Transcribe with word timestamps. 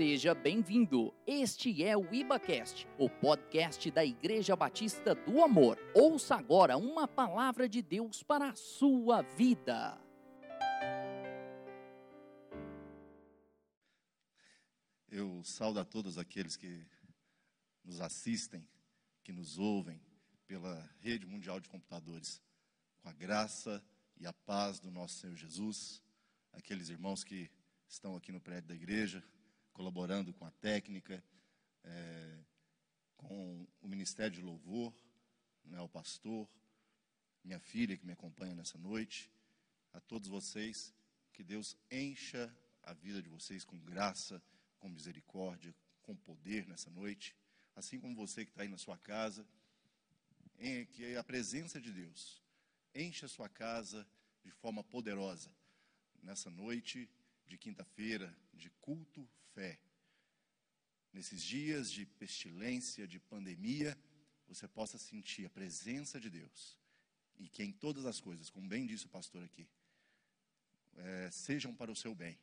Seja 0.00 0.34
bem-vindo. 0.34 1.12
Este 1.26 1.84
é 1.84 1.94
o 1.94 2.14
IbaCast, 2.14 2.88
o 2.98 3.10
podcast 3.10 3.90
da 3.90 4.02
Igreja 4.02 4.56
Batista 4.56 5.14
do 5.14 5.44
Amor. 5.44 5.78
Ouça 5.94 6.36
agora 6.36 6.78
uma 6.78 7.06
palavra 7.06 7.68
de 7.68 7.82
Deus 7.82 8.22
para 8.22 8.48
a 8.48 8.54
sua 8.54 9.20
vida. 9.20 10.00
Eu 15.06 15.44
saudo 15.44 15.78
a 15.78 15.84
todos 15.84 16.16
aqueles 16.16 16.56
que 16.56 16.82
nos 17.84 18.00
assistem, 18.00 18.66
que 19.22 19.32
nos 19.32 19.58
ouvem 19.58 20.00
pela 20.46 20.90
rede 21.00 21.26
mundial 21.26 21.60
de 21.60 21.68
computadores, 21.68 22.40
com 23.02 23.10
a 23.10 23.12
graça 23.12 23.84
e 24.16 24.26
a 24.26 24.32
paz 24.32 24.80
do 24.80 24.90
nosso 24.90 25.16
Senhor 25.16 25.36
Jesus, 25.36 26.02
aqueles 26.54 26.88
irmãos 26.88 27.22
que 27.22 27.50
estão 27.86 28.16
aqui 28.16 28.32
no 28.32 28.40
prédio 28.40 28.68
da 28.68 28.74
igreja, 28.74 29.22
colaborando 29.72 30.32
com 30.34 30.44
a 30.44 30.50
técnica, 30.52 31.22
é, 31.84 32.38
com 33.16 33.66
o 33.80 33.88
Ministério 33.88 34.36
de 34.36 34.42
Louvor, 34.42 34.94
né, 35.64 35.80
o 35.80 35.88
pastor, 35.88 36.48
minha 37.44 37.60
filha 37.60 37.96
que 37.96 38.04
me 38.04 38.12
acompanha 38.12 38.54
nessa 38.54 38.78
noite, 38.78 39.30
a 39.92 40.00
todos 40.00 40.28
vocês, 40.28 40.94
que 41.32 41.42
Deus 41.42 41.76
encha 41.90 42.54
a 42.82 42.92
vida 42.92 43.22
de 43.22 43.28
vocês 43.28 43.64
com 43.64 43.78
graça, 43.78 44.42
com 44.78 44.88
misericórdia, 44.88 45.74
com 46.02 46.14
poder 46.16 46.66
nessa 46.66 46.90
noite, 46.90 47.36
assim 47.76 47.98
como 47.98 48.14
você 48.14 48.44
que 48.44 48.50
está 48.50 48.62
aí 48.62 48.68
na 48.68 48.78
sua 48.78 48.98
casa, 48.98 49.46
em, 50.58 50.84
que 50.86 51.16
a 51.16 51.24
presença 51.24 51.80
de 51.80 51.92
Deus 51.92 52.42
encha 52.94 53.26
a 53.26 53.28
sua 53.28 53.48
casa 53.48 54.06
de 54.42 54.50
forma 54.50 54.82
poderosa 54.82 55.50
nessa 56.22 56.50
noite 56.50 57.08
de 57.50 57.58
quinta-feira 57.58 58.32
de 58.54 58.70
culto 58.80 59.28
fé. 59.54 59.76
Nesses 61.12 61.42
dias 61.42 61.90
de 61.90 62.06
pestilência, 62.06 63.08
de 63.08 63.18
pandemia, 63.18 63.98
você 64.46 64.68
possa 64.68 64.96
sentir 64.96 65.44
a 65.46 65.50
presença 65.50 66.20
de 66.20 66.30
Deus 66.30 66.78
e 67.36 67.48
que 67.48 67.64
em 67.64 67.72
todas 67.72 68.06
as 68.06 68.20
coisas, 68.20 68.48
como 68.50 68.68
bem 68.68 68.86
disse 68.86 69.06
o 69.06 69.08
pastor 69.08 69.42
aqui, 69.42 69.66
é, 70.94 71.30
sejam 71.32 71.74
para 71.74 71.90
o 71.90 71.96
seu 71.96 72.14
bem. 72.14 72.38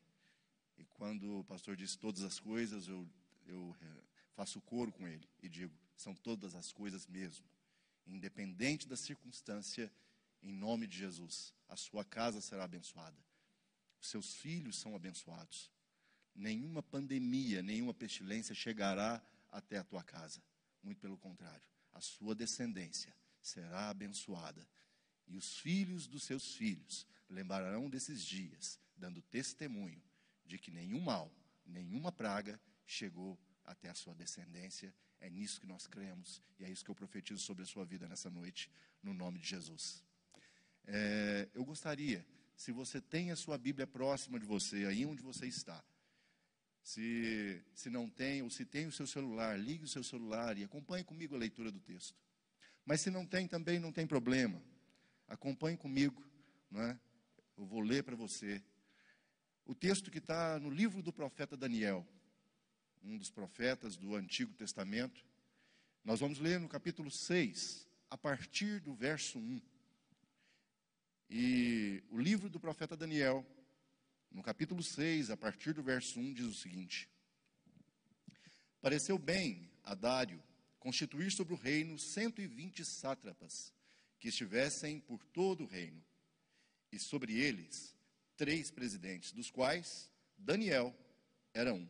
E 0.78 0.84
quando 0.84 1.40
o 1.40 1.44
pastor 1.46 1.78
diz 1.78 1.96
todas 1.96 2.24
as 2.24 2.38
coisas, 2.38 2.90
eu, 2.90 3.10
eu 3.46 3.76
é, 3.82 4.04
faço 4.34 4.60
coro 4.60 4.92
com 4.92 5.08
ele 5.08 5.28
e 5.42 5.48
digo: 5.48 5.74
são 5.96 6.14
todas 6.14 6.54
as 6.54 6.74
coisas 6.74 7.08
mesmo. 7.08 7.46
Independente 8.06 8.88
da 8.88 8.98
circunstância, 8.98 9.92
em 10.42 10.52
nome 10.52 10.86
de 10.86 10.98
Jesus, 10.98 11.54
a 11.70 11.78
sua 11.78 12.04
casa 12.04 12.42
será 12.42 12.66
abençoada 12.66 13.27
seus 14.08 14.36
filhos 14.36 14.78
são 14.78 14.96
abençoados. 14.96 15.72
Nenhuma 16.34 16.84
pandemia, 16.84 17.62
nenhuma 17.64 17.94
pestilência 17.94 18.54
chegará 18.54 19.22
até 19.52 19.78
a 19.78 19.84
tua 19.84 20.04
casa. 20.04 20.42
Muito 20.84 21.00
pelo 21.00 21.18
contrário, 21.18 21.68
a 21.94 22.02
sua 22.02 22.36
descendência 22.36 23.14
será 23.42 23.90
abençoada. 23.90 24.68
E 25.28 25.36
os 25.36 25.58
filhos 25.58 26.08
dos 26.08 26.24
seus 26.24 26.56
filhos 26.56 27.06
lembrarão 27.30 27.90
desses 27.90 28.24
dias, 28.24 28.80
dando 28.96 29.22
testemunho 29.22 30.02
de 30.46 30.58
que 30.58 30.72
nenhum 30.72 31.02
mal, 31.02 31.32
nenhuma 31.66 32.12
praga 32.12 32.60
chegou 32.86 33.38
até 33.66 33.90
a 33.90 33.96
sua 33.96 34.16
descendência. 34.16 34.94
É 35.20 35.30
nisso 35.30 35.60
que 35.60 35.68
nós 35.68 35.88
cremos 35.88 36.42
e 36.60 36.64
é 36.64 36.70
isso 36.70 36.86
que 36.86 36.92
eu 36.92 36.96
profetizo 36.96 37.42
sobre 37.42 37.64
a 37.64 37.66
sua 37.66 37.84
vida 37.84 38.08
nessa 38.08 38.30
noite, 38.30 38.72
no 39.02 39.14
nome 39.14 39.40
de 39.40 39.48
Jesus. 39.48 40.04
É, 40.86 41.50
eu 41.54 41.66
gostaria 41.66 42.26
se 42.58 42.72
você 42.72 43.00
tem 43.00 43.30
a 43.30 43.36
sua 43.36 43.56
Bíblia 43.56 43.86
próxima 43.86 44.40
de 44.40 44.46
você, 44.46 44.86
aí 44.86 45.06
onde 45.06 45.22
você 45.22 45.46
está. 45.46 45.82
Se, 46.82 47.64
se 47.76 47.88
não 47.90 48.10
tem, 48.10 48.42
ou 48.42 48.50
se 48.50 48.66
tem 48.66 48.88
o 48.88 48.92
seu 48.92 49.06
celular, 49.06 49.58
ligue 49.60 49.84
o 49.84 49.88
seu 49.88 50.04
celular 50.04 50.58
e 50.58 50.64
acompanhe 50.64 51.04
comigo 51.04 51.36
a 51.36 51.38
leitura 51.38 51.72
do 51.72 51.80
texto. 51.80 52.18
Mas 52.84 53.02
se 53.02 53.12
não 53.12 53.26
tem 53.28 53.48
também, 53.48 53.78
não 53.78 53.92
tem 53.92 54.08
problema. 54.08 54.60
Acompanhe 55.28 55.78
comigo, 55.78 56.26
não 56.72 56.82
é? 56.82 57.00
Eu 57.56 57.66
vou 57.66 57.80
ler 57.80 58.04
para 58.04 58.16
você. 58.16 58.64
O 59.64 59.76
texto 59.76 60.10
que 60.10 60.18
está 60.18 60.60
no 60.60 60.72
livro 60.72 61.04
do 61.04 61.14
profeta 61.14 61.56
Daniel, 61.56 62.08
um 63.04 63.18
dos 63.18 63.30
profetas 63.30 63.96
do 63.96 64.16
Antigo 64.16 64.54
Testamento. 64.54 65.24
Nós 66.04 66.22
vamos 66.22 66.40
ler 66.40 66.60
no 66.60 66.68
capítulo 66.68 67.12
6, 67.12 67.88
a 68.10 68.18
partir 68.18 68.80
do 68.80 68.96
verso 68.96 69.38
1. 69.38 69.62
E 71.30 72.02
o 72.10 72.18
livro 72.18 72.50
do 72.50 72.60
profeta 72.60 72.96
Daniel, 72.96 73.46
no 74.32 74.42
capítulo 74.42 74.82
6, 74.82 75.30
a 75.30 75.38
partir 75.38 75.74
do 75.74 75.84
verso 75.84 76.20
1, 76.20 76.34
diz 76.34 76.46
o 76.46 76.54
seguinte: 76.54 77.10
Pareceu 78.82 79.18
bem 79.18 79.70
a 79.84 79.94
Dário 79.94 80.42
constituir 80.80 81.32
sobre 81.32 81.54
o 81.54 81.58
reino 81.58 82.00
120 82.00 82.86
sátrapas, 82.86 83.74
que 84.20 84.30
estivessem 84.30 85.02
por 85.02 85.22
todo 85.26 85.64
o 85.66 85.68
reino, 85.68 86.02
e 86.92 86.98
sobre 86.98 87.38
eles 87.38 87.94
três 88.38 88.72
presidentes, 88.72 89.34
dos 89.34 89.52
quais 89.52 90.10
Daniel 90.38 90.96
era 91.54 91.74
um. 91.74 91.88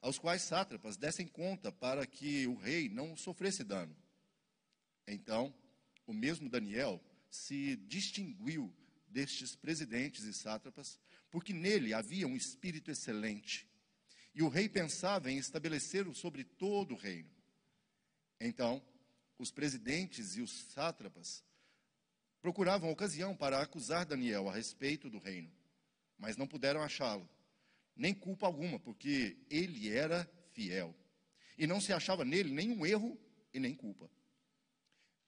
Aos 0.00 0.18
quais 0.18 0.42
sátrapas 0.42 0.96
dessem 0.96 1.26
conta 1.26 1.70
para 1.70 2.06
que 2.06 2.46
o 2.46 2.54
rei 2.54 2.88
não 2.88 3.16
sofresse 3.16 3.62
dano. 3.62 3.94
Então, 5.06 5.54
o 6.06 6.12
mesmo 6.12 6.48
Daniel 6.48 7.00
se 7.32 7.76
distinguiu 7.76 8.70
destes 9.08 9.56
presidentes 9.56 10.24
e 10.24 10.34
sátrapas, 10.34 11.00
porque 11.30 11.54
nele 11.54 11.94
havia 11.94 12.26
um 12.28 12.36
espírito 12.36 12.90
excelente. 12.90 13.66
E 14.34 14.42
o 14.42 14.48
rei 14.48 14.68
pensava 14.68 15.30
em 15.30 15.38
estabelecê-lo 15.38 16.14
sobre 16.14 16.44
todo 16.44 16.92
o 16.92 16.96
reino. 16.96 17.30
Então, 18.38 18.84
os 19.38 19.50
presidentes 19.50 20.36
e 20.36 20.42
os 20.42 20.50
sátrapas 20.72 21.42
procuravam 22.42 22.90
ocasião 22.90 23.34
para 23.34 23.62
acusar 23.62 24.04
Daniel 24.04 24.48
a 24.48 24.54
respeito 24.54 25.08
do 25.08 25.18
reino, 25.18 25.50
mas 26.18 26.36
não 26.36 26.46
puderam 26.46 26.82
achá-lo, 26.82 27.28
nem 27.96 28.12
culpa 28.12 28.46
alguma, 28.46 28.78
porque 28.78 29.38
ele 29.48 29.88
era 29.88 30.30
fiel. 30.52 30.94
E 31.56 31.66
não 31.66 31.80
se 31.80 31.94
achava 31.94 32.24
nele 32.24 32.52
nenhum 32.52 32.84
erro 32.84 33.18
e 33.54 33.60
nem 33.60 33.74
culpa. 33.74 34.10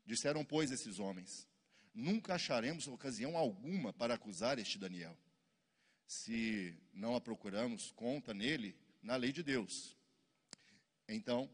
Disseram, 0.04 0.44
pois, 0.44 0.70
esses 0.70 0.98
homens: 0.98 1.48
nunca 1.94 2.34
acharemos 2.34 2.88
ocasião 2.88 3.36
alguma 3.36 3.92
para 3.92 4.14
acusar 4.14 4.58
este 4.58 4.78
Daniel, 4.78 5.16
se 6.06 6.76
não 6.92 7.14
a 7.14 7.20
procuramos 7.20 7.92
conta 7.92 8.34
nele 8.34 8.76
na 9.00 9.16
lei 9.16 9.32
de 9.32 9.42
Deus. 9.42 9.96
Então, 11.08 11.48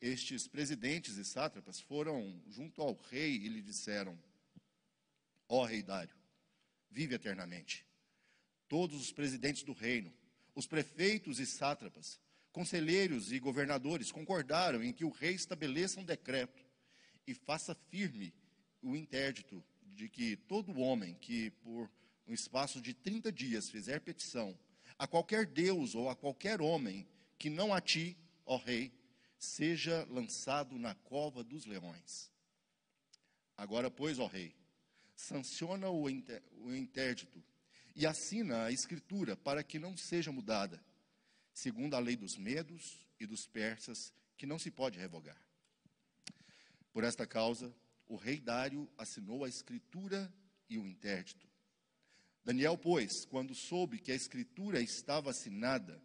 estes 0.00 0.48
presidentes 0.48 1.16
e 1.16 1.24
sátrapas 1.24 1.80
foram 1.80 2.42
junto 2.48 2.80
ao 2.80 2.94
rei 2.94 3.36
e 3.36 3.48
lhe 3.48 3.60
disseram: 3.60 4.18
Ó 5.48 5.62
oh, 5.62 5.64
rei 5.64 5.82
Dário, 5.82 6.16
vive 6.90 7.14
eternamente. 7.14 7.86
Todos 8.66 9.00
os 9.00 9.12
presidentes 9.12 9.62
do 9.62 9.72
reino, 9.72 10.12
os 10.54 10.66
prefeitos 10.66 11.38
e 11.38 11.46
sátrapas, 11.46 12.18
conselheiros 12.50 13.32
e 13.32 13.38
governadores 13.38 14.10
concordaram 14.10 14.82
em 14.82 14.92
que 14.92 15.04
o 15.04 15.10
rei 15.10 15.34
estabeleça 15.34 16.00
um 16.00 16.04
decreto 16.04 16.64
e 17.26 17.34
faça 17.34 17.74
firme 17.74 18.32
o 18.80 18.96
interdito 18.96 19.64
de 19.94 20.08
que 20.08 20.36
todo 20.36 20.78
homem 20.78 21.14
que 21.14 21.50
por 21.50 21.90
um 22.26 22.34
espaço 22.34 22.80
de 22.80 22.92
30 22.92 23.30
dias 23.30 23.70
fizer 23.70 24.00
petição 24.00 24.58
a 24.98 25.06
qualquer 25.06 25.46
Deus 25.46 25.94
ou 25.94 26.08
a 26.08 26.16
qualquer 26.16 26.60
homem 26.60 27.06
que 27.38 27.50
não 27.50 27.72
a 27.72 27.80
ti, 27.80 28.16
ó 28.44 28.56
rei, 28.56 28.92
seja 29.38 30.06
lançado 30.10 30.78
na 30.78 30.94
cova 30.94 31.42
dos 31.44 31.66
leões. 31.66 32.30
Agora, 33.56 33.90
pois, 33.90 34.18
ó 34.18 34.26
rei, 34.26 34.54
sanciona 35.14 35.88
o 35.90 36.08
interdito 36.08 37.44
e 37.94 38.06
assina 38.06 38.64
a 38.64 38.72
escritura 38.72 39.36
para 39.36 39.62
que 39.62 39.78
não 39.78 39.96
seja 39.96 40.32
mudada, 40.32 40.82
segundo 41.52 41.94
a 41.94 41.98
lei 41.98 42.16
dos 42.16 42.36
medos 42.36 43.06
e 43.20 43.26
dos 43.26 43.46
persas, 43.46 44.12
que 44.36 44.46
não 44.46 44.58
se 44.58 44.70
pode 44.70 44.98
revogar. 44.98 45.40
Por 46.92 47.04
esta 47.04 47.26
causa, 47.26 47.74
o 48.08 48.16
rei 48.16 48.38
Dário 48.38 48.90
assinou 48.98 49.44
a 49.44 49.48
escritura 49.48 50.32
e 50.68 50.78
o 50.78 50.86
interdito. 50.86 51.48
Daniel, 52.44 52.76
pois, 52.76 53.24
quando 53.24 53.54
soube 53.54 53.98
que 53.98 54.12
a 54.12 54.14
escritura 54.14 54.80
estava 54.80 55.30
assinada, 55.30 56.02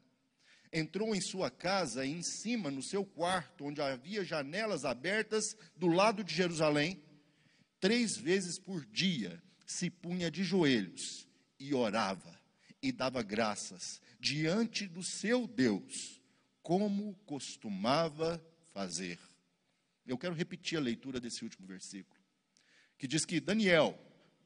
entrou 0.72 1.14
em 1.14 1.22
sua 1.22 1.52
casa 1.52 2.06
e 2.06 2.12
em 2.12 2.24
cima, 2.24 2.72
no 2.72 2.82
seu 2.82 3.06
quarto, 3.06 3.66
onde 3.66 3.82
havia 3.82 4.24
janelas 4.24 4.86
abertas 4.86 5.56
do 5.76 5.88
lado 5.88 6.24
de 6.24 6.34
Jerusalém, 6.34 7.04
três 7.80 8.16
vezes 8.16 8.58
por 8.58 8.86
dia 8.86 9.42
se 9.66 9.90
punha 9.90 10.32
de 10.32 10.44
joelhos 10.44 11.28
e 11.60 11.74
orava 11.74 12.40
e 12.82 12.92
dava 12.92 13.22
graças 13.22 14.02
diante 14.20 14.88
do 14.88 15.04
seu 15.04 15.46
Deus, 15.46 16.22
como 16.62 17.16
costumava 17.26 18.44
fazer. 18.74 19.20
Eu 20.10 20.18
quero 20.18 20.34
repetir 20.34 20.78
a 20.78 20.82
leitura 20.82 21.20
desse 21.20 21.44
último 21.44 21.68
versículo, 21.68 22.20
que 22.98 23.08
diz 23.08 23.26
que 23.26 23.40
Daniel, 23.40 23.98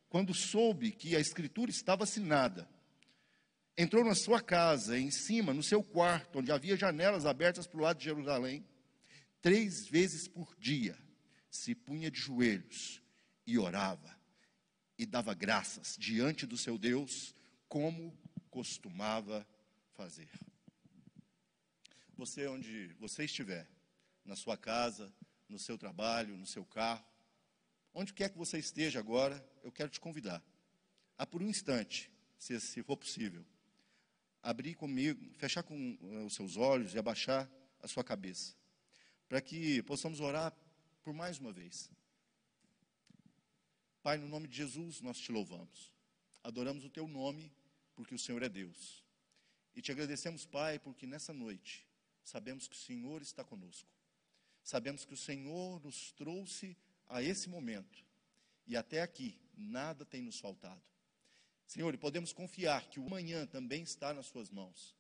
quando 0.10 0.34
soube 0.34 0.92
que 0.92 1.16
a 1.16 1.20
escritura 1.20 1.72
estava 1.72 2.04
assinada, 2.04 2.70
entrou 3.78 4.04
na 4.04 4.14
sua 4.14 4.42
casa, 4.42 5.00
em 5.00 5.10
cima, 5.10 5.54
no 5.54 5.64
seu 5.64 5.82
quarto, 5.82 6.40
onde 6.40 6.52
havia 6.52 6.76
janelas 6.76 7.26
abertas 7.26 7.66
para 7.66 7.80
o 7.80 7.82
lado 7.82 7.98
de 7.98 8.04
Jerusalém, 8.04 8.66
três 9.42 9.88
vezes 9.88 10.28
por 10.28 10.54
dia, 10.60 10.98
se 11.50 11.74
punha 11.74 12.12
de 12.12 12.20
joelhos 12.20 13.02
e 13.48 13.58
orava 13.58 14.14
e 14.98 15.06
dava 15.06 15.34
graças 15.34 15.96
diante 15.98 16.46
do 16.46 16.58
seu 16.58 16.78
Deus, 16.78 17.34
como 17.70 18.18
costumava 18.50 19.48
fazer. 19.94 20.30
Você, 22.18 22.48
onde 22.48 22.94
você 23.00 23.24
estiver, 23.24 23.68
na 24.26 24.36
sua 24.36 24.56
casa, 24.56 25.14
no 25.54 25.60
seu 25.60 25.78
trabalho, 25.78 26.36
no 26.36 26.48
seu 26.48 26.66
carro, 26.66 27.06
onde 27.94 28.12
quer 28.12 28.30
que 28.30 28.38
você 28.38 28.58
esteja 28.58 29.00
agora, 29.00 29.48
eu 29.64 29.72
quero 29.72 29.90
te 29.90 30.00
convidar 30.00 30.44
a, 31.16 31.26
por 31.26 31.44
um 31.44 31.48
instante, 31.48 32.12
se, 32.38 32.60
se 32.60 32.82
for 32.82 32.98
possível, 32.98 33.46
abrir 34.42 34.74
comigo, 34.74 35.24
fechar 35.36 35.62
com 35.62 35.98
uh, 36.02 36.26
os 36.26 36.34
seus 36.34 36.58
olhos 36.58 36.94
e 36.94 37.00
abaixar 37.00 37.50
a 37.82 37.88
sua 37.88 38.04
cabeça, 38.04 38.56
para 39.30 39.40
que 39.40 39.82
possamos 39.84 40.20
orar 40.20 40.52
por 41.04 41.14
mais 41.14 41.38
uma 41.38 41.54
vez. 41.54 41.90
Pai, 44.02 44.18
no 44.18 44.28
nome 44.28 44.48
de 44.48 44.58
Jesus, 44.58 45.00
nós 45.02 45.18
te 45.18 45.32
louvamos. 45.32 45.94
Adoramos 46.44 46.84
o 46.84 46.90
teu 46.90 47.08
nome, 47.08 47.54
porque 47.96 48.16
o 48.16 48.20
Senhor 48.20 48.42
é 48.44 48.50
Deus. 48.50 49.02
E 49.76 49.82
te 49.82 49.92
agradecemos, 49.92 50.46
Pai, 50.46 50.78
porque 50.80 51.06
nessa 51.06 51.32
noite 51.32 51.88
sabemos 52.24 52.68
que 52.68 52.76
o 52.76 52.80
Senhor 52.80 53.22
está 53.22 53.44
conosco. 53.44 53.90
Sabemos 54.64 55.06
que 55.06 55.14
o 55.14 55.18
Senhor 55.18 55.80
nos 55.82 56.12
trouxe 56.14 56.78
a 57.08 57.22
esse 57.22 57.50
momento. 57.50 58.04
E 58.66 58.78
até 58.78 59.02
aqui, 59.02 59.38
nada 59.56 60.06
tem 60.06 60.22
nos 60.22 60.40
faltado. 60.40 60.82
Senhor, 61.68 61.94
e 61.94 61.98
podemos 61.98 62.32
confiar 62.32 62.88
que 62.88 63.00
o 63.00 63.08
amanhã 63.08 63.46
também 63.46 63.84
está 63.84 64.14
nas 64.14 64.28
Suas 64.28 64.50
mãos. 64.50 64.96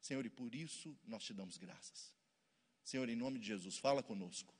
Senhor, 0.00 0.24
e 0.24 0.30
por 0.30 0.54
isso 0.54 0.96
nós 1.06 1.24
te 1.24 1.32
damos 1.32 1.56
graças. 1.56 2.14
Senhor, 2.84 3.08
em 3.08 3.16
nome 3.16 3.38
de 3.38 3.46
Jesus, 3.46 3.78
fala 3.78 4.02
conosco. 4.02 4.54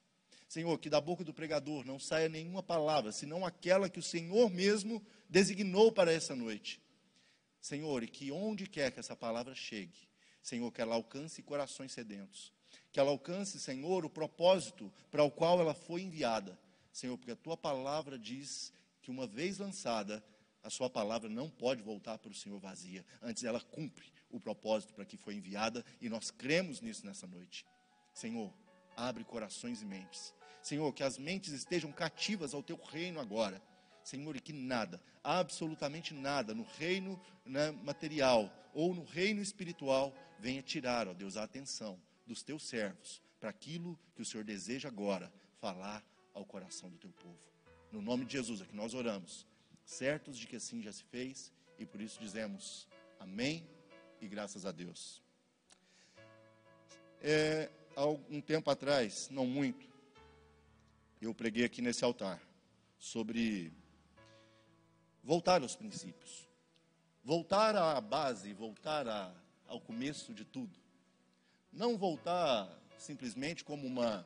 Senhor, 0.48 0.78
que 0.78 0.88
da 0.88 1.00
boca 1.00 1.24
do 1.24 1.34
pregador 1.34 1.84
não 1.84 1.98
saia 1.98 2.28
nenhuma 2.28 2.62
palavra, 2.62 3.12
senão 3.12 3.44
aquela 3.44 3.88
que 3.88 3.98
o 3.98 4.02
Senhor 4.02 4.50
mesmo 4.50 5.04
designou 5.28 5.92
para 5.92 6.12
essa 6.12 6.34
noite. 6.34 6.80
Senhor, 7.60 8.02
e 8.02 8.08
que 8.08 8.30
onde 8.30 8.66
quer 8.66 8.92
que 8.92 9.00
essa 9.00 9.16
palavra 9.16 9.54
chegue, 9.54 10.08
Senhor, 10.42 10.70
que 10.70 10.80
ela 10.80 10.94
alcance 10.94 11.42
corações 11.42 11.92
sedentos, 11.92 12.52
que 12.94 13.00
ela 13.00 13.10
alcance, 13.10 13.58
Senhor, 13.58 14.04
o 14.04 14.08
propósito 14.08 14.88
para 15.10 15.24
o 15.24 15.30
qual 15.30 15.58
ela 15.58 15.74
foi 15.74 16.02
enviada. 16.02 16.56
Senhor, 16.92 17.18
porque 17.18 17.32
a 17.32 17.36
tua 17.36 17.56
palavra 17.56 18.16
diz 18.16 18.72
que 19.02 19.10
uma 19.10 19.26
vez 19.26 19.58
lançada, 19.58 20.24
a 20.62 20.70
sua 20.70 20.88
palavra 20.88 21.28
não 21.28 21.50
pode 21.50 21.82
voltar 21.82 22.18
para 22.18 22.30
o 22.30 22.34
Senhor 22.34 22.56
vazia. 22.60 23.04
Antes 23.20 23.42
ela 23.42 23.60
cumpre 23.60 24.12
o 24.30 24.38
propósito 24.38 24.94
para 24.94 25.04
que 25.04 25.16
foi 25.16 25.34
enviada 25.34 25.84
e 26.00 26.08
nós 26.08 26.30
cremos 26.30 26.80
nisso 26.80 27.04
nessa 27.04 27.26
noite. 27.26 27.66
Senhor, 28.12 28.54
abre 28.96 29.24
corações 29.24 29.82
e 29.82 29.84
mentes. 29.84 30.32
Senhor, 30.62 30.92
que 30.92 31.02
as 31.02 31.18
mentes 31.18 31.52
estejam 31.52 31.90
cativas 31.90 32.54
ao 32.54 32.62
teu 32.62 32.76
reino 32.76 33.18
agora. 33.18 33.60
Senhor, 34.04 34.36
e 34.36 34.40
que 34.40 34.52
nada, 34.52 35.02
absolutamente 35.24 36.14
nada, 36.14 36.54
no 36.54 36.62
reino 36.78 37.20
né, 37.44 37.72
material 37.72 38.52
ou 38.72 38.94
no 38.94 39.02
reino 39.02 39.42
espiritual, 39.42 40.14
venha 40.38 40.62
tirar, 40.62 41.08
ó 41.08 41.12
Deus, 41.12 41.36
a 41.36 41.42
atenção 41.42 41.98
dos 42.26 42.42
teus 42.42 42.62
servos 42.66 43.22
para 43.38 43.50
aquilo 43.50 43.98
que 44.14 44.22
o 44.22 44.24
Senhor 44.24 44.44
deseja 44.44 44.88
agora 44.88 45.32
falar 45.60 46.04
ao 46.32 46.44
coração 46.44 46.90
do 46.90 46.98
teu 46.98 47.10
povo. 47.10 47.38
No 47.92 48.02
nome 48.02 48.24
de 48.24 48.32
Jesus 48.32 48.60
é 48.60 48.64
que 48.64 48.74
nós 48.74 48.94
oramos 48.94 49.46
certos 49.84 50.38
de 50.38 50.46
que 50.46 50.56
assim 50.56 50.82
já 50.82 50.92
se 50.92 51.04
fez, 51.04 51.52
e 51.78 51.84
por 51.84 52.00
isso 52.00 52.18
dizemos 52.18 52.88
amém 53.18 53.68
e 54.20 54.26
graças 54.26 54.64
a 54.64 54.72
Deus. 54.72 55.22
É, 57.20 57.70
há 57.96 58.06
um 58.06 58.40
tempo 58.40 58.70
atrás, 58.70 59.28
não 59.30 59.46
muito, 59.46 59.86
eu 61.20 61.34
preguei 61.34 61.64
aqui 61.64 61.80
nesse 61.80 62.04
altar 62.04 62.40
sobre 62.98 63.72
voltar 65.22 65.62
aos 65.62 65.74
princípios, 65.74 66.48
voltar 67.22 67.74
à 67.76 68.00
base, 68.00 68.52
voltar 68.52 69.08
a, 69.08 69.34
ao 69.66 69.80
começo 69.80 70.34
de 70.34 70.44
tudo. 70.44 70.83
Não 71.74 71.98
voltar 71.98 72.70
simplesmente 72.96 73.64
como 73.64 73.84
uma, 73.84 74.24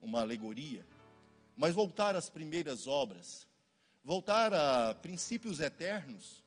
uma 0.00 0.20
alegoria, 0.20 0.86
mas 1.56 1.74
voltar 1.74 2.14
às 2.14 2.30
primeiras 2.30 2.86
obras, 2.86 3.48
voltar 4.04 4.54
a 4.54 4.94
princípios 4.94 5.58
eternos 5.58 6.44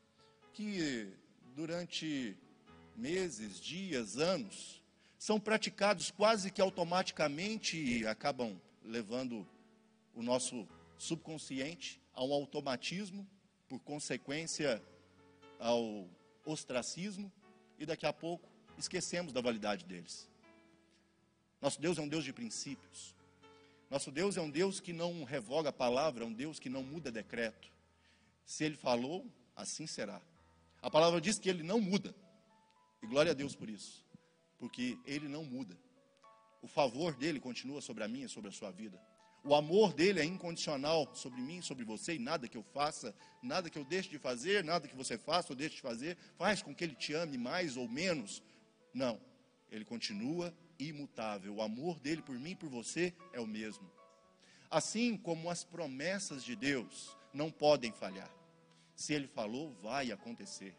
que 0.54 1.14
durante 1.54 2.38
meses, 2.96 3.60
dias, 3.60 4.16
anos, 4.18 4.82
são 5.18 5.38
praticados 5.38 6.12
quase 6.12 6.50
que 6.50 6.62
automaticamente 6.62 7.78
e 7.78 8.08
acabam 8.08 8.58
levando 8.82 9.46
o 10.16 10.24
nosso 10.24 10.66
subconsciente 10.98 12.02
a 12.14 12.24
um 12.24 12.32
automatismo, 12.32 13.28
por 13.68 13.80
consequência 13.80 14.82
ao 15.60 16.08
ostracismo, 16.46 17.30
e 17.78 17.86
daqui 17.86 18.06
a 18.06 18.14
pouco 18.14 18.49
esquecemos 18.80 19.34
da 19.34 19.42
validade 19.42 19.86
deles. 19.86 20.28
Nosso 21.62 21.80
Deus 21.80 21.98
é 21.98 22.02
um 22.02 22.08
Deus 22.08 22.24
de 22.24 22.32
princípios. 22.32 23.16
Nosso 23.90 24.12
Deus 24.12 24.38
é 24.38 24.42
um 24.42 24.50
Deus 24.50 24.80
que 24.80 24.94
não 24.94 25.24
revoga 25.24 25.70
a 25.70 25.74
palavra, 25.74 26.24
é 26.24 26.28
um 26.28 26.34
Deus 26.34 26.60
que 26.60 26.70
não 26.70 26.84
muda 26.84 27.12
decreto. 27.12 27.72
Se 28.46 28.64
ele 28.64 28.78
falou, 28.78 29.26
assim 29.56 29.88
será. 29.88 30.22
A 30.82 30.90
palavra 30.90 31.20
diz 31.20 31.38
que 31.38 31.50
ele 31.50 31.64
não 31.64 31.82
muda. 31.82 32.16
E 33.02 33.08
glória 33.08 33.32
a 33.32 33.36
Deus 33.36 33.56
por 33.56 33.70
isso, 33.70 34.06
porque 34.58 34.98
ele 35.06 35.28
não 35.28 35.44
muda. 35.44 35.78
O 36.62 36.68
favor 36.68 37.16
dele 37.16 37.40
continua 37.40 37.82
sobre 37.82 38.04
a 38.04 38.08
minha 38.08 38.26
e 38.26 38.30
sobre 38.30 38.50
a 38.50 38.54
sua 38.54 38.72
vida. 38.72 39.00
O 39.44 39.56
amor 39.56 39.94
dele 39.94 40.20
é 40.20 40.26
incondicional 40.26 41.10
sobre 41.16 41.40
mim, 41.42 41.62
sobre 41.62 41.86
você, 41.86 42.16
e 42.16 42.20
nada 42.20 42.48
que 42.48 42.58
eu 42.58 42.64
faça, 42.64 43.16
nada 43.42 43.70
que 43.70 43.80
eu 43.80 43.86
deixe 43.86 44.10
de 44.10 44.20
fazer, 44.20 44.64
nada 44.64 44.88
que 44.88 44.96
você 44.96 45.18
faça 45.18 45.54
ou 45.54 45.56
deixe 45.56 45.76
de 45.76 45.82
fazer, 45.82 46.18
faz 46.38 46.62
com 46.62 46.76
que 46.76 46.84
ele 46.84 46.96
te 46.96 47.14
ame 47.14 47.38
mais 47.38 47.78
ou 47.78 47.88
menos. 47.88 48.44
Não, 48.94 49.20
ele 49.72 49.86
continua 49.86 50.54
imutável. 50.78 51.56
O 51.56 51.62
amor 51.62 52.00
dele 52.00 52.22
por 52.22 52.38
mim 52.40 52.52
e 52.52 52.56
por 52.56 52.70
você 52.70 53.14
é 53.34 53.40
o 53.40 53.48
mesmo. 53.48 53.90
Assim 54.70 55.18
como 55.18 55.50
as 55.50 55.64
promessas 55.64 56.44
de 56.44 56.56
Deus 56.56 57.16
não 57.34 57.52
podem 57.52 57.92
falhar. 57.92 58.32
Se 58.96 59.14
ele 59.14 59.28
falou, 59.28 59.74
vai 59.82 60.12
acontecer. 60.12 60.76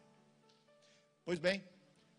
Pois 1.24 1.38
bem, 1.38 1.62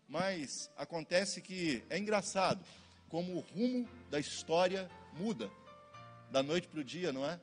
mas 0.08 0.70
acontece 0.76 1.40
que 1.40 1.82
é 1.88 1.98
engraçado 1.98 2.64
como 3.08 3.34
o 3.34 3.40
rumo 3.40 3.88
da 4.10 4.18
história 4.18 4.90
muda 5.12 5.50
da 6.30 6.42
noite 6.42 6.68
para 6.68 6.80
o 6.80 6.84
dia, 6.84 7.12
não 7.12 7.28
é? 7.28 7.38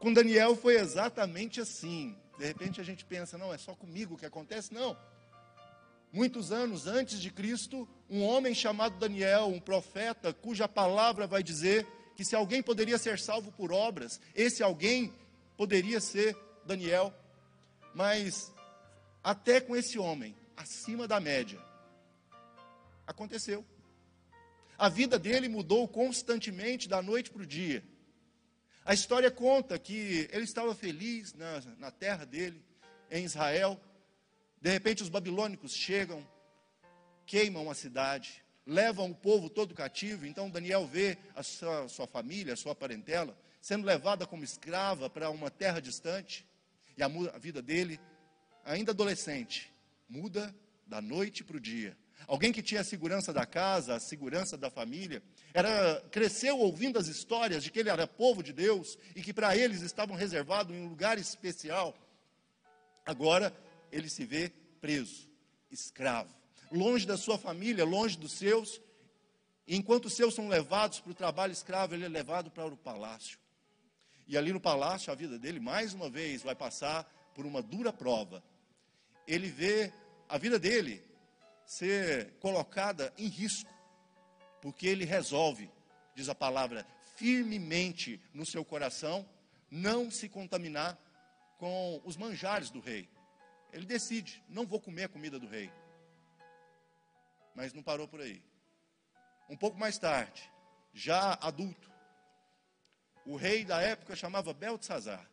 Com 0.00 0.12
Daniel 0.12 0.56
foi 0.56 0.76
exatamente 0.76 1.60
assim. 1.60 2.16
De 2.36 2.44
repente 2.44 2.80
a 2.80 2.84
gente 2.84 3.04
pensa, 3.04 3.38
não, 3.38 3.54
é 3.54 3.58
só 3.58 3.74
comigo 3.74 4.16
que 4.16 4.26
acontece? 4.26 4.74
Não 4.74 4.96
muitos 6.12 6.52
anos 6.52 6.86
antes 6.86 7.20
de 7.20 7.30
Cristo, 7.30 7.88
um 8.08 8.22
homem 8.22 8.54
chamado 8.54 8.98
Daniel, 8.98 9.46
um 9.46 9.58
profeta, 9.58 10.32
cuja 10.32 10.68
palavra 10.68 11.26
vai 11.26 11.42
dizer 11.42 11.86
que 12.14 12.24
se 12.24 12.36
alguém 12.36 12.62
poderia 12.62 12.98
ser 12.98 13.18
salvo 13.18 13.50
por 13.52 13.72
obras, 13.72 14.20
esse 14.34 14.62
alguém 14.62 15.12
poderia 15.56 16.00
ser 16.00 16.36
Daniel. 16.66 17.12
Mas 17.94 18.52
até 19.24 19.60
com 19.60 19.74
esse 19.74 19.98
homem, 19.98 20.36
acima 20.56 21.08
da 21.08 21.18
média, 21.18 21.58
aconteceu. 23.06 23.64
A 24.76 24.88
vida 24.88 25.18
dele 25.18 25.48
mudou 25.48 25.86
constantemente 25.88 26.88
da 26.88 27.00
noite 27.00 27.30
para 27.30 27.42
o 27.42 27.46
dia. 27.46 27.82
A 28.84 28.92
história 28.92 29.30
conta 29.30 29.78
que 29.78 30.28
ele 30.32 30.44
estava 30.44 30.74
feliz 30.74 31.32
na, 31.34 31.60
na 31.78 31.90
terra 31.90 32.24
dele, 32.24 32.60
em 33.10 33.24
Israel, 33.24 33.80
de 34.62 34.70
repente, 34.70 35.02
os 35.02 35.08
babilônicos 35.08 35.74
chegam, 35.74 36.24
queimam 37.26 37.68
a 37.68 37.74
cidade, 37.74 38.44
levam 38.64 39.10
o 39.10 39.14
povo 39.14 39.50
todo 39.50 39.74
cativo. 39.74 40.24
Então, 40.24 40.48
Daniel 40.48 40.86
vê 40.86 41.18
a 41.34 41.42
sua, 41.42 41.88
sua 41.88 42.06
família, 42.06 42.54
a 42.54 42.56
sua 42.56 42.72
parentela, 42.72 43.36
sendo 43.60 43.84
levada 43.84 44.24
como 44.24 44.44
escrava 44.44 45.10
para 45.10 45.30
uma 45.30 45.50
terra 45.50 45.80
distante. 45.80 46.46
E 46.96 47.02
a, 47.02 47.06
a 47.06 47.38
vida 47.38 47.60
dele, 47.60 47.98
ainda 48.64 48.92
adolescente, 48.92 49.72
muda 50.08 50.54
da 50.86 51.00
noite 51.00 51.42
para 51.42 51.56
o 51.56 51.60
dia. 51.60 51.98
Alguém 52.28 52.52
que 52.52 52.62
tinha 52.62 52.82
a 52.82 52.84
segurança 52.84 53.32
da 53.32 53.44
casa, 53.44 53.96
a 53.96 54.00
segurança 54.00 54.56
da 54.56 54.70
família, 54.70 55.24
era 55.52 56.00
cresceu 56.12 56.56
ouvindo 56.56 57.00
as 57.00 57.08
histórias 57.08 57.64
de 57.64 57.70
que 57.72 57.80
ele 57.80 57.90
era 57.90 58.06
povo 58.06 58.44
de 58.44 58.52
Deus 58.52 58.96
e 59.16 59.22
que 59.22 59.32
para 59.32 59.56
eles 59.56 59.82
estavam 59.82 60.14
reservados 60.14 60.72
em 60.72 60.82
um 60.82 60.88
lugar 60.88 61.18
especial. 61.18 61.96
Agora 63.04 63.52
ele 63.92 64.08
se 64.08 64.24
vê 64.24 64.50
preso, 64.80 65.28
escravo, 65.70 66.34
longe 66.72 67.06
da 67.06 67.16
sua 67.16 67.38
família, 67.38 67.84
longe 67.84 68.18
dos 68.18 68.32
seus. 68.32 68.80
E 69.66 69.76
enquanto 69.76 70.06
os 70.06 70.14
seus 70.14 70.34
são 70.34 70.48
levados 70.48 70.98
para 70.98 71.12
o 71.12 71.14
trabalho 71.14 71.52
escravo, 71.52 71.94
ele 71.94 72.06
é 72.06 72.08
levado 72.08 72.50
para 72.50 72.66
o 72.66 72.76
palácio. 72.76 73.38
E 74.26 74.36
ali 74.36 74.52
no 74.52 74.60
palácio, 74.60 75.12
a 75.12 75.14
vida 75.14 75.38
dele, 75.38 75.60
mais 75.60 75.92
uma 75.92 76.08
vez, 76.08 76.42
vai 76.42 76.54
passar 76.54 77.04
por 77.34 77.44
uma 77.44 77.62
dura 77.62 77.92
prova. 77.92 78.42
ele 79.26 79.48
vê 79.48 79.92
a 80.28 80.36
vida 80.36 80.58
dele 80.58 81.02
ser 81.64 82.32
colocada 82.40 83.12
em 83.16 83.28
risco, 83.28 83.70
porque 84.60 84.86
ele 84.86 85.04
resolve, 85.04 85.70
diz 86.14 86.28
a 86.28 86.34
palavra, 86.34 86.86
firmemente 87.16 88.20
no 88.34 88.44
seu 88.44 88.64
coração, 88.64 89.28
não 89.70 90.10
se 90.10 90.28
contaminar 90.28 90.98
com 91.58 92.00
os 92.04 92.16
manjares 92.16 92.70
do 92.70 92.80
rei. 92.80 93.08
Ele 93.72 93.86
decide: 93.86 94.42
não 94.48 94.66
vou 94.66 94.80
comer 94.80 95.04
a 95.04 95.08
comida 95.08 95.38
do 95.38 95.46
rei. 95.46 95.70
Mas 97.54 97.72
não 97.72 97.82
parou 97.82 98.06
por 98.06 98.20
aí. 98.20 98.42
Um 99.48 99.56
pouco 99.56 99.78
mais 99.78 99.98
tarde, 99.98 100.50
já 100.92 101.34
adulto, 101.34 101.90
o 103.26 103.36
rei 103.36 103.64
da 103.64 103.80
época 103.80 104.16
chamava 104.16 104.52
Beltzazar. 104.52 105.28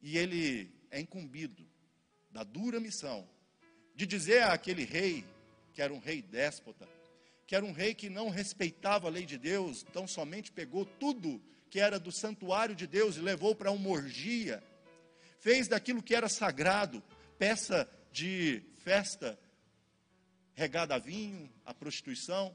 E 0.00 0.16
ele 0.16 0.72
é 0.90 1.00
incumbido 1.00 1.66
da 2.30 2.44
dura 2.44 2.78
missão 2.80 3.28
de 3.94 4.06
dizer 4.06 4.44
àquele 4.44 4.84
rei, 4.84 5.24
que 5.74 5.82
era 5.82 5.92
um 5.92 5.98
rei 5.98 6.22
déspota, 6.22 6.88
que 7.46 7.56
era 7.56 7.64
um 7.64 7.72
rei 7.72 7.94
que 7.94 8.08
não 8.08 8.28
respeitava 8.28 9.08
a 9.08 9.10
lei 9.10 9.24
de 9.24 9.38
Deus, 9.38 9.84
então 9.88 10.06
somente 10.06 10.52
pegou 10.52 10.84
tudo 10.84 11.42
que 11.70 11.80
era 11.80 11.98
do 11.98 12.12
santuário 12.12 12.74
de 12.74 12.86
Deus 12.86 13.16
e 13.16 13.20
levou 13.20 13.54
para 13.54 13.70
uma 13.70 13.88
orgia, 13.88 14.62
fez 15.38 15.68
daquilo 15.68 16.02
que 16.02 16.14
era 16.14 16.28
sagrado, 16.28 17.02
peça 17.38 17.88
de 18.12 18.62
festa 18.82 19.38
regada 20.54 20.94
a 20.94 20.98
vinho, 20.98 21.50
a 21.64 21.72
prostituição. 21.72 22.54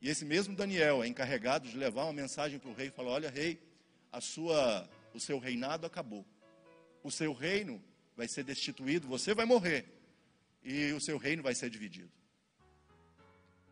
E 0.00 0.08
esse 0.08 0.24
mesmo 0.24 0.54
Daniel 0.54 1.02
é 1.02 1.08
encarregado 1.08 1.68
de 1.68 1.76
levar 1.76 2.04
uma 2.04 2.12
mensagem 2.12 2.58
para 2.58 2.70
o 2.70 2.74
rei 2.74 2.88
e 2.88 2.90
falar: 2.90 3.10
Olha, 3.10 3.30
rei, 3.30 3.60
a 4.12 4.20
sua, 4.20 4.88
o 5.12 5.18
seu 5.18 5.38
reinado 5.38 5.86
acabou. 5.86 6.24
O 7.02 7.10
seu 7.10 7.32
reino 7.32 7.82
vai 8.16 8.28
ser 8.28 8.44
destituído, 8.44 9.08
você 9.08 9.34
vai 9.34 9.44
morrer. 9.44 9.86
E 10.62 10.92
o 10.92 11.00
seu 11.00 11.18
reino 11.18 11.42
vai 11.42 11.54
ser 11.54 11.70
dividido. 11.70 12.10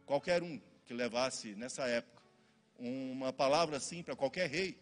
Qualquer 0.05 0.43
um 0.43 0.61
que 0.85 0.95
levasse 0.95 1.55
nessa 1.55 1.87
época 1.87 2.23
uma 2.79 3.33
palavra 3.33 3.76
assim 3.76 4.03
para 4.03 4.15
qualquer 4.15 4.49
rei, 4.49 4.79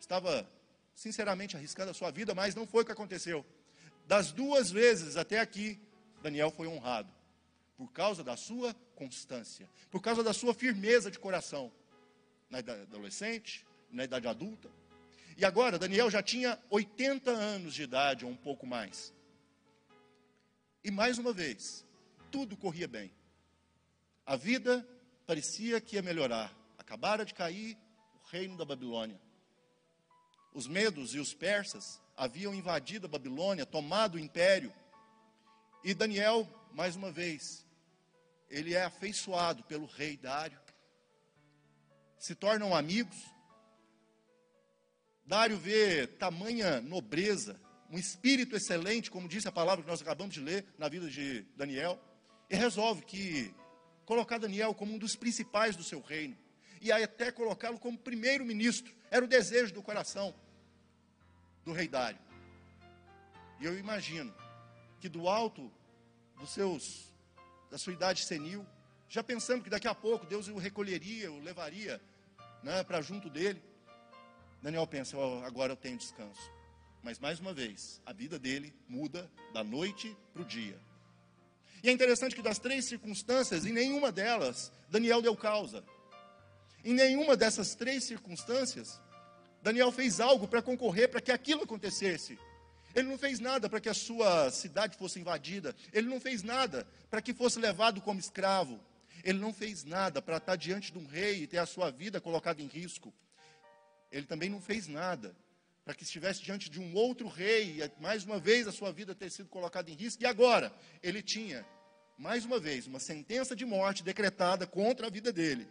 estava 0.00 0.48
sinceramente 0.96 1.56
arriscando 1.56 1.90
a 1.90 1.94
sua 1.94 2.10
vida, 2.10 2.34
mas 2.34 2.54
não 2.54 2.66
foi 2.66 2.82
o 2.82 2.86
que 2.86 2.90
aconteceu. 2.90 3.46
Das 4.08 4.32
duas 4.32 4.70
vezes 4.70 5.16
até 5.16 5.38
aqui, 5.38 5.78
Daniel 6.22 6.50
foi 6.50 6.66
honrado 6.66 7.12
por 7.76 7.92
causa 7.92 8.24
da 8.24 8.36
sua 8.36 8.74
constância, 8.94 9.68
por 9.90 10.00
causa 10.00 10.24
da 10.24 10.32
sua 10.32 10.54
firmeza 10.54 11.10
de 11.10 11.18
coração, 11.18 11.70
na 12.48 12.60
idade 12.60 12.82
adolescente, 12.82 13.66
na 13.92 14.04
idade 14.04 14.26
adulta. 14.26 14.70
E 15.36 15.44
agora, 15.44 15.78
Daniel 15.78 16.10
já 16.10 16.22
tinha 16.22 16.58
80 16.70 17.30
anos 17.30 17.74
de 17.74 17.82
idade, 17.82 18.24
ou 18.24 18.30
um 18.30 18.36
pouco 18.36 18.66
mais. 18.66 19.12
E 20.82 20.90
mais 20.90 21.18
uma 21.18 21.32
vez, 21.32 21.84
tudo 22.30 22.56
corria 22.56 22.88
bem. 22.88 23.12
A 24.24 24.34
vida 24.34 24.88
parecia 25.26 25.78
que 25.78 25.96
ia 25.96 26.02
melhorar. 26.02 26.56
Acabara 26.78 27.24
de 27.24 27.34
cair 27.34 27.76
o 28.14 28.28
reino 28.28 28.56
da 28.56 28.64
Babilônia. 28.64 29.20
Os 30.56 30.66
medos 30.66 31.14
e 31.14 31.18
os 31.18 31.34
persas 31.34 32.00
haviam 32.16 32.54
invadido 32.54 33.04
a 33.04 33.10
Babilônia, 33.10 33.66
tomado 33.66 34.14
o 34.14 34.18
império. 34.18 34.72
E 35.84 35.92
Daniel, 35.92 36.48
mais 36.72 36.96
uma 36.96 37.12
vez, 37.12 37.62
ele 38.48 38.72
é 38.72 38.82
afeiçoado 38.82 39.62
pelo 39.64 39.84
rei 39.84 40.16
Dário. 40.16 40.58
Se 42.18 42.34
tornam 42.34 42.74
amigos. 42.74 43.14
Dário 45.26 45.58
vê 45.58 46.06
tamanha 46.06 46.80
nobreza, 46.80 47.60
um 47.90 47.98
espírito 47.98 48.56
excelente, 48.56 49.10
como 49.10 49.28
disse 49.28 49.46
a 49.46 49.52
palavra 49.52 49.84
que 49.84 49.90
nós 49.90 50.00
acabamos 50.00 50.32
de 50.32 50.40
ler 50.40 50.64
na 50.78 50.88
vida 50.88 51.10
de 51.10 51.42
Daniel, 51.54 52.00
e 52.48 52.56
resolve 52.56 53.04
que 53.04 53.54
colocar 54.06 54.38
Daniel 54.38 54.72
como 54.72 54.94
um 54.94 54.98
dos 54.98 55.16
principais 55.16 55.76
do 55.76 55.84
seu 55.84 56.00
reino, 56.00 56.34
e 56.80 56.90
até 56.90 57.30
colocá-lo 57.30 57.78
como 57.78 57.98
primeiro-ministro. 57.98 58.96
Era 59.10 59.22
o 59.22 59.28
desejo 59.28 59.74
do 59.74 59.82
coração 59.82 60.34
do 61.66 61.72
rei 61.72 61.88
Dário. 61.88 62.18
E 63.60 63.64
eu 63.64 63.76
imagino 63.76 64.32
que 65.00 65.08
do 65.08 65.28
alto 65.28 65.70
dos 66.38 66.50
seus, 66.50 67.12
da 67.70 67.76
sua 67.76 67.92
idade 67.92 68.24
senil, 68.24 68.64
já 69.08 69.22
pensando 69.22 69.64
que 69.64 69.70
daqui 69.70 69.88
a 69.88 69.94
pouco 69.94 70.24
Deus 70.24 70.46
o 70.48 70.56
recolheria, 70.56 71.30
o 71.30 71.40
levaria 71.40 72.00
né, 72.62 72.84
para 72.84 73.02
junto 73.02 73.28
dele, 73.28 73.60
Daniel 74.62 74.86
pensa: 74.86 75.16
oh, 75.16 75.44
agora 75.44 75.72
eu 75.72 75.76
tenho 75.76 75.98
descanso. 75.98 76.50
Mas 77.02 77.18
mais 77.18 77.40
uma 77.40 77.52
vez, 77.52 78.00
a 78.06 78.12
vida 78.12 78.38
dele 78.38 78.74
muda 78.88 79.30
da 79.52 79.62
noite 79.62 80.16
para 80.32 80.42
o 80.42 80.44
dia. 80.44 80.80
E 81.82 81.88
é 81.88 81.92
interessante 81.92 82.34
que 82.34 82.42
das 82.42 82.58
três 82.58 82.84
circunstâncias, 82.84 83.64
em 83.64 83.72
nenhuma 83.72 84.10
delas, 84.10 84.72
Daniel 84.88 85.20
deu 85.20 85.36
causa. 85.36 85.84
Em 86.84 86.94
nenhuma 86.94 87.36
dessas 87.36 87.74
três 87.74 88.04
circunstâncias, 88.04 89.00
Daniel 89.66 89.90
fez 89.90 90.20
algo 90.20 90.46
para 90.46 90.62
concorrer 90.62 91.08
para 91.08 91.20
que 91.20 91.32
aquilo 91.32 91.64
acontecesse. 91.64 92.38
Ele 92.94 93.08
não 93.08 93.18
fez 93.18 93.40
nada 93.40 93.68
para 93.68 93.80
que 93.80 93.88
a 93.88 93.94
sua 93.94 94.48
cidade 94.52 94.96
fosse 94.96 95.18
invadida. 95.18 95.74
Ele 95.92 96.08
não 96.08 96.20
fez 96.20 96.44
nada 96.44 96.86
para 97.10 97.20
que 97.20 97.34
fosse 97.34 97.58
levado 97.58 98.00
como 98.00 98.20
escravo. 98.20 98.78
Ele 99.24 99.40
não 99.40 99.52
fez 99.52 99.82
nada 99.82 100.22
para 100.22 100.36
estar 100.36 100.54
diante 100.54 100.92
de 100.92 100.98
um 100.98 101.04
rei 101.04 101.42
e 101.42 101.46
ter 101.48 101.58
a 101.58 101.66
sua 101.66 101.90
vida 101.90 102.20
colocada 102.20 102.62
em 102.62 102.68
risco. 102.68 103.12
Ele 104.12 104.24
também 104.24 104.48
não 104.48 104.60
fez 104.60 104.86
nada 104.86 105.34
para 105.84 105.96
que 105.96 106.04
estivesse 106.04 106.44
diante 106.44 106.70
de 106.70 106.78
um 106.78 106.94
outro 106.94 107.26
rei 107.26 107.82
e 107.82 108.00
mais 108.00 108.24
uma 108.24 108.38
vez 108.38 108.68
a 108.68 108.72
sua 108.72 108.92
vida 108.92 109.16
ter 109.16 109.32
sido 109.32 109.48
colocada 109.48 109.90
em 109.90 109.94
risco. 109.94 110.22
E 110.22 110.26
agora, 110.26 110.72
ele 111.02 111.22
tinha, 111.22 111.66
mais 112.16 112.44
uma 112.44 112.60
vez, 112.60 112.86
uma 112.86 113.00
sentença 113.00 113.56
de 113.56 113.64
morte 113.64 114.04
decretada 114.04 114.64
contra 114.64 115.08
a 115.08 115.10
vida 115.10 115.32
dele. 115.32 115.66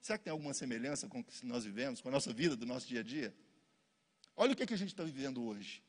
Será 0.00 0.16
que 0.16 0.24
tem 0.24 0.30
alguma 0.30 0.54
semelhança 0.54 1.08
com 1.08 1.20
o 1.20 1.24
que 1.24 1.44
nós 1.44 1.64
vivemos, 1.64 2.00
com 2.00 2.08
a 2.08 2.12
nossa 2.12 2.32
vida, 2.32 2.56
do 2.56 2.64
nosso 2.64 2.86
dia 2.86 3.00
a 3.00 3.02
dia? 3.02 3.34
Olha 4.36 4.52
o 4.52 4.56
que, 4.56 4.62
é 4.62 4.66
que 4.66 4.74
a 4.74 4.78
gente 4.78 4.88
está 4.88 5.04
vivendo 5.04 5.44
hoje. 5.44 5.82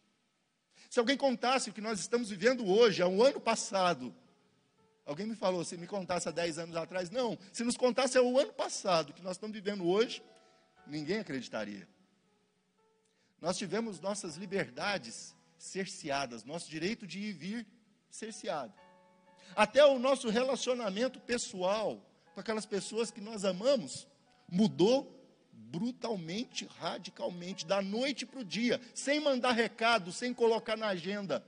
Se 0.89 0.99
alguém 0.99 1.15
contasse 1.15 1.69
o 1.69 1.73
que 1.73 1.79
nós 1.79 1.99
estamos 1.99 2.29
vivendo 2.29 2.67
hoje, 2.67 3.01
há 3.01 3.07
um 3.07 3.23
ano 3.23 3.39
passado, 3.39 4.13
alguém 5.05 5.25
me 5.25 5.35
falou, 5.35 5.63
se 5.63 5.77
me 5.77 5.87
contasse 5.87 6.27
há 6.27 6.31
10 6.31 6.59
anos 6.59 6.75
atrás, 6.75 7.09
não, 7.09 7.37
se 7.53 7.63
nos 7.63 7.77
contasse 7.77 8.17
há 8.17 8.21
o 8.21 8.37
ano 8.37 8.51
passado, 8.51 9.11
o 9.11 9.13
que 9.13 9.21
nós 9.21 9.37
estamos 9.37 9.55
vivendo 9.55 9.87
hoje, 9.87 10.21
ninguém 10.85 11.19
acreditaria. 11.19 11.87
Nós 13.39 13.57
tivemos 13.57 14.01
nossas 14.01 14.35
liberdades 14.35 15.33
cerceadas, 15.57 16.43
nosso 16.43 16.69
direito 16.69 17.07
de 17.07 17.19
ir 17.19 17.29
e 17.29 17.33
vir 17.33 17.67
cerceado. 18.09 18.73
Até 19.55 19.85
o 19.85 19.97
nosso 19.97 20.29
relacionamento 20.29 21.19
pessoal 21.21 22.05
com 22.33 22.39
aquelas 22.39 22.65
pessoas 22.65 23.11
que 23.11 23.21
nós 23.21 23.45
amamos 23.45 24.07
mudou 24.47 25.17
brutalmente, 25.51 26.65
radicalmente, 26.65 27.65
da 27.65 27.81
noite 27.81 28.25
para 28.25 28.39
o 28.39 28.45
dia, 28.45 28.81
sem 28.93 29.19
mandar 29.19 29.53
recado, 29.53 30.11
sem 30.11 30.33
colocar 30.33 30.75
na 30.75 30.87
agenda, 30.87 31.45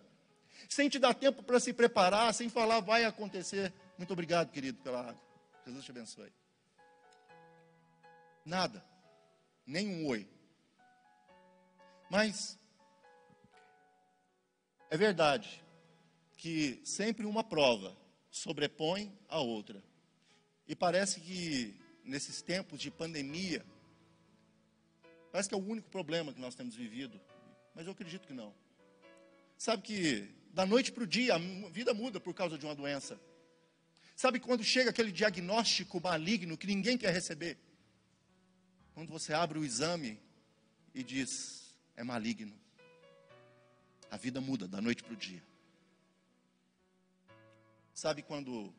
sem 0.69 0.87
te 0.87 0.97
dar 0.97 1.13
tempo 1.13 1.43
para 1.43 1.59
se 1.59 1.73
preparar, 1.73 2.33
sem 2.33 2.47
falar 2.47 2.79
vai 2.79 3.03
acontecer. 3.03 3.73
Muito 3.97 4.13
obrigado, 4.13 4.51
querido, 4.51 4.81
pela 4.81 5.01
água. 5.01 5.21
Jesus 5.65 5.83
te 5.83 5.91
abençoe. 5.91 6.31
Nada 8.45 8.83
nem 9.65 9.87
um 9.87 10.07
oi. 10.07 10.27
Mas 12.09 12.59
é 14.89 14.97
verdade 14.97 15.63
que 16.37 16.81
sempre 16.85 17.25
uma 17.25 17.43
prova 17.43 17.95
sobrepõe 18.29 19.17
a 19.27 19.39
outra. 19.39 19.83
E 20.67 20.75
parece 20.75 21.19
que 21.19 21.75
nesses 22.03 22.41
tempos 22.41 22.79
de 22.79 22.89
pandemia, 22.91 23.65
parece 25.31 25.49
que 25.49 25.55
é 25.55 25.57
o 25.57 25.65
único 25.65 25.89
problema 25.89 26.33
que 26.33 26.39
nós 26.39 26.55
temos 26.55 26.75
vivido, 26.75 27.19
mas 27.75 27.85
eu 27.85 27.91
acredito 27.91 28.27
que 28.27 28.33
não. 28.33 28.53
Sabe 29.57 29.81
que 29.81 30.29
da 30.53 30.65
noite 30.65 30.91
para 30.91 31.03
o 31.03 31.07
dia 31.07 31.35
a 31.35 31.69
vida 31.69 31.93
muda 31.93 32.19
por 32.19 32.33
causa 32.33 32.57
de 32.57 32.65
uma 32.65 32.75
doença. 32.75 33.19
Sabe 34.15 34.39
quando 34.39 34.63
chega 34.63 34.91
aquele 34.91 35.11
diagnóstico 35.11 35.99
maligno 35.99 36.57
que 36.57 36.67
ninguém 36.67 36.97
quer 36.97 37.11
receber? 37.11 37.57
Quando 38.93 39.09
você 39.09 39.33
abre 39.33 39.57
o 39.57 39.65
exame 39.65 40.19
e 40.93 41.03
diz, 41.03 41.75
é 41.95 42.03
maligno. 42.03 42.53
A 44.11 44.17
vida 44.17 44.39
muda 44.39 44.67
da 44.67 44.79
noite 44.79 45.03
para 45.03 45.13
o 45.13 45.17
dia. 45.17 45.43
Sabe 47.93 48.21
quando 48.21 48.73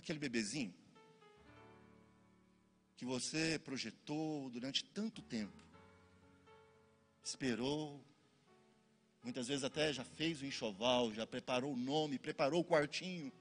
aquele 0.00 0.18
bebezinho 0.18 0.74
que 2.96 3.04
você 3.04 3.58
projetou 3.58 4.50
durante 4.50 4.84
tanto 4.84 5.22
tempo, 5.22 5.56
esperou, 7.22 7.98
muitas 9.22 9.48
vezes 9.48 9.64
até 9.64 9.92
já 9.92 10.04
fez 10.04 10.42
o 10.42 10.46
enxoval, 10.46 11.12
já 11.14 11.26
preparou 11.26 11.72
o 11.72 11.76
nome, 11.76 12.18
preparou 12.18 12.60
o 12.60 12.64
quartinho. 12.64 13.32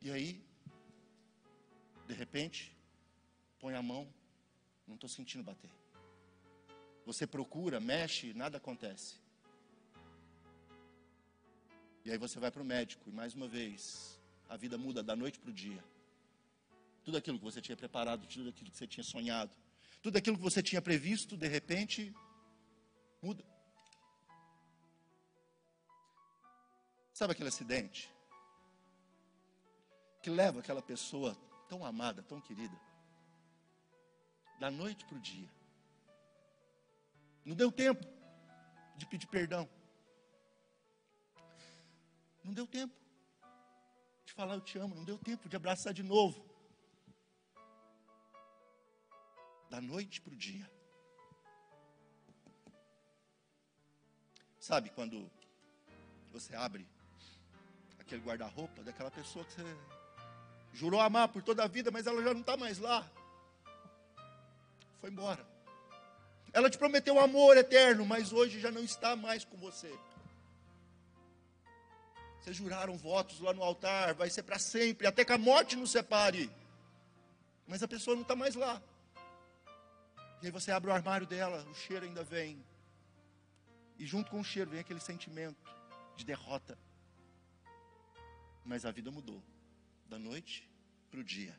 E 0.00 0.10
aí, 0.10 0.42
de 2.08 2.14
repente, 2.14 2.76
põe 3.60 3.74
a 3.74 3.82
mão, 3.82 4.12
não 4.86 4.96
estou 4.96 5.08
sentindo 5.08 5.44
bater. 5.44 5.70
Você 7.06 7.24
procura, 7.24 7.78
mexe, 7.78 8.34
nada 8.34 8.56
acontece. 8.56 9.20
E 12.04 12.10
aí 12.10 12.18
você 12.18 12.40
vai 12.40 12.50
para 12.50 12.62
o 12.62 12.64
médico 12.64 13.08
e 13.08 13.12
mais 13.12 13.32
uma 13.32 13.46
vez 13.46 14.11
a 14.52 14.56
vida 14.58 14.76
muda 14.76 15.02
da 15.02 15.16
noite 15.16 15.38
para 15.38 15.48
o 15.48 15.52
dia. 15.52 15.82
Tudo 17.02 17.16
aquilo 17.16 17.38
que 17.38 17.44
você 17.44 17.58
tinha 17.58 17.74
preparado, 17.74 18.26
tudo 18.26 18.50
aquilo 18.50 18.70
que 18.70 18.76
você 18.76 18.86
tinha 18.86 19.02
sonhado, 19.02 19.50
tudo 20.02 20.18
aquilo 20.18 20.36
que 20.36 20.42
você 20.42 20.62
tinha 20.62 20.82
previsto, 20.82 21.38
de 21.38 21.48
repente 21.48 22.14
muda. 23.22 23.42
Sabe 27.14 27.32
aquele 27.32 27.48
acidente 27.48 28.12
que 30.22 30.28
leva 30.28 30.60
aquela 30.60 30.82
pessoa 30.82 31.34
tão 31.66 31.82
amada, 31.82 32.22
tão 32.22 32.38
querida, 32.38 32.78
da 34.60 34.70
noite 34.70 35.06
para 35.06 35.16
o 35.16 35.20
dia? 35.20 35.48
Não 37.42 37.56
deu 37.56 37.72
tempo 37.72 38.06
de 38.98 39.06
pedir 39.06 39.28
perdão. 39.28 39.66
Não 42.44 42.52
deu 42.52 42.66
tempo 42.66 43.01
de 44.32 44.36
falar 44.36 44.54
eu 44.54 44.60
te 44.62 44.78
amo, 44.78 44.94
não 44.94 45.04
deu 45.04 45.18
tempo 45.18 45.46
de 45.46 45.56
abraçar 45.56 45.92
de 45.92 46.02
novo. 46.02 46.42
Da 49.68 49.78
noite 49.78 50.22
para 50.22 50.32
o 50.32 50.36
dia. 50.36 50.70
Sabe 54.58 54.88
quando 54.90 55.30
você 56.32 56.54
abre 56.54 56.88
aquele 57.98 58.22
guarda-roupa 58.22 58.82
daquela 58.82 59.10
pessoa 59.10 59.44
que 59.44 59.52
você 59.52 59.76
jurou 60.72 61.00
amar 61.00 61.28
por 61.28 61.42
toda 61.42 61.64
a 61.64 61.68
vida, 61.68 61.90
mas 61.90 62.06
ela 62.06 62.22
já 62.22 62.32
não 62.32 62.40
está 62.40 62.56
mais 62.56 62.78
lá. 62.78 63.06
Foi 64.98 65.10
embora. 65.10 65.46
Ela 66.54 66.70
te 66.70 66.78
prometeu 66.78 67.14
um 67.14 67.20
amor 67.20 67.58
eterno, 67.58 68.06
mas 68.06 68.32
hoje 68.32 68.60
já 68.60 68.70
não 68.70 68.82
está 68.82 69.14
mais 69.14 69.44
com 69.44 69.58
você. 69.58 69.92
Vocês 72.42 72.56
juraram 72.56 72.96
votos 72.98 73.38
lá 73.38 73.52
no 73.52 73.62
altar, 73.62 74.14
vai 74.14 74.28
ser 74.28 74.42
para 74.42 74.58
sempre, 74.58 75.06
até 75.06 75.24
que 75.24 75.32
a 75.32 75.38
morte 75.38 75.76
nos 75.76 75.92
separe. 75.92 76.50
Mas 77.68 77.84
a 77.84 77.88
pessoa 77.88 78.16
não 78.16 78.22
está 78.22 78.34
mais 78.34 78.56
lá. 78.56 78.82
E 80.42 80.46
aí 80.46 80.50
você 80.50 80.72
abre 80.72 80.90
o 80.90 80.92
armário 80.92 81.24
dela, 81.24 81.64
o 81.70 81.74
cheiro 81.74 82.04
ainda 82.04 82.24
vem. 82.24 82.60
E 83.96 84.04
junto 84.04 84.28
com 84.28 84.40
o 84.40 84.44
cheiro 84.44 84.70
vem 84.70 84.80
aquele 84.80 84.98
sentimento 84.98 85.70
de 86.16 86.24
derrota. 86.24 86.76
Mas 88.64 88.84
a 88.84 88.90
vida 88.90 89.12
mudou, 89.12 89.40
da 90.08 90.18
noite 90.18 90.68
para 91.12 91.20
o 91.20 91.24
dia. 91.24 91.56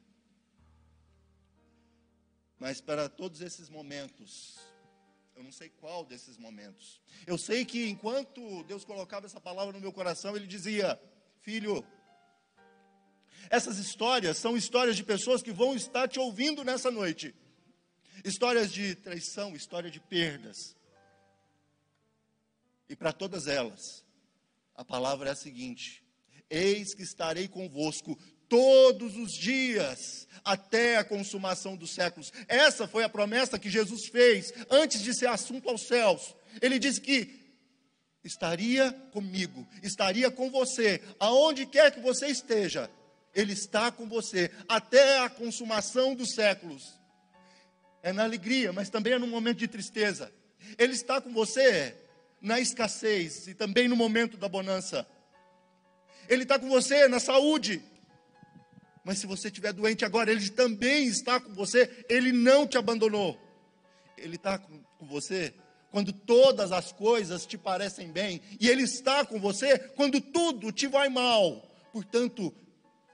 Mas 2.60 2.82
para 2.82 3.08
todos 3.08 3.40
esses 3.40 3.70
momentos, 3.70 4.60
eu 5.36 5.44
não 5.44 5.52
sei 5.52 5.70
qual 5.70 6.06
desses 6.06 6.38
momentos. 6.38 7.02
Eu 7.26 7.38
sei 7.38 7.66
que 7.66 7.90
enquanto 7.90 8.64
Deus 8.64 8.86
colocava 8.86 9.26
essa 9.26 9.40
palavra 9.40 9.74
no 9.74 9.80
meu 9.80 9.92
coração, 9.92 10.36
Ele 10.36 10.48
dizia: 10.48 11.00
Filho, 11.42 11.86
essas 13.50 13.78
histórias 13.78 14.38
são 14.38 14.56
histórias 14.56 14.96
de 14.96 15.04
pessoas 15.04 15.42
que 15.42 15.52
vão 15.52 15.76
estar 15.76 16.08
te 16.08 16.20
ouvindo 16.20 16.64
nessa 16.64 16.90
noite. 16.90 17.36
Histórias 18.24 18.72
de 18.72 18.96
traição, 18.96 19.56
história 19.56 19.90
de 19.90 20.00
perdas. 20.00 20.76
E 22.88 22.96
para 22.96 23.12
todas 23.12 23.48
elas, 23.48 24.06
a 24.76 24.86
palavra 24.86 25.30
é 25.30 25.32
a 25.32 25.36
seguinte: 25.36 26.04
Eis 26.50 26.94
que 26.94 27.04
estarei 27.04 27.48
convosco 27.48 28.18
todos 28.54 29.18
os 29.18 29.34
dias, 29.34 30.28
até 30.46 30.98
a 30.98 31.04
consumação 31.04 31.76
dos 31.76 31.90
séculos. 31.90 32.32
Essa 32.48 32.88
foi 32.88 33.04
a 33.04 33.10
promessa 33.10 33.58
que 33.58 33.68
Jesus 33.68 34.06
fez 34.06 34.54
antes 34.70 35.02
de 35.02 35.12
ser 35.12 35.26
assunto 35.26 35.68
aos 35.68 35.88
céus. 35.88 36.36
Ele 36.62 36.78
disse 36.78 37.02
que 37.02 37.34
estaria 38.24 38.92
comigo, 39.12 39.68
estaria 39.82 40.30
com 40.30 40.52
você, 40.52 41.02
aonde 41.20 41.66
quer 41.66 41.92
que 41.92 42.00
você 42.00 42.28
esteja, 42.28 42.92
Ele 43.34 43.54
está 43.54 43.92
com 43.92 44.08
você, 44.08 44.52
até 44.70 45.18
a 45.22 45.30
consumação 45.30 46.14
dos 46.14 46.36
séculos. 46.36 46.94
É 48.04 48.14
na 48.14 48.24
alegria, 48.24 48.72
mas 48.72 48.88
também 48.88 49.14
é 49.14 49.18
no 49.18 49.26
momento 49.26 49.58
de 49.58 49.68
tristeza. 49.68 50.32
Ele 50.78 50.94
está 50.94 51.20
com 51.20 51.34
você 51.34 51.96
na 52.40 52.60
escassez 52.60 53.48
e 53.48 53.56
também 53.56 53.88
no 53.88 53.96
momento 53.96 54.38
da 54.38 54.48
bonança. 54.48 55.08
Ele 56.30 56.44
está 56.44 56.60
com 56.60 56.70
você 56.70 57.08
na 57.08 57.20
saúde, 57.20 57.82
mas 59.04 59.20
se 59.20 59.28
você 59.28 59.48
estiver 59.48 59.74
doente 59.74 60.06
agora, 60.06 60.32
Ele 60.32 60.50
também 60.50 61.06
está 61.08 61.40
com 61.40 61.54
você, 61.54 62.06
Ele 62.10 62.32
não 62.32 62.66
te 62.66 62.78
abandonou. 62.78 63.40
Ele 64.18 64.36
está 64.36 64.58
com, 64.58 64.82
você 65.02 65.54
quando 65.92 66.14
todas 66.14 66.72
as 66.72 66.92
coisas 66.92 67.46
te 67.46 67.58
parecem 67.58 68.12
bem, 68.12 68.42
e 68.60 68.70
Ele 68.70 68.84
está 68.84 69.26
com 69.26 69.40
você 69.40 69.78
quando 69.78 70.20
tudo 70.22 70.72
te 70.72 70.88
vai 70.88 71.10
mal. 71.10 71.70
Portanto, 71.92 72.54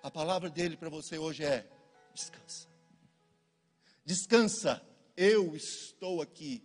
a 0.04 0.12
palavra 0.12 0.49
dele 0.49 0.78
para 0.78 0.89
você 0.89 1.17
hoje 1.17 1.43
é: 1.43 1.67
descansa. 2.13 2.67
Descansa, 4.06 4.82
eu 5.17 5.56
estou 5.56 6.21
aqui. 6.21 6.63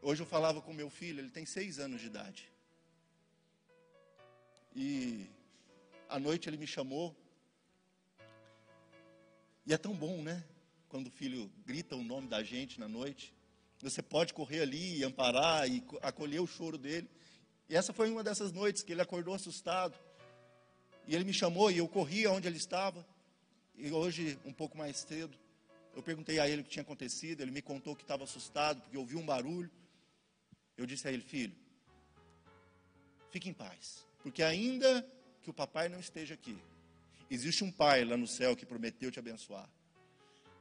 Hoje 0.00 0.22
eu 0.22 0.26
falava 0.26 0.62
com 0.62 0.72
meu 0.72 0.88
filho, 0.88 1.20
ele 1.20 1.30
tem 1.30 1.44
seis 1.44 1.78
anos 1.78 2.00
de 2.00 2.06
idade. 2.06 2.52
E 4.76 5.28
à 6.08 6.18
noite 6.18 6.48
ele 6.48 6.56
me 6.56 6.66
chamou. 6.66 7.14
E 9.66 9.72
é 9.72 9.78
tão 9.78 9.94
bom, 9.94 10.22
né? 10.22 10.42
Quando 10.88 11.08
o 11.08 11.10
filho 11.10 11.50
grita 11.66 11.94
o 11.94 12.02
nome 12.02 12.28
da 12.28 12.42
gente 12.42 12.80
na 12.80 12.88
noite. 12.88 13.34
Você 13.80 14.02
pode 14.02 14.32
correr 14.34 14.60
ali 14.60 14.98
e 14.98 15.04
amparar 15.04 15.68
e 15.70 15.84
acolher 16.02 16.40
o 16.40 16.46
choro 16.46 16.78
dele. 16.78 17.08
E 17.68 17.76
essa 17.76 17.92
foi 17.92 18.10
uma 18.10 18.24
dessas 18.24 18.50
noites 18.50 18.82
que 18.82 18.92
ele 18.92 19.02
acordou 19.02 19.34
assustado. 19.34 19.96
E 21.06 21.14
ele 21.14 21.24
me 21.24 21.32
chamou 21.32 21.70
e 21.70 21.78
eu 21.78 21.86
corri 21.86 22.24
aonde 22.24 22.48
ele 22.48 22.56
estava. 22.56 23.06
E 23.76 23.90
hoje, 23.92 24.38
um 24.44 24.52
pouco 24.52 24.76
mais 24.76 24.96
cedo, 24.96 25.38
eu 25.94 26.02
perguntei 26.02 26.40
a 26.40 26.48
ele 26.48 26.62
o 26.62 26.64
que 26.64 26.70
tinha 26.70 26.82
acontecido. 26.82 27.42
Ele 27.42 27.50
me 27.50 27.62
contou 27.62 27.94
que 27.94 28.02
estava 28.02 28.24
assustado 28.24 28.80
porque 28.80 28.96
ouviu 28.96 29.18
um 29.18 29.26
barulho. 29.26 29.70
Eu 30.76 30.86
disse 30.86 31.06
a 31.06 31.12
ele, 31.12 31.22
filho, 31.22 31.54
fique 33.30 33.48
em 33.48 33.52
paz, 33.52 34.06
porque 34.22 34.42
ainda 34.42 35.06
que 35.48 35.50
o 35.50 35.54
papai 35.54 35.88
não 35.88 35.98
esteja 35.98 36.34
aqui. 36.34 36.58
Existe 37.30 37.64
um 37.64 37.72
pai 37.72 38.04
lá 38.04 38.18
no 38.18 38.26
céu 38.26 38.54
que 38.54 38.66
prometeu 38.66 39.10
te 39.10 39.18
abençoar, 39.18 39.66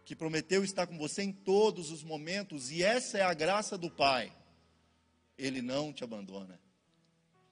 que 0.05 0.15
prometeu 0.15 0.63
estar 0.63 0.87
com 0.87 0.97
você 0.97 1.23
em 1.23 1.33
todos 1.33 1.91
os 1.91 2.03
momentos, 2.03 2.71
e 2.71 2.83
essa 2.83 3.17
é 3.17 3.21
a 3.21 3.33
graça 3.33 3.77
do 3.77 3.91
pai. 3.91 4.31
Ele 5.37 5.61
não 5.61 5.91
te 5.91 6.05
abandona. 6.05 6.57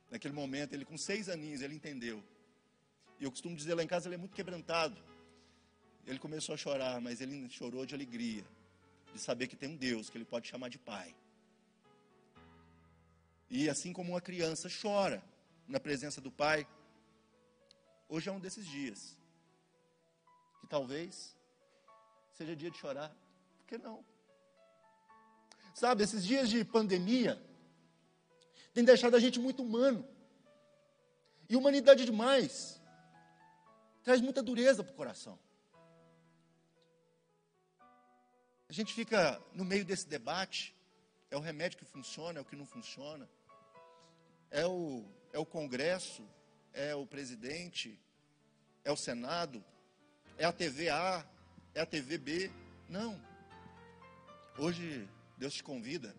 Naquele 0.10 0.34
momento, 0.34 0.74
ele 0.74 0.86
com 0.86 0.98
seis 0.98 1.28
aninhos, 1.28 1.62
ele 1.62 1.76
entendeu. 1.76 2.24
E 3.20 3.26
eu 3.26 3.32
costumo 3.32 3.54
dizer 3.54 3.74
lá 3.74 3.84
em 3.84 3.88
casa, 3.88 4.08
ele 4.08 4.16
é 4.16 4.18
muito 4.18 4.34
quebrantado. 4.34 4.96
Ele 6.08 6.20
começou 6.20 6.56
a 6.56 6.58
chorar, 6.58 7.02
mas 7.02 7.20
ele 7.20 7.50
chorou 7.50 7.86
de 7.86 7.94
alegria, 7.94 8.46
de 9.14 9.20
saber 9.20 9.48
que 9.48 9.58
tem 9.58 9.68
um 9.68 9.76
Deus 9.76 10.10
que 10.10 10.18
ele 10.18 10.24
pode 10.24 10.48
chamar 10.48 10.70
de 10.70 10.80
pai. 10.80 11.14
E 13.50 13.70
assim 13.70 13.92
como 13.92 14.14
uma 14.14 14.22
criança 14.22 14.70
chora 14.70 15.22
na 15.68 15.82
presença 15.82 16.22
do 16.22 16.32
pai, 16.32 16.66
Hoje 18.08 18.30
é 18.30 18.32
um 18.32 18.40
desses 18.40 18.66
dias. 18.66 19.18
Que 20.62 20.68
talvez 20.68 21.36
seja 22.34 22.56
dia 22.56 22.70
de 22.70 22.78
chorar. 22.78 23.16
Por 23.58 23.66
que 23.68 23.78
não? 23.78 24.06
Sabe, 25.74 26.04
esses 26.04 26.24
dias 26.24 26.50
de 26.50 26.64
pandemia 26.64 27.42
têm 28.74 28.84
deixado 28.84 29.16
a 29.16 29.20
gente 29.20 29.40
muito 29.40 29.64
humano. 29.64 30.08
E 31.50 31.56
humanidade 31.56 32.06
demais 32.06 32.82
traz 34.04 34.22
muita 34.22 34.42
dureza 34.42 34.84
para 34.84 34.94
o 34.94 34.96
coração. 34.96 35.38
A 38.70 38.74
gente 38.74 38.94
fica 38.94 39.42
no 39.54 39.66
meio 39.66 39.86
desse 39.86 40.08
debate. 40.08 40.76
É 41.30 41.38
o 41.38 41.40
remédio 41.40 41.78
que 41.78 41.86
funciona, 41.86 42.40
é 42.40 42.42
o 42.42 42.46
que 42.46 42.56
não 42.56 42.66
funciona. 42.66 43.28
É 44.52 44.66
o, 44.66 45.04
é 45.34 45.40
o 45.40 45.46
Congresso, 45.46 46.24
é 46.76 46.94
o 46.94 47.06
presidente, 47.06 47.98
é 48.84 48.92
o 48.92 48.98
Senado, 48.98 49.64
é 50.38 50.44
a 50.44 50.52
TV 50.52 50.90
A, 50.90 51.26
é 51.74 51.80
a 51.80 51.86
TV 51.86 52.18
B. 52.18 52.52
Não. 52.90 53.20
Hoje 54.58 55.08
Deus 55.38 55.54
te 55.54 55.64
convida 55.64 56.14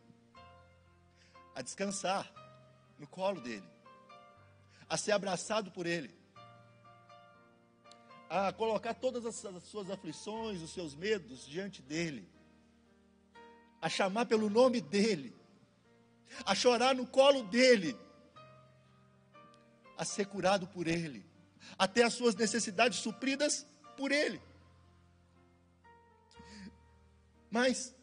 a 1.55 1.61
descansar 1.61 2.33
no 2.99 3.07
colo 3.07 3.41
dele, 3.41 3.69
a 4.89 4.97
ser 4.97 5.13
abraçado 5.13 5.71
por 5.71 5.87
ele, 5.87 6.15
a 8.31 8.51
colocar 8.53 8.95
todas 8.95 9.27
as 9.27 9.37
suas 9.65 9.91
aflições, 9.91 10.63
os 10.63 10.71
seus 10.71 10.95
medos 10.95 11.47
diante 11.47 11.83
dele, 11.83 12.27
a 13.81 13.91
chamar 13.91 14.25
pelo 14.25 14.49
nome 14.49 14.81
dele, 14.81 15.35
a 16.47 16.55
chorar 16.55 16.95
no 16.95 17.07
colo 17.07 17.43
dele 17.43 17.97
a 19.97 20.05
ser 20.05 20.27
curado 20.27 20.67
por 20.67 20.87
Ele, 20.87 21.25
a 21.79 21.89
ter 21.89 22.03
as 22.03 22.15
suas 22.15 22.35
necessidades 22.35 22.99
supridas 22.99 23.67
por 23.97 24.13
Ele. 24.13 24.41
Mas 27.51 27.95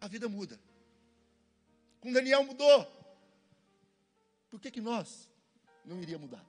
a 0.00 0.06
vida 0.06 0.28
muda. 0.28 0.60
Com 2.00 2.12
Daniel 2.12 2.44
mudou. 2.44 2.86
Por 4.50 4.60
que, 4.60 4.70
que 4.70 4.80
nós 4.80 5.28
não 5.84 6.00
iria 6.00 6.18
mudar? 6.18 6.44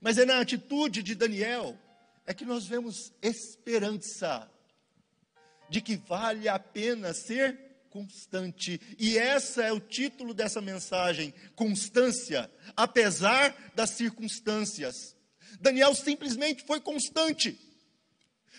Mas 0.00 0.18
é 0.18 0.24
na 0.24 0.40
atitude 0.40 1.02
de 1.02 1.14
Daniel 1.14 1.78
é 2.26 2.34
que 2.34 2.44
nós 2.44 2.66
vemos 2.66 3.12
esperança 3.22 4.50
de 5.68 5.80
que 5.80 5.96
vale 5.96 6.48
a 6.48 6.58
pena 6.58 7.12
ser 7.12 7.67
constante. 7.98 8.80
E 8.98 9.18
essa 9.18 9.62
é 9.62 9.72
o 9.72 9.80
título 9.80 10.32
dessa 10.32 10.60
mensagem: 10.60 11.34
constância, 11.54 12.50
apesar 12.76 13.56
das 13.74 13.90
circunstâncias. 13.90 15.16
Daniel 15.60 15.94
simplesmente 15.94 16.64
foi 16.64 16.80
constante. 16.80 17.58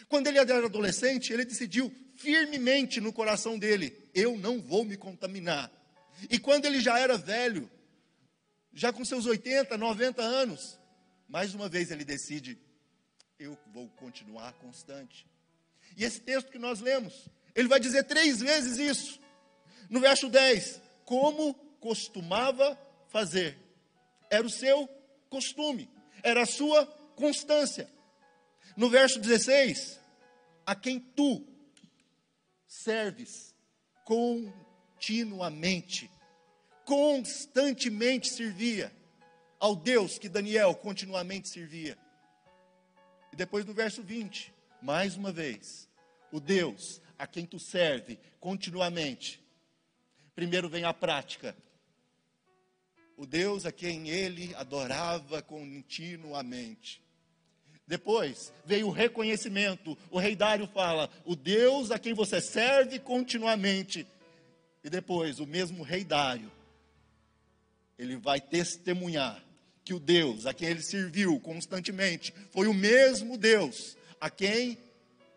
Quando 0.07 0.27
ele 0.27 0.39
era 0.39 0.65
adolescente, 0.65 1.31
ele 1.31 1.45
decidiu 1.45 1.93
firmemente 2.15 2.99
no 2.99 3.13
coração 3.13 3.57
dele: 3.57 4.09
eu 4.13 4.37
não 4.37 4.61
vou 4.61 4.83
me 4.83 4.97
contaminar. 4.97 5.71
E 6.29 6.37
quando 6.37 6.65
ele 6.65 6.81
já 6.81 6.99
era 6.99 7.17
velho, 7.17 7.69
já 8.73 8.91
com 8.91 9.05
seus 9.05 9.25
80, 9.25 9.77
90 9.77 10.21
anos, 10.21 10.77
mais 11.27 11.53
uma 11.53 11.69
vez 11.69 11.91
ele 11.91 12.03
decide: 12.03 12.57
eu 13.39 13.57
vou 13.73 13.87
continuar 13.89 14.51
constante. 14.53 15.25
E 15.95 16.03
esse 16.03 16.19
texto 16.19 16.51
que 16.51 16.59
nós 16.59 16.81
lemos, 16.81 17.29
ele 17.55 17.67
vai 17.67 17.79
dizer 17.79 18.03
três 18.03 18.39
vezes 18.39 18.77
isso. 18.77 19.19
No 19.89 19.99
verso 19.99 20.29
10, 20.29 20.81
como 21.03 21.55
costumava 21.79 22.79
fazer. 23.07 23.57
Era 24.29 24.45
o 24.45 24.49
seu 24.49 24.87
costume, 25.29 25.89
era 26.21 26.43
a 26.43 26.45
sua 26.45 26.85
constância. 27.15 27.89
No 28.77 28.87
verso 28.89 29.19
16, 29.19 29.99
a 30.65 30.75
quem 30.75 30.99
tu 30.99 31.43
serves 32.67 33.55
continuamente, 34.05 36.11
constantemente 36.85 38.29
servia 38.29 38.93
ao 39.59 39.75
Deus 39.75 40.19
que 40.19 40.29
Daniel 40.29 40.75
continuamente 40.75 41.49
servia. 41.49 41.97
E 43.33 43.35
depois 43.35 43.65
no 43.65 43.73
verso 43.73 44.03
20, 44.03 44.53
mais 44.81 45.17
uma 45.17 45.31
vez, 45.31 45.89
o 46.31 46.39
Deus 46.39 47.01
a 47.17 47.25
quem 47.27 47.45
tu 47.45 47.59
serve 47.59 48.17
continuamente. 48.39 49.48
Primeiro 50.39 50.69
vem 50.69 50.85
a 50.85 50.93
prática. 50.93 51.53
O 53.17 53.25
Deus 53.25 53.65
a 53.65 53.73
quem 53.73 54.07
ele 54.07 54.55
adorava 54.55 55.41
continuamente. 55.41 57.01
Depois 57.85 58.53
veio 58.63 58.87
o 58.87 58.89
reconhecimento. 58.89 59.97
O 60.09 60.17
rei 60.17 60.37
Dário 60.37 60.65
fala: 60.67 61.09
o 61.25 61.35
Deus 61.35 61.91
a 61.91 61.99
quem 61.99 62.13
você 62.13 62.39
serve 62.39 62.99
continuamente. 62.99 64.07
E 64.81 64.89
depois, 64.89 65.41
o 65.41 65.45
mesmo 65.45 65.83
rei 65.83 66.05
Dário, 66.05 66.49
ele 67.97 68.15
vai 68.15 68.39
testemunhar 68.39 69.43
que 69.83 69.93
o 69.93 69.99
Deus 69.99 70.45
a 70.45 70.53
quem 70.53 70.69
ele 70.69 70.81
serviu 70.81 71.37
constantemente 71.41 72.33
foi 72.49 72.67
o 72.67 72.73
mesmo 72.73 73.37
Deus 73.37 73.97
a 74.21 74.29
quem 74.29 74.77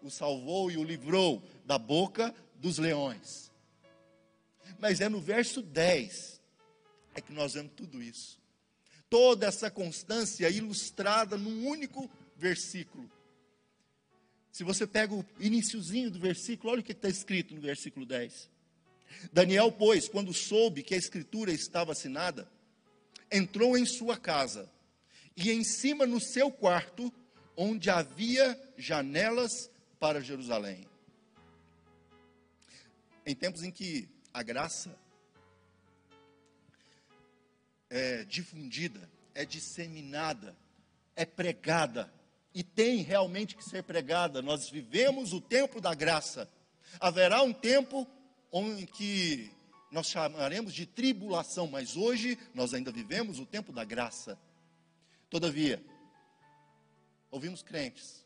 o 0.01 0.09
salvou 0.09 0.71
e 0.71 0.77
o 0.77 0.85
livrou 0.85 1.43
da 1.67 1.77
boca 1.77 2.33
dos 2.55 2.79
leões. 2.79 3.51
Mas 4.83 5.01
é 5.01 5.09
no 5.09 5.21
verso 5.21 5.63
10 5.63 6.41
é 7.15 7.21
que 7.21 7.33
nós 7.33 7.55
vemos 7.55 7.71
tudo 7.77 8.03
isso. 8.03 8.43
Toda 9.09 9.47
essa 9.47 9.71
constância 9.71 10.51
ilustrada 10.51 11.39
num 11.39 11.69
único 11.69 12.11
versículo. 12.37 13.09
Se 14.51 14.65
você 14.65 14.85
pega 14.85 15.15
o 15.15 15.25
iniciozinho 15.39 16.11
do 16.11 16.19
versículo, 16.19 16.73
olha 16.73 16.81
o 16.81 16.85
que 16.85 16.91
está 16.91 17.09
escrito 17.09 17.55
no 17.55 17.61
versículo 17.61 18.05
10. 18.05 18.51
Daniel, 19.33 19.71
pois, 19.71 20.09
quando 20.09 20.35
soube 20.35 20.83
que 20.83 20.97
a 20.97 20.99
escritura 20.99 21.53
estava 21.53 21.93
assinada, 21.93 22.51
entrou 23.31 23.79
em 23.79 23.87
sua 23.87 24.17
casa 24.17 24.69
e 25.37 25.53
em 25.53 25.63
cima 25.63 26.07
no 26.07 26.21
seu 26.21 26.51
quarto, 26.51 27.13
onde 27.57 27.89
havia 27.89 28.61
janelas 28.77 29.71
para 30.01 30.21
Jerusalém. 30.21 30.89
Em 33.25 33.37
tempos 33.37 33.63
em 33.63 33.71
que 33.71 34.11
a 34.33 34.43
graça 34.43 34.99
é 37.91 38.25
difundida, 38.25 39.11
é 39.35 39.45
disseminada, 39.45 40.57
é 41.15 41.25
pregada, 41.25 42.13
e 42.55 42.63
tem 42.63 43.03
realmente 43.03 43.57
que 43.57 43.65
ser 43.65 43.83
pregada, 43.83 44.43
nós 44.43 44.69
vivemos 44.69 45.33
o 45.33 45.41
tempo 45.41 45.81
da 45.81 45.95
graça. 45.95 46.49
Haverá 47.01 47.43
um 47.43 47.53
tempo 47.53 48.07
em 48.53 48.85
que 48.85 49.51
nós 49.91 50.09
chamaremos 50.09 50.75
de 50.75 50.87
tribulação, 50.87 51.67
mas 51.67 51.97
hoje 51.97 52.39
nós 52.55 52.75
ainda 52.75 52.91
vivemos 52.91 53.39
o 53.39 53.47
tempo 53.47 53.73
da 53.73 53.85
graça. 53.85 54.39
Todavia, 55.31 55.83
ouvimos 57.31 57.63
crentes 57.63 58.23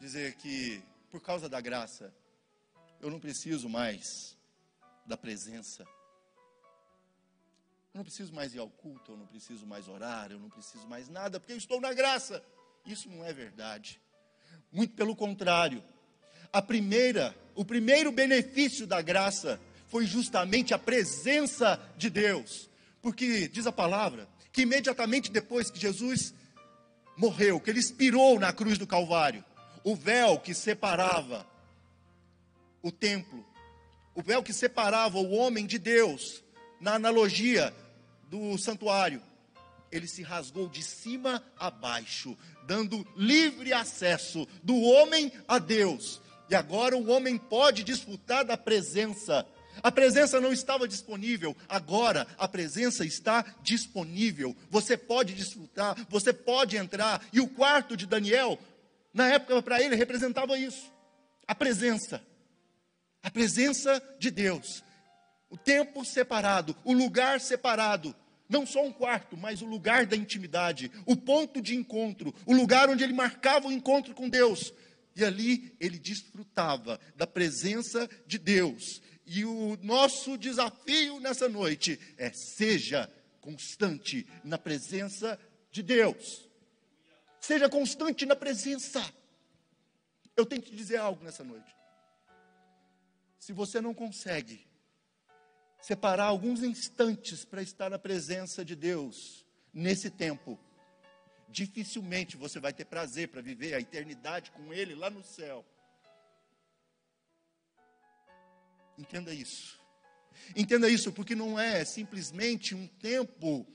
dizer 0.00 0.34
que, 0.36 0.82
por 1.10 1.20
causa 1.20 1.48
da 1.48 1.60
graça, 1.60 2.12
eu 3.00 3.10
não 3.10 3.18
preciso 3.18 3.68
mais 3.68 4.36
da 5.06 5.16
presença. 5.16 5.82
Eu 7.92 7.98
não 7.98 8.04
preciso 8.04 8.32
mais 8.32 8.54
ir 8.54 8.58
ao 8.58 8.68
culto, 8.68 9.12
eu 9.12 9.16
não 9.16 9.26
preciso 9.26 9.66
mais 9.66 9.88
orar, 9.88 10.30
eu 10.30 10.38
não 10.38 10.48
preciso 10.48 10.86
mais 10.86 11.08
nada, 11.08 11.40
porque 11.40 11.52
eu 11.52 11.56
estou 11.56 11.80
na 11.80 11.92
graça. 11.92 12.44
Isso 12.86 13.08
não 13.08 13.24
é 13.24 13.32
verdade. 13.32 14.00
Muito 14.70 14.94
pelo 14.94 15.16
contrário. 15.16 15.82
A 16.52 16.62
primeira, 16.62 17.34
o 17.54 17.64
primeiro 17.64 18.12
benefício 18.12 18.86
da 18.86 19.02
graça 19.02 19.60
foi 19.88 20.06
justamente 20.06 20.72
a 20.72 20.78
presença 20.78 21.80
de 21.96 22.08
Deus. 22.08 22.70
Porque 23.02 23.48
diz 23.48 23.66
a 23.66 23.72
palavra 23.72 24.28
que 24.52 24.62
imediatamente 24.62 25.30
depois 25.30 25.70
que 25.70 25.78
Jesus 25.78 26.34
morreu, 27.16 27.60
que 27.60 27.70
ele 27.70 27.80
expirou 27.80 28.38
na 28.38 28.52
cruz 28.52 28.78
do 28.78 28.86
Calvário, 28.86 29.44
o 29.82 29.96
véu 29.96 30.38
que 30.38 30.54
separava 30.54 31.46
o 32.82 32.90
templo, 32.90 33.44
o 34.14 34.22
véu 34.22 34.42
que 34.42 34.52
separava 34.52 35.18
o 35.18 35.32
homem 35.32 35.66
de 35.66 35.78
Deus, 35.78 36.42
na 36.80 36.94
analogia 36.94 37.74
do 38.28 38.56
santuário, 38.58 39.22
ele 39.92 40.06
se 40.06 40.22
rasgou 40.22 40.68
de 40.68 40.82
cima 40.82 41.42
a 41.58 41.70
baixo, 41.70 42.36
dando 42.66 43.06
livre 43.16 43.72
acesso 43.72 44.46
do 44.62 44.80
homem 44.80 45.32
a 45.48 45.58
Deus. 45.58 46.20
E 46.48 46.54
agora 46.54 46.96
o 46.96 47.08
homem 47.10 47.36
pode 47.36 47.82
desfrutar 47.82 48.44
da 48.44 48.56
presença. 48.56 49.46
A 49.82 49.90
presença 49.90 50.40
não 50.40 50.52
estava 50.52 50.86
disponível, 50.86 51.56
agora 51.68 52.26
a 52.38 52.46
presença 52.46 53.04
está 53.04 53.44
disponível. 53.62 54.56
Você 54.68 54.96
pode 54.96 55.34
desfrutar, 55.34 55.96
você 56.08 56.32
pode 56.32 56.76
entrar. 56.76 57.24
E 57.32 57.40
o 57.40 57.48
quarto 57.48 57.96
de 57.96 58.06
Daniel 58.06 58.58
na 59.12 59.28
época, 59.28 59.60
para 59.62 59.82
ele, 59.82 59.96
representava 59.96 60.58
isso: 60.58 60.92
a 61.46 61.54
presença. 61.54 62.22
A 63.22 63.30
presença 63.30 64.02
de 64.18 64.30
Deus. 64.30 64.82
O 65.48 65.56
tempo 65.56 66.04
separado, 66.04 66.76
o 66.84 66.92
lugar 66.92 67.40
separado. 67.40 68.14
Não 68.48 68.66
só 68.66 68.84
um 68.84 68.92
quarto, 68.92 69.36
mas 69.36 69.62
o 69.62 69.66
lugar 69.66 70.06
da 70.06 70.16
intimidade, 70.16 70.90
o 71.06 71.16
ponto 71.16 71.62
de 71.62 71.76
encontro, 71.76 72.34
o 72.44 72.52
lugar 72.52 72.88
onde 72.90 73.04
ele 73.04 73.12
marcava 73.12 73.68
o 73.68 73.72
encontro 73.72 74.14
com 74.14 74.28
Deus. 74.28 74.72
E 75.14 75.24
ali 75.24 75.74
ele 75.78 75.98
desfrutava 75.98 76.98
da 77.14 77.26
presença 77.26 78.08
de 78.26 78.38
Deus. 78.38 79.00
E 79.26 79.44
o 79.44 79.78
nosso 79.82 80.36
desafio 80.36 81.20
nessa 81.20 81.48
noite 81.48 81.98
é: 82.16 82.32
seja 82.32 83.08
constante 83.40 84.26
na 84.42 84.58
presença 84.58 85.38
de 85.70 85.82
Deus. 85.82 86.48
Seja 87.40 87.68
constante 87.68 88.26
na 88.26 88.36
presença. 88.36 89.02
Eu 90.36 90.44
tenho 90.44 90.62
que 90.62 90.70
te 90.70 90.76
dizer 90.76 90.96
algo 90.96 91.22
nessa 91.24 91.44
noite. 91.44 91.79
Se 93.40 93.54
você 93.54 93.80
não 93.80 93.94
consegue 93.94 94.68
separar 95.80 96.24
alguns 96.24 96.62
instantes 96.62 97.42
para 97.42 97.62
estar 97.62 97.88
na 97.88 97.98
presença 97.98 98.62
de 98.62 98.76
Deus 98.76 99.46
nesse 99.72 100.10
tempo, 100.10 100.60
dificilmente 101.48 102.36
você 102.36 102.60
vai 102.60 102.74
ter 102.74 102.84
prazer 102.84 103.28
para 103.28 103.40
viver 103.40 103.72
a 103.72 103.80
eternidade 103.80 104.50
com 104.50 104.74
Ele 104.74 104.94
lá 104.94 105.08
no 105.08 105.24
céu. 105.24 105.64
Entenda 108.98 109.32
isso. 109.32 109.80
Entenda 110.54 110.90
isso, 110.90 111.10
porque 111.10 111.34
não 111.34 111.58
é 111.58 111.82
simplesmente 111.82 112.74
um 112.74 112.86
tempo 112.86 113.66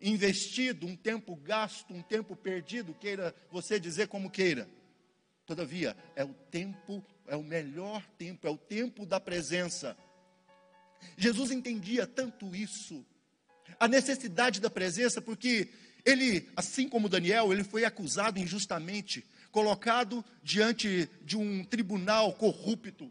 investido, 0.00 0.86
um 0.86 0.96
tempo 0.96 1.34
gasto, 1.34 1.92
um 1.92 2.00
tempo 2.00 2.36
perdido, 2.36 2.94
queira 2.94 3.34
você 3.50 3.80
dizer 3.80 4.06
como 4.06 4.30
queira. 4.30 4.70
Todavia, 5.44 5.96
é 6.14 6.24
o 6.24 6.32
tempo, 6.32 7.04
é 7.30 7.36
o 7.36 7.44
melhor 7.44 8.04
tempo, 8.18 8.44
é 8.44 8.50
o 8.50 8.58
tempo 8.58 9.06
da 9.06 9.20
presença. 9.20 9.96
Jesus 11.16 11.52
entendia 11.52 12.04
tanto 12.04 12.54
isso, 12.54 13.06
a 13.78 13.86
necessidade 13.86 14.60
da 14.60 14.68
presença, 14.68 15.22
porque 15.22 15.68
Ele, 16.04 16.48
assim 16.56 16.88
como 16.88 17.08
Daniel, 17.08 17.52
ele 17.52 17.62
foi 17.62 17.84
acusado 17.84 18.40
injustamente, 18.40 19.24
colocado 19.52 20.24
diante 20.42 21.08
de 21.22 21.36
um 21.36 21.64
tribunal 21.64 22.32
corrupto, 22.32 23.10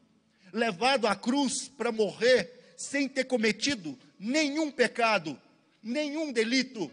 levado 0.52 1.08
à 1.08 1.16
cruz 1.16 1.70
para 1.70 1.92
morrer 1.92 2.74
sem 2.76 3.08
ter 3.08 3.24
cometido 3.24 3.98
nenhum 4.20 4.70
pecado, 4.70 5.40
nenhum 5.82 6.34
delito. 6.34 6.92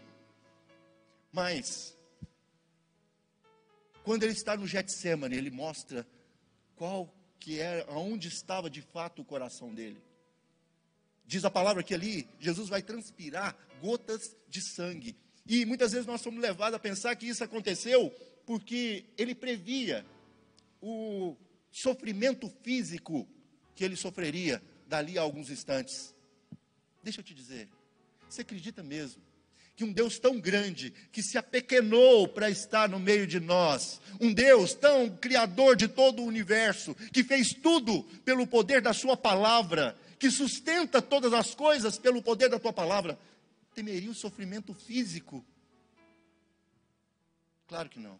Mas 1.31 1.93
quando 4.03 4.23
ele 4.23 4.31
está 4.31 4.55
no 4.55 4.65
Getsemane, 4.65 5.35
ele 5.35 5.51
mostra 5.51 6.07
qual 6.77 7.16
que 7.39 7.59
era, 7.59 7.89
aonde 7.91 8.27
estava 8.27 8.69
de 8.69 8.81
fato 8.81 9.21
o 9.21 9.25
coração 9.25 9.73
dele. 9.73 10.01
Diz 11.25 11.43
a 11.43 11.51
palavra 11.51 11.83
que 11.83 11.93
ali 11.93 12.27
Jesus 12.39 12.69
vai 12.69 12.81
transpirar 12.81 13.55
gotas 13.81 14.35
de 14.47 14.61
sangue. 14.61 15.15
E 15.45 15.65
muitas 15.65 15.91
vezes 15.91 16.07
nós 16.07 16.21
somos 16.21 16.41
levados 16.41 16.75
a 16.75 16.79
pensar 16.79 17.15
que 17.15 17.27
isso 17.27 17.43
aconteceu 17.43 18.09
porque 18.45 19.05
ele 19.17 19.35
previa 19.35 20.05
o 20.81 21.35
sofrimento 21.69 22.49
físico 22.63 23.27
que 23.75 23.83
ele 23.83 23.95
sofreria 23.95 24.61
dali 24.87 25.17
a 25.17 25.21
alguns 25.21 25.49
instantes. 25.49 26.15
Deixa 27.03 27.19
eu 27.19 27.23
te 27.23 27.33
dizer, 27.33 27.69
você 28.29 28.41
acredita 28.41 28.81
mesmo 28.81 29.26
que 29.77 29.83
um 29.83 29.93
Deus 29.93 30.17
tão 30.17 30.39
grande, 30.39 30.89
que 31.11 31.21
se 31.21 31.37
apequenou 31.37 32.27
para 32.27 32.49
estar 32.49 32.89
no 32.89 32.99
meio 32.99 33.27
de 33.27 33.39
nós, 33.39 34.01
um 34.19 34.33
Deus 34.33 34.73
tão 34.73 35.07
criador 35.07 35.75
de 35.75 35.87
todo 35.87 36.23
o 36.23 36.25
universo, 36.25 36.95
que 37.13 37.23
fez 37.23 37.53
tudo 37.53 38.03
pelo 38.25 38.47
poder 38.47 38.81
da 38.81 38.91
Sua 38.91 39.15
palavra, 39.15 39.95
que 40.17 40.31
sustenta 40.31 40.99
todas 40.99 41.31
as 41.31 41.53
coisas 41.53 41.99
pelo 41.99 42.23
poder 42.23 42.49
da 42.49 42.57
Tua 42.57 42.73
palavra, 42.73 43.19
temeria 43.75 44.09
o 44.09 44.15
sofrimento 44.15 44.73
físico? 44.73 45.45
Claro 47.67 47.87
que 47.87 47.99
não. 47.99 48.19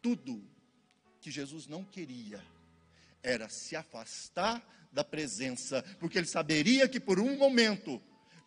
Tudo 0.00 0.42
que 1.20 1.30
Jesus 1.30 1.66
não 1.66 1.84
queria 1.84 2.42
era 3.22 3.50
se 3.50 3.76
afastar 3.76 4.66
da 4.90 5.04
presença, 5.04 5.82
porque 6.00 6.16
ele 6.16 6.26
saberia 6.26 6.88
que 6.88 6.98
por 6.98 7.20
um 7.20 7.36
momento, 7.36 8.00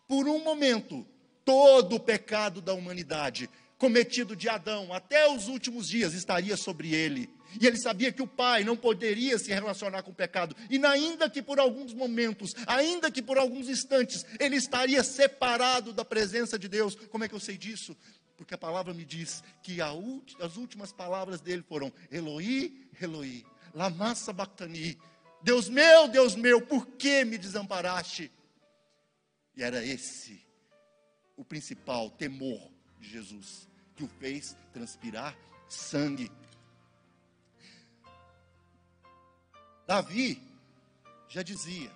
por 0.08 0.26
um 0.26 0.42
momento, 0.42 1.06
todo 1.48 1.96
o 1.96 2.00
pecado 2.00 2.60
da 2.60 2.74
humanidade, 2.74 3.48
cometido 3.78 4.36
de 4.36 4.50
Adão 4.50 4.92
até 4.92 5.26
os 5.32 5.48
últimos 5.48 5.88
dias, 5.88 6.12
estaria 6.12 6.58
sobre 6.58 6.94
ele. 6.94 7.30
E 7.58 7.66
ele 7.66 7.78
sabia 7.78 8.12
que 8.12 8.20
o 8.20 8.26
pai 8.26 8.64
não 8.64 8.76
poderia 8.76 9.38
se 9.38 9.50
relacionar 9.50 10.02
com 10.02 10.10
o 10.10 10.14
pecado. 10.14 10.54
E 10.68 10.76
ainda 10.84 11.30
que 11.30 11.40
por 11.40 11.58
alguns 11.58 11.94
momentos, 11.94 12.54
ainda 12.66 13.10
que 13.10 13.22
por 13.22 13.38
alguns 13.38 13.66
instantes, 13.66 14.26
ele 14.38 14.56
estaria 14.56 15.02
separado 15.02 15.90
da 15.94 16.04
presença 16.04 16.58
de 16.58 16.68
Deus. 16.68 16.94
Como 16.94 17.24
é 17.24 17.28
que 17.30 17.34
eu 17.34 17.40
sei 17.40 17.56
disso? 17.56 17.96
Porque 18.36 18.52
a 18.52 18.58
palavra 18.58 18.92
me 18.92 19.06
diz 19.06 19.42
que 19.62 19.78
as 19.80 20.56
últimas 20.58 20.92
palavras 20.92 21.40
dele 21.40 21.64
foram: 21.66 21.90
Eloi, 22.12 22.78
Eloi, 23.00 23.42
lama 23.72 24.14
sabachthani. 24.14 24.98
Deus 25.42 25.70
meu, 25.70 26.08
Deus 26.08 26.34
meu, 26.34 26.60
por 26.60 26.84
que 26.88 27.24
me 27.24 27.38
desamparaste? 27.38 28.30
E 29.56 29.62
era 29.62 29.82
esse 29.82 30.46
o 31.38 31.44
principal 31.44 32.10
temor 32.10 32.68
de 32.98 33.08
Jesus, 33.08 33.68
que 33.94 34.02
o 34.02 34.08
fez 34.08 34.56
transpirar 34.72 35.38
sangue. 35.68 36.30
Davi 39.86 40.42
já 41.28 41.42
dizia: 41.42 41.90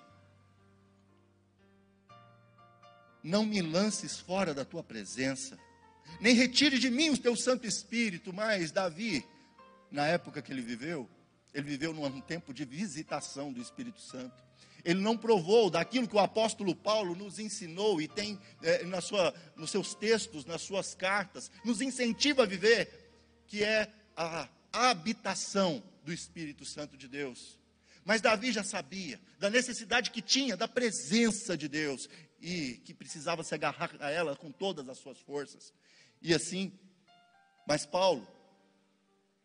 Não 3.22 3.44
me 3.44 3.60
lances 3.60 4.20
fora 4.20 4.54
da 4.54 4.64
tua 4.64 4.82
presença, 4.82 5.58
nem 6.20 6.34
retire 6.34 6.78
de 6.78 6.88
mim 6.88 7.10
o 7.10 7.18
teu 7.18 7.36
Santo 7.36 7.66
Espírito. 7.66 8.32
Mas 8.32 8.70
Davi, 8.70 9.26
na 9.90 10.06
época 10.06 10.40
que 10.40 10.52
ele 10.52 10.62
viveu, 10.62 11.10
ele 11.52 11.68
viveu 11.68 11.92
num 11.92 12.20
tempo 12.20 12.54
de 12.54 12.64
visitação 12.64 13.52
do 13.52 13.60
Espírito 13.60 14.00
Santo 14.00 14.51
ele 14.84 15.00
não 15.00 15.16
provou 15.16 15.70
daquilo 15.70 16.08
que 16.08 16.16
o 16.16 16.20
apóstolo 16.20 16.74
Paulo 16.74 17.14
nos 17.14 17.38
ensinou 17.38 18.00
e 18.00 18.08
tem 18.08 18.38
é, 18.62 18.84
na 18.84 19.00
sua, 19.00 19.34
nos 19.56 19.70
seus 19.70 19.94
textos, 19.94 20.44
nas 20.44 20.62
suas 20.62 20.94
cartas, 20.94 21.50
nos 21.64 21.80
incentiva 21.80 22.42
a 22.42 22.46
viver, 22.46 22.88
que 23.46 23.62
é 23.62 23.92
a 24.16 24.48
habitação 24.72 25.82
do 26.04 26.12
Espírito 26.12 26.64
Santo 26.64 26.96
de 26.96 27.08
Deus. 27.08 27.58
Mas 28.04 28.20
Davi 28.20 28.50
já 28.50 28.64
sabia 28.64 29.20
da 29.38 29.48
necessidade 29.48 30.10
que 30.10 30.20
tinha 30.20 30.56
da 30.56 30.66
presença 30.66 31.56
de 31.56 31.68
Deus 31.68 32.08
e 32.40 32.80
que 32.84 32.92
precisava 32.92 33.44
se 33.44 33.54
agarrar 33.54 33.94
a 34.00 34.10
ela 34.10 34.34
com 34.34 34.50
todas 34.50 34.88
as 34.88 34.98
suas 34.98 35.18
forças. 35.20 35.72
E 36.20 36.34
assim, 36.34 36.72
mas 37.66 37.86
Paulo 37.86 38.26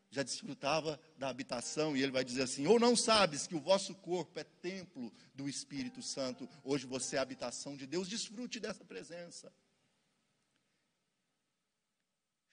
já 0.10 0.24
desfrutava 0.24 1.00
da 1.18 1.30
habitação, 1.30 1.96
e 1.96 2.02
ele 2.02 2.12
vai 2.12 2.24
dizer 2.24 2.44
assim: 2.44 2.66
ou 2.66 2.80
não 2.80 2.96
sabes 2.96 3.46
que 3.46 3.56
o 3.56 3.60
vosso 3.60 3.94
corpo 3.96 4.40
é 4.40 4.44
templo 4.44 5.14
do 5.34 5.50
Espírito 5.50 6.02
Santo, 6.02 6.48
hoje 6.64 6.86
você 6.86 7.16
é 7.16 7.20
a 7.20 7.22
habitação 7.22 7.76
de 7.76 7.86
Deus, 7.86 8.08
desfrute 8.08 8.60
dessa 8.60 8.86
presença. 8.86 9.52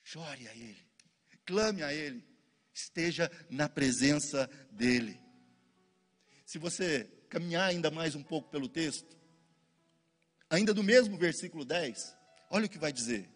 Chore 0.03 0.49
a 0.49 0.55
Ele, 0.55 0.87
clame 1.47 1.83
a 1.83 1.93
Ele, 1.93 2.25
esteja 2.73 3.31
na 3.49 3.69
presença 3.69 4.51
dEle. 4.71 5.19
Se 6.45 6.59
você 6.59 7.05
caminhar 7.29 7.71
ainda 7.71 7.91
mais 7.91 8.15
um 8.15 8.23
pouco 8.23 8.51
pelo 8.51 8.69
texto, 8.69 9.17
ainda 10.51 10.75
do 10.75 10.83
mesmo 10.83 11.17
versículo 11.17 11.65
10, 11.65 12.15
olha 12.51 12.67
o 12.67 12.69
que 12.69 12.79
vai 12.79 12.93
dizer: 12.93 13.31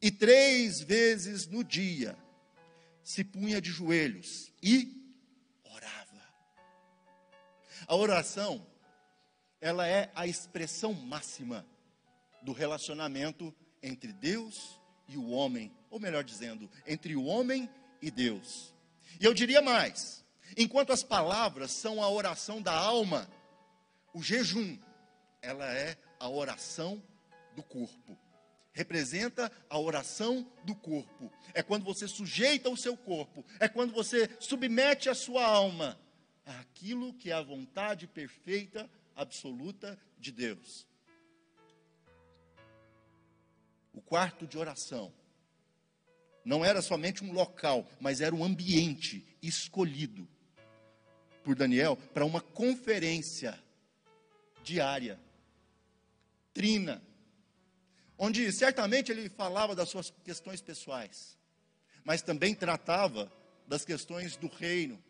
E 0.00 0.10
três 0.10 0.80
vezes 0.80 1.46
no 1.46 1.62
dia, 1.62 2.16
se 3.04 3.22
punha 3.22 3.60
de 3.60 3.70
joelhos 3.70 4.50
e 4.62 4.90
orava. 5.62 6.26
A 7.86 7.94
oração, 7.94 8.66
ela 9.60 9.86
é 9.86 10.10
a 10.14 10.26
expressão 10.26 10.94
máxima 10.94 11.66
do 12.42 12.52
relacionamento 12.52 13.54
entre 13.82 14.10
Deus 14.12 14.80
e 15.06 15.18
o 15.18 15.28
homem, 15.28 15.70
ou 15.90 16.00
melhor 16.00 16.24
dizendo, 16.24 16.68
entre 16.86 17.14
o 17.14 17.24
homem 17.24 17.68
e 18.00 18.10
Deus. 18.10 18.74
E 19.20 19.24
eu 19.24 19.34
diria 19.34 19.60
mais: 19.60 20.24
enquanto 20.56 20.90
as 20.92 21.02
palavras 21.02 21.70
são 21.72 22.02
a 22.02 22.08
oração 22.08 22.62
da 22.62 22.72
alma, 22.72 23.30
o 24.14 24.22
jejum, 24.22 24.78
ela 25.42 25.70
é 25.70 25.98
a 26.18 26.28
oração 26.28 27.02
do 27.54 27.62
corpo 27.62 28.23
representa 28.74 29.50
a 29.70 29.78
oração 29.78 30.46
do 30.64 30.74
corpo. 30.74 31.32
É 31.54 31.62
quando 31.62 31.84
você 31.84 32.06
sujeita 32.06 32.68
o 32.68 32.76
seu 32.76 32.96
corpo, 32.96 33.44
é 33.58 33.68
quando 33.68 33.94
você 33.94 34.28
submete 34.40 35.08
a 35.08 35.14
sua 35.14 35.46
alma 35.46 35.98
àquilo 36.44 37.14
que 37.14 37.30
é 37.30 37.34
a 37.34 37.40
vontade 37.40 38.06
perfeita, 38.06 38.90
absoluta 39.14 39.98
de 40.18 40.32
Deus. 40.32 40.86
O 43.92 44.02
quarto 44.02 44.44
de 44.46 44.58
oração 44.58 45.14
não 46.44 46.64
era 46.64 46.82
somente 46.82 47.24
um 47.24 47.32
local, 47.32 47.88
mas 48.00 48.20
era 48.20 48.34
um 48.34 48.44
ambiente 48.44 49.24
escolhido 49.40 50.28
por 51.44 51.54
Daniel 51.54 51.96
para 52.12 52.24
uma 52.24 52.40
conferência 52.40 53.58
diária, 54.64 55.20
trina, 56.52 57.02
onde 58.18 58.50
certamente 58.52 59.10
ele 59.10 59.28
falava 59.28 59.74
das 59.74 59.88
suas 59.88 60.10
questões 60.24 60.60
pessoais, 60.60 61.36
mas 62.04 62.22
também 62.22 62.54
tratava 62.54 63.32
das 63.66 63.84
questões 63.84 64.36
do 64.36 64.46
reino, 64.46 65.02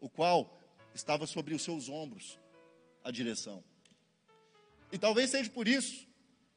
o 0.00 0.08
qual 0.08 0.60
estava 0.94 1.26
sobre 1.26 1.54
os 1.54 1.62
seus 1.62 1.88
ombros 1.88 2.38
a 3.02 3.10
direção. 3.10 3.62
E 4.92 4.98
talvez 4.98 5.30
seja 5.30 5.50
por 5.50 5.66
isso, 5.66 6.06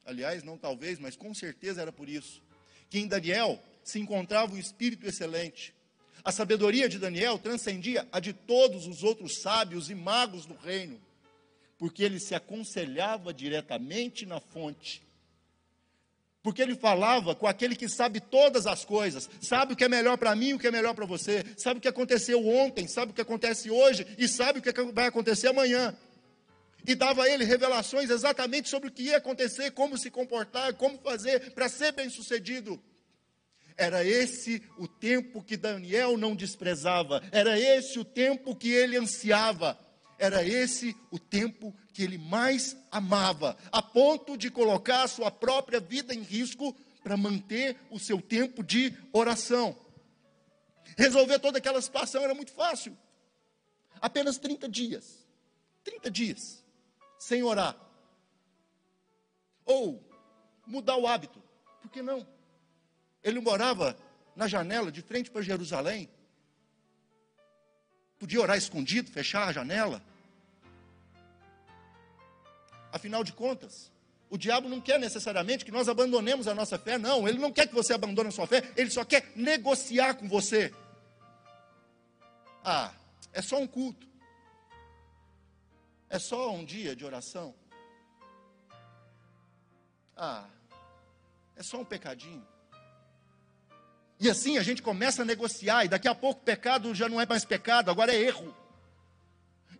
aliás, 0.04 0.42
não 0.42 0.58
talvez, 0.58 0.98
mas 0.98 1.16
com 1.16 1.32
certeza 1.34 1.82
era 1.82 1.92
por 1.92 2.08
isso, 2.08 2.42
que 2.88 2.98
em 2.98 3.06
Daniel 3.06 3.62
se 3.84 3.98
encontrava 3.98 4.52
um 4.52 4.58
espírito 4.58 5.06
excelente. 5.06 5.74
A 6.22 6.30
sabedoria 6.30 6.88
de 6.88 6.98
Daniel 6.98 7.38
transcendia 7.38 8.06
a 8.12 8.20
de 8.20 8.32
todos 8.32 8.86
os 8.86 9.02
outros 9.02 9.40
sábios 9.40 9.88
e 9.88 9.94
magos 9.94 10.44
do 10.44 10.54
reino, 10.54 11.00
porque 11.78 12.02
ele 12.02 12.20
se 12.20 12.34
aconselhava 12.34 13.32
diretamente 13.32 14.26
na 14.26 14.38
fonte 14.38 15.02
porque 16.42 16.62
ele 16.62 16.74
falava 16.74 17.34
com 17.34 17.46
aquele 17.46 17.76
que 17.76 17.88
sabe 17.88 18.20
todas 18.20 18.66
as 18.66 18.84
coisas, 18.84 19.28
sabe 19.40 19.74
o 19.74 19.76
que 19.76 19.84
é 19.84 19.88
melhor 19.88 20.16
para 20.16 20.34
mim 20.34 20.54
o 20.54 20.58
que 20.58 20.66
é 20.66 20.70
melhor 20.70 20.94
para 20.94 21.06
você, 21.06 21.44
sabe 21.56 21.78
o 21.78 21.80
que 21.80 21.88
aconteceu 21.88 22.46
ontem, 22.46 22.88
sabe 22.88 23.12
o 23.12 23.14
que 23.14 23.20
acontece 23.20 23.70
hoje 23.70 24.06
e 24.16 24.26
sabe 24.26 24.58
o 24.58 24.62
que 24.62 24.72
vai 24.92 25.06
acontecer 25.06 25.48
amanhã. 25.48 25.96
E 26.86 26.94
dava 26.94 27.24
a 27.24 27.28
ele 27.28 27.44
revelações 27.44 28.08
exatamente 28.08 28.70
sobre 28.70 28.88
o 28.88 28.92
que 28.92 29.02
ia 29.02 29.18
acontecer, 29.18 29.70
como 29.72 29.98
se 29.98 30.10
comportar, 30.10 30.72
como 30.74 30.98
fazer 30.98 31.50
para 31.52 31.68
ser 31.68 31.92
bem 31.92 32.08
sucedido. 32.08 32.82
Era 33.76 34.02
esse 34.04 34.62
o 34.78 34.88
tempo 34.88 35.42
que 35.42 35.56
Daniel 35.56 36.16
não 36.16 36.34
desprezava, 36.34 37.22
era 37.32 37.58
esse 37.58 37.98
o 37.98 38.04
tempo 38.04 38.56
que 38.56 38.70
ele 38.70 38.96
ansiava 38.96 39.78
era 40.20 40.44
esse 40.44 40.94
o 41.10 41.18
tempo 41.18 41.74
que 42.00 42.04
ele 42.04 42.16
mais 42.16 42.78
amava, 42.90 43.58
a 43.70 43.82
ponto 43.82 44.34
de 44.34 44.50
colocar 44.50 45.02
a 45.02 45.08
sua 45.08 45.30
própria 45.30 45.78
vida 45.78 46.14
em 46.14 46.22
risco 46.22 46.74
para 47.02 47.14
manter 47.14 47.76
o 47.90 47.98
seu 47.98 48.22
tempo 48.22 48.64
de 48.64 48.96
oração. 49.12 49.76
Resolver 50.96 51.38
toda 51.40 51.58
aquela 51.58 51.82
situação 51.82 52.24
era 52.24 52.34
muito 52.34 52.52
fácil. 52.52 52.96
Apenas 54.00 54.38
30 54.38 54.66
dias. 54.66 55.26
30 55.84 56.10
dias 56.10 56.64
sem 57.18 57.42
orar. 57.42 57.76
Ou 59.66 60.02
mudar 60.66 60.96
o 60.96 61.06
hábito. 61.06 61.42
Por 61.82 61.90
que 61.90 62.00
não? 62.00 62.26
Ele 63.22 63.40
morava 63.40 63.94
na 64.34 64.48
janela, 64.48 64.90
de 64.90 65.02
frente 65.02 65.30
para 65.30 65.42
Jerusalém. 65.42 66.08
Podia 68.18 68.40
orar 68.40 68.56
escondido, 68.56 69.10
fechar 69.10 69.48
a 69.48 69.52
janela. 69.52 70.02
Afinal 72.92 73.22
de 73.22 73.32
contas, 73.32 73.90
o 74.28 74.38
diabo 74.38 74.68
não 74.68 74.80
quer 74.80 74.98
necessariamente 74.98 75.64
que 75.64 75.72
nós 75.72 75.88
abandonemos 75.88 76.46
a 76.46 76.54
nossa 76.54 76.78
fé, 76.78 76.96
não. 76.98 77.28
Ele 77.28 77.38
não 77.38 77.52
quer 77.52 77.66
que 77.66 77.74
você 77.74 77.92
abandone 77.92 78.28
a 78.28 78.32
sua 78.32 78.46
fé, 78.46 78.72
ele 78.76 78.90
só 78.90 79.04
quer 79.04 79.32
negociar 79.34 80.14
com 80.14 80.28
você. 80.28 80.72
Ah, 82.64 82.92
é 83.32 83.42
só 83.42 83.58
um 83.58 83.66
culto. 83.66 84.06
É 86.08 86.18
só 86.18 86.52
um 86.52 86.64
dia 86.64 86.94
de 86.94 87.04
oração. 87.04 87.54
Ah, 90.16 90.44
é 91.56 91.62
só 91.62 91.78
um 91.78 91.84
pecadinho. 91.84 92.46
E 94.18 94.28
assim 94.28 94.58
a 94.58 94.62
gente 94.62 94.82
começa 94.82 95.22
a 95.22 95.24
negociar, 95.24 95.84
e 95.84 95.88
daqui 95.88 96.06
a 96.06 96.14
pouco 96.14 96.42
pecado 96.42 96.94
já 96.94 97.08
não 97.08 97.20
é 97.20 97.26
mais 97.26 97.44
pecado, 97.44 97.90
agora 97.90 98.12
é 98.14 98.20
erro. 98.20 98.54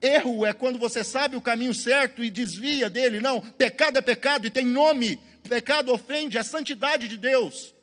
Erro 0.00 0.46
é 0.46 0.52
quando 0.52 0.78
você 0.78 1.04
sabe 1.04 1.36
o 1.36 1.42
caminho 1.42 1.74
certo 1.74 2.24
e 2.24 2.30
desvia 2.30 2.88
dele. 2.88 3.20
Não, 3.20 3.40
pecado 3.40 3.98
é 3.98 4.02
pecado 4.02 4.46
e 4.46 4.50
tem 4.50 4.64
nome. 4.64 5.16
Pecado 5.48 5.92
ofende 5.92 6.38
a 6.38 6.44
santidade 6.44 7.06
de 7.06 7.18
Deus. 7.18 7.74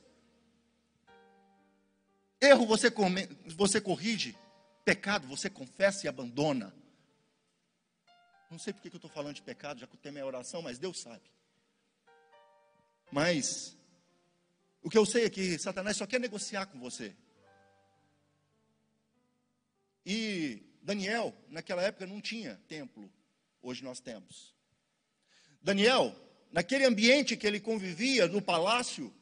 Erro 2.41 2.65
você, 2.65 2.89
come, 2.89 3.27
você 3.47 3.81
corrige, 3.81 4.35
pecado 4.83 5.27
você 5.27 5.49
confessa 5.49 6.05
e 6.05 6.09
abandona. 6.09 6.73
Não 8.49 8.57
sei 8.57 8.73
porque 8.73 8.89
que 8.89 8.95
eu 8.95 8.99
estou 8.99 9.11
falando 9.11 9.35
de 9.35 9.41
pecado, 9.41 9.79
já 9.79 9.87
que 9.87 9.95
o 9.95 9.99
tema 9.99 10.19
é 10.19 10.23
oração, 10.23 10.61
mas 10.61 10.79
Deus 10.79 11.01
sabe. 11.01 11.29
Mas 13.11 13.75
o 14.81 14.89
que 14.89 14.97
eu 14.97 15.05
sei 15.05 15.25
é 15.25 15.29
que 15.29 15.57
Satanás 15.59 15.97
só 15.97 16.05
quer 16.05 16.19
negociar 16.19 16.65
com 16.67 16.79
você. 16.79 17.15
E 20.05 20.66
Daniel, 20.87 21.35
naquela 21.49 21.83
época, 21.83 22.07
não 22.07 22.21
tinha 22.21 22.57
templo. 22.65 23.11
Hoje 23.61 23.83
nós 23.83 23.99
temos. 23.99 24.55
Daniel, 25.61 26.15
naquele 26.49 26.85
ambiente 26.85 27.35
que 27.35 27.45
ele 27.45 27.59
convivia, 27.59 28.25
no 28.29 28.41
palácio, 28.41 29.13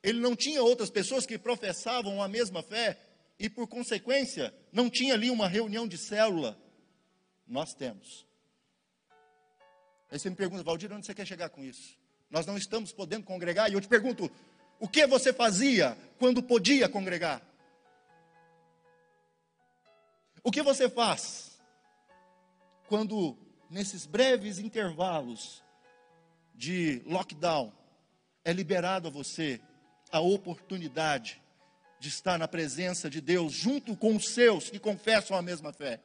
ele 0.00 0.20
não 0.20 0.36
tinha 0.36 0.62
outras 0.62 0.90
pessoas 0.90 1.26
que 1.26 1.36
professavam 1.36 2.22
a 2.22 2.28
mesma 2.28 2.62
fé. 2.62 2.96
E, 3.36 3.50
por 3.50 3.66
consequência, 3.66 4.54
não 4.70 4.88
tinha 4.88 5.14
ali 5.14 5.28
uma 5.28 5.48
reunião 5.48 5.88
de 5.88 5.98
célula. 5.98 6.56
Nós 7.48 7.74
temos. 7.74 8.24
Aí 10.12 10.20
você 10.20 10.30
me 10.30 10.36
pergunta, 10.36 10.62
Valdir, 10.62 10.92
onde 10.92 11.04
você 11.04 11.14
quer 11.14 11.26
chegar 11.26 11.48
com 11.48 11.64
isso? 11.64 11.98
Nós 12.30 12.46
não 12.46 12.56
estamos 12.56 12.92
podendo 12.92 13.24
congregar. 13.24 13.68
E 13.68 13.74
eu 13.74 13.80
te 13.80 13.88
pergunto, 13.88 14.30
o 14.78 14.86
que 14.86 15.04
você 15.04 15.32
fazia 15.32 15.98
quando 16.16 16.44
podia 16.44 16.88
congregar? 16.88 17.42
O 20.48 20.50
que 20.50 20.62
você 20.62 20.88
faz 20.88 21.60
quando, 22.88 23.36
nesses 23.68 24.06
breves 24.06 24.58
intervalos 24.58 25.62
de 26.54 27.02
lockdown, 27.04 27.70
é 28.42 28.50
liberado 28.50 29.08
a 29.08 29.10
você 29.10 29.60
a 30.10 30.20
oportunidade 30.20 31.42
de 32.00 32.08
estar 32.08 32.38
na 32.38 32.48
presença 32.48 33.10
de 33.10 33.20
Deus 33.20 33.52
junto 33.52 33.94
com 33.94 34.16
os 34.16 34.30
seus 34.30 34.70
que 34.70 34.78
confessam 34.78 35.36
a 35.36 35.42
mesma 35.42 35.70
fé? 35.70 36.00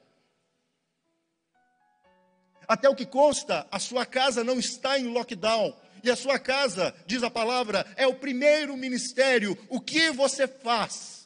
Até 2.68 2.90
o 2.90 2.96
que 2.98 3.06
consta, 3.06 3.66
a 3.72 3.80
sua 3.80 4.06
casa 4.06 4.44
não 4.44 4.60
está 4.60 5.00
em 5.00 5.08
lockdown, 5.08 5.74
e 6.04 6.12
a 6.12 6.18
sua 6.18 6.38
casa, 6.38 6.94
diz 7.06 7.24
a 7.24 7.32
palavra, 7.32 7.90
é 7.96 8.06
o 8.06 8.16
primeiro 8.16 8.76
ministério. 8.76 9.58
O 9.70 9.80
que 9.80 10.12
você 10.12 10.50
faz 10.50 11.23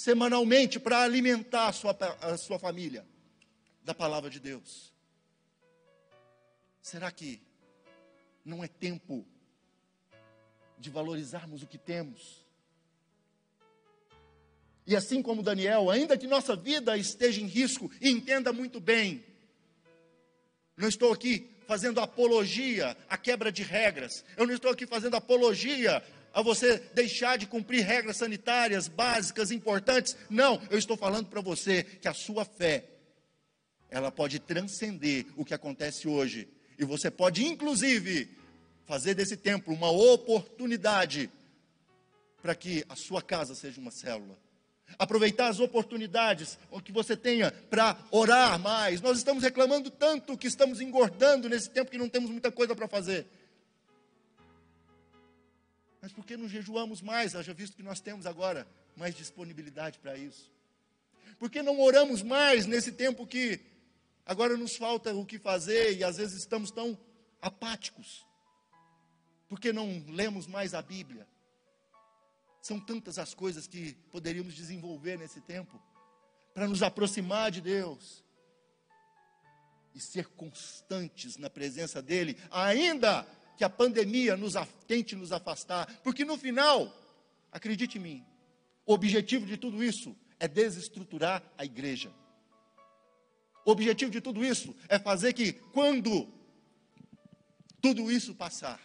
semanalmente 0.00 0.80
para 0.80 1.02
alimentar 1.02 1.68
a 1.68 1.72
sua, 1.72 1.94
a 2.22 2.36
sua 2.38 2.58
família 2.58 3.06
da 3.84 3.92
palavra 3.92 4.30
de 4.30 4.40
Deus? 4.40 4.94
Será 6.80 7.10
que 7.10 7.42
não 8.42 8.64
é 8.64 8.68
tempo 8.68 9.26
de 10.78 10.88
valorizarmos 10.88 11.62
o 11.62 11.66
que 11.66 11.76
temos? 11.76 12.46
E 14.86 14.96
assim 14.96 15.20
como 15.22 15.42
Daniel, 15.42 15.90
ainda 15.90 16.16
que 16.16 16.26
nossa 16.26 16.56
vida 16.56 16.96
esteja 16.96 17.42
em 17.42 17.46
risco, 17.46 17.90
entenda 18.00 18.54
muito 18.54 18.80
bem, 18.80 19.22
não 20.78 20.88
estou 20.88 21.12
aqui 21.12 21.50
fazendo 21.66 22.00
apologia 22.00 22.96
à 23.06 23.18
quebra 23.18 23.52
de 23.52 23.62
regras. 23.62 24.24
Eu 24.34 24.46
não 24.46 24.54
estou 24.54 24.70
aqui 24.70 24.86
fazendo 24.86 25.14
apologia 25.16 26.02
a 26.32 26.42
você 26.42 26.78
deixar 26.94 27.38
de 27.38 27.46
cumprir 27.46 27.84
regras 27.84 28.16
sanitárias 28.16 28.88
básicas, 28.88 29.50
importantes. 29.50 30.16
Não, 30.28 30.60
eu 30.70 30.78
estou 30.78 30.96
falando 30.96 31.28
para 31.28 31.40
você 31.40 31.82
que 31.82 32.08
a 32.08 32.14
sua 32.14 32.44
fé, 32.44 32.84
ela 33.90 34.10
pode 34.10 34.38
transcender 34.38 35.26
o 35.36 35.44
que 35.44 35.54
acontece 35.54 36.06
hoje. 36.06 36.48
E 36.78 36.84
você 36.84 37.10
pode, 37.10 37.44
inclusive, 37.44 38.36
fazer 38.86 39.14
desse 39.14 39.36
tempo 39.36 39.72
uma 39.72 39.90
oportunidade 39.90 41.30
para 42.40 42.54
que 42.54 42.84
a 42.88 42.96
sua 42.96 43.20
casa 43.20 43.54
seja 43.54 43.80
uma 43.80 43.90
célula 43.90 44.38
aproveitar 44.98 45.48
as 45.48 45.60
oportunidades 45.60 46.58
que 46.84 46.92
você 46.92 47.16
tenha 47.16 47.50
para 47.50 47.96
orar 48.10 48.58
mais. 48.58 49.00
Nós 49.00 49.18
estamos 49.18 49.42
reclamando 49.42 49.90
tanto 49.90 50.36
que 50.36 50.46
estamos 50.46 50.80
engordando 50.80 51.48
nesse 51.48 51.70
tempo 51.70 51.90
que 51.90 51.98
não 51.98 52.08
temos 52.08 52.30
muita 52.30 52.50
coisa 52.50 52.74
para 52.74 52.88
fazer. 52.88 53.26
Mas 56.00 56.12
por 56.12 56.24
que 56.24 56.36
não 56.36 56.48
jejuamos 56.48 57.02
mais, 57.02 57.34
haja 57.34 57.52
visto 57.52 57.76
que 57.76 57.82
nós 57.82 58.00
temos 58.00 58.24
agora 58.24 58.66
mais 58.96 59.14
disponibilidade 59.14 59.98
para 59.98 60.16
isso? 60.16 60.50
Por 61.38 61.50
que 61.50 61.62
não 61.62 61.80
oramos 61.80 62.22
mais 62.22 62.66
nesse 62.66 62.92
tempo 62.92 63.26
que 63.26 63.60
agora 64.24 64.56
nos 64.56 64.76
falta 64.76 65.14
o 65.14 65.26
que 65.26 65.38
fazer 65.38 65.96
e 65.96 66.04
às 66.04 66.16
vezes 66.16 66.38
estamos 66.38 66.70
tão 66.70 66.98
apáticos? 67.40 68.26
Por 69.48 69.60
que 69.60 69.72
não 69.72 70.04
lemos 70.08 70.46
mais 70.46 70.74
a 70.74 70.82
Bíblia? 70.82 71.26
São 72.62 72.78
tantas 72.78 73.18
as 73.18 73.34
coisas 73.34 73.66
que 73.66 73.94
poderíamos 74.10 74.54
desenvolver 74.54 75.18
nesse 75.18 75.40
tempo 75.40 75.80
para 76.54 76.68
nos 76.68 76.82
aproximar 76.82 77.50
de 77.50 77.60
Deus 77.60 78.24
e 79.94 80.00
ser 80.00 80.26
constantes 80.28 81.36
na 81.36 81.50
presença 81.50 82.00
dEle, 82.00 82.36
ainda 82.50 83.26
que 83.60 83.64
a 83.64 83.68
pandemia 83.68 84.38
nos 84.38 84.54
tente 84.86 85.14
nos 85.14 85.32
afastar, 85.32 86.00
porque 86.02 86.24
no 86.24 86.38
final, 86.38 86.90
acredite 87.52 87.98
em 87.98 88.00
mim, 88.00 88.26
o 88.86 88.94
objetivo 88.94 89.44
de 89.44 89.58
tudo 89.58 89.84
isso 89.84 90.16
é 90.38 90.48
desestruturar 90.48 91.42
a 91.58 91.64
igreja. 91.66 92.10
O 93.66 93.70
objetivo 93.70 94.10
de 94.10 94.18
tudo 94.18 94.42
isso 94.42 94.74
é 94.88 94.98
fazer 94.98 95.34
que, 95.34 95.52
quando 95.52 96.26
tudo 97.82 98.10
isso 98.10 98.34
passar, 98.34 98.80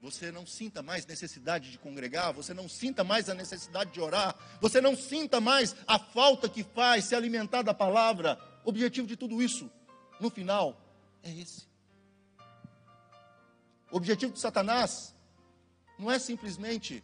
você 0.00 0.32
não 0.32 0.44
sinta 0.44 0.82
mais 0.82 1.06
necessidade 1.06 1.70
de 1.70 1.78
congregar, 1.78 2.32
você 2.32 2.52
não 2.52 2.68
sinta 2.68 3.04
mais 3.04 3.28
a 3.28 3.34
necessidade 3.34 3.92
de 3.92 4.00
orar, 4.00 4.34
você 4.60 4.80
não 4.80 4.96
sinta 4.96 5.40
mais 5.40 5.76
a 5.86 5.96
falta 5.96 6.48
que 6.48 6.64
faz 6.64 7.04
se 7.04 7.14
alimentar 7.14 7.62
da 7.62 7.72
palavra. 7.72 8.36
O 8.64 8.70
objetivo 8.70 9.06
de 9.06 9.16
tudo 9.16 9.40
isso, 9.40 9.70
no 10.18 10.28
final, 10.28 10.76
é 11.22 11.30
esse. 11.30 11.67
O 13.90 13.96
objetivo 13.96 14.32
de 14.32 14.40
Satanás 14.40 15.14
não 15.98 16.10
é 16.10 16.18
simplesmente 16.18 17.02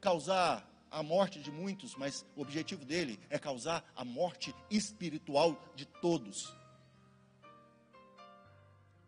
causar 0.00 0.68
a 0.90 1.02
morte 1.02 1.40
de 1.40 1.50
muitos, 1.50 1.96
mas 1.96 2.24
o 2.36 2.42
objetivo 2.42 2.84
dele 2.84 3.18
é 3.30 3.38
causar 3.38 3.84
a 3.96 4.04
morte 4.04 4.54
espiritual 4.70 5.60
de 5.74 5.86
todos. 5.86 6.54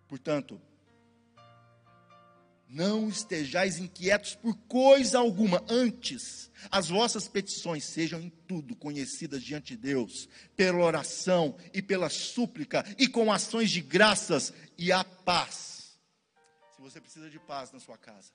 Portanto, 0.08 0.60
não 2.68 3.08
estejais 3.08 3.78
inquietos 3.78 4.34
por 4.34 4.56
coisa 4.68 5.18
alguma, 5.18 5.62
antes 5.68 6.50
as 6.70 6.88
vossas 6.88 7.28
petições 7.28 7.84
sejam 7.84 8.20
em 8.20 8.30
tudo 8.48 8.74
conhecidas 8.74 9.42
diante 9.42 9.76
de 9.76 9.82
Deus, 9.82 10.28
pela 10.56 10.84
oração 10.84 11.56
e 11.72 11.80
pela 11.80 12.08
súplica, 12.08 12.84
e 12.98 13.06
com 13.06 13.32
ações 13.32 13.70
de 13.70 13.80
graças 13.80 14.52
e 14.76 14.90
a 14.90 15.04
paz. 15.04 15.75
Se 16.76 16.82
você 16.82 17.00
precisa 17.00 17.30
de 17.30 17.38
paz 17.38 17.72
na 17.72 17.80
sua 17.80 17.96
casa, 17.96 18.30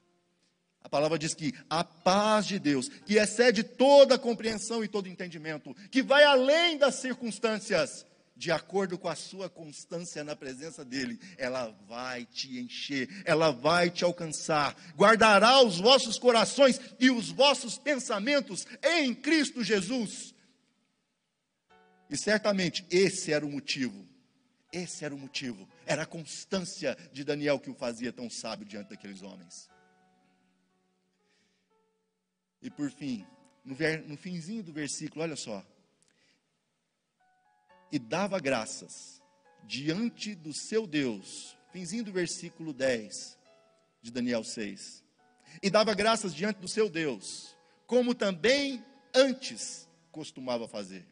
a 0.83 0.89
palavra 0.89 1.19
diz 1.19 1.35
que 1.35 1.53
a 1.69 1.83
paz 1.83 2.47
de 2.47 2.57
Deus, 2.57 2.89
que 2.89 3.17
excede 3.17 3.63
toda 3.63 4.17
compreensão 4.17 4.83
e 4.83 4.87
todo 4.87 5.07
entendimento, 5.07 5.75
que 5.91 6.01
vai 6.01 6.23
além 6.23 6.75
das 6.77 6.95
circunstâncias, 6.95 8.03
de 8.35 8.51
acordo 8.51 8.97
com 8.97 9.07
a 9.07 9.15
sua 9.15 9.47
constância 9.47 10.23
na 10.23 10.35
presença 10.35 10.83
dele, 10.83 11.19
ela 11.37 11.69
vai 11.87 12.25
te 12.25 12.59
encher, 12.59 13.07
ela 13.25 13.51
vai 13.51 13.91
te 13.91 14.03
alcançar. 14.03 14.75
Guardará 14.95 15.61
os 15.61 15.79
vossos 15.79 16.17
corações 16.17 16.81
e 16.99 17.11
os 17.11 17.29
vossos 17.29 17.77
pensamentos 17.77 18.65
em 18.81 19.13
Cristo 19.13 19.63
Jesus. 19.63 20.33
E 22.09 22.17
certamente 22.17 22.83
esse 22.89 23.31
era 23.31 23.45
o 23.45 23.51
motivo. 23.51 24.10
Esse 24.71 25.03
era 25.03 25.13
o 25.13 25.17
motivo. 25.17 25.67
Era 25.85 26.03
a 26.03 26.05
constância 26.05 26.97
de 27.11 27.23
Daniel 27.23 27.59
que 27.59 27.69
o 27.69 27.75
fazia 27.75 28.13
tão 28.13 28.29
sábio 28.29 28.65
diante 28.65 28.89
daqueles 28.89 29.21
homens. 29.21 29.69
E 32.61 32.69
por 32.69 32.91
fim, 32.91 33.25
no, 33.65 33.75
ver, 33.75 34.07
no 34.07 34.15
finzinho 34.15 34.63
do 34.63 34.71
versículo, 34.71 35.23
olha 35.23 35.35
só 35.35 35.65
e 37.91 37.99
dava 37.99 38.39
graças 38.39 39.21
diante 39.63 40.33
do 40.33 40.53
seu 40.53 40.87
Deus. 40.87 41.57
Finzinho 41.71 42.03
do 42.03 42.11
versículo 42.11 42.73
10 42.73 43.37
de 44.01 44.11
Daniel 44.11 44.43
6. 44.43 45.03
E 45.61 45.69
dava 45.69 45.93
graças 45.93 46.33
diante 46.33 46.59
do 46.59 46.67
seu 46.67 46.89
Deus, 46.89 47.55
como 47.85 48.15
também 48.15 48.83
antes 49.13 49.87
costumava 50.11 50.67
fazer. 50.67 51.05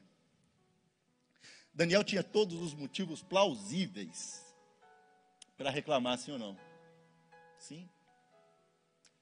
Daniel 1.73 2.03
tinha 2.03 2.23
todos 2.23 2.59
os 2.61 2.73
motivos 2.73 3.21
plausíveis 3.21 4.43
para 5.57 5.69
reclamar, 5.69 6.17
sim 6.17 6.31
ou 6.31 6.39
não? 6.39 6.57
Sim. 7.57 7.89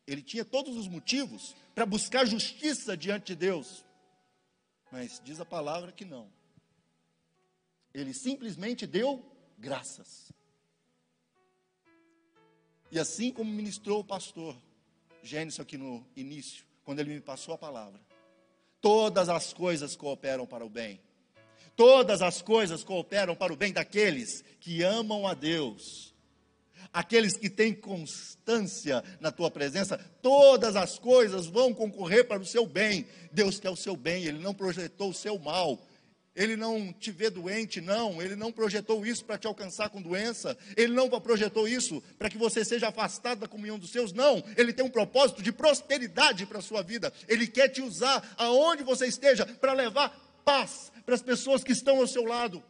Ele 0.05 0.21
tinha 0.21 0.45
todos 0.45 0.77
os 0.77 0.87
motivos 0.87 1.55
para 1.75 1.85
buscar 1.85 2.25
justiça 2.25 2.95
diante 2.95 3.27
de 3.27 3.35
Deus. 3.35 3.83
Mas 4.91 5.21
diz 5.23 5.39
a 5.39 5.45
palavra 5.45 5.91
que 5.91 6.05
não. 6.05 6.31
Ele 7.93 8.13
simplesmente 8.13 8.87
deu 8.87 9.25
graças. 9.57 10.31
E 12.91 12.97
assim 12.97 13.31
como 13.31 13.51
ministrou 13.51 13.99
o 13.99 14.03
pastor 14.03 14.55
Gênesis 15.21 15.59
aqui 15.59 15.77
no 15.77 16.05
início, 16.15 16.65
quando 16.85 16.99
ele 16.99 17.13
me 17.13 17.19
passou 17.19 17.53
a 17.53 17.57
palavra, 17.57 17.99
todas 18.79 19.27
as 19.27 19.51
coisas 19.51 19.95
cooperam 19.95 20.45
para 20.47 20.65
o 20.65 20.69
bem. 20.69 21.01
Todas 21.77 22.23
as 22.23 22.41
coisas 22.41 22.83
cooperam 22.83 23.35
para 23.35 23.53
o 23.53 23.55
bem 23.55 23.71
daqueles 23.71 24.43
que 24.59 24.81
amam 24.81 25.27
a 25.27 25.35
Deus. 25.35 26.11
Aqueles 26.91 27.37
que 27.37 27.51
têm 27.51 27.71
constância 27.71 29.03
na 29.19 29.31
tua 29.31 29.51
presença, 29.51 29.95
todas 30.19 30.75
as 30.75 30.97
coisas 30.97 31.45
vão 31.45 31.75
concorrer 31.75 32.27
para 32.27 32.41
o 32.41 32.45
seu 32.45 32.65
bem. 32.65 33.05
Deus 33.31 33.59
quer 33.59 33.69
o 33.69 33.75
seu 33.75 33.95
bem, 33.95 34.23
Ele 34.23 34.39
não 34.39 34.55
projetou 34.55 35.11
o 35.11 35.13
seu 35.13 35.37
mal, 35.37 35.79
ele 36.37 36.55
não 36.55 36.93
te 36.93 37.11
vê 37.11 37.31
doente, 37.31 37.81
não. 37.81 38.21
Ele 38.21 38.35
não 38.35 38.51
projetou 38.51 39.03
isso 39.03 39.25
para 39.25 39.39
te 39.39 39.47
alcançar 39.47 39.89
com 39.89 39.99
doença. 39.99 40.55
Ele 40.77 40.93
não 40.93 41.09
projetou 41.09 41.67
isso 41.67 42.01
para 42.19 42.29
que 42.29 42.37
você 42.37 42.63
seja 42.63 42.89
afastado 42.89 43.39
da 43.39 43.47
comunhão 43.47 43.79
dos 43.79 43.89
seus, 43.89 44.13
não. 44.13 44.43
Ele 44.55 44.71
tem 44.71 44.85
um 44.85 44.89
propósito 44.89 45.41
de 45.41 45.51
prosperidade 45.51 46.45
para 46.45 46.59
a 46.59 46.61
sua 46.61 46.83
vida. 46.83 47.11
Ele 47.27 47.47
quer 47.47 47.69
te 47.69 47.81
usar 47.81 48.35
aonde 48.37 48.83
você 48.83 49.07
esteja 49.07 49.47
para 49.47 49.73
levar 49.73 50.26
paz 50.47 50.93
para 51.05 51.13
as 51.13 51.21
pessoas 51.21 51.61
que 51.61 51.73
estão 51.73 51.97
ao 51.97 52.07
seu 52.07 52.23
lado. 52.23 52.63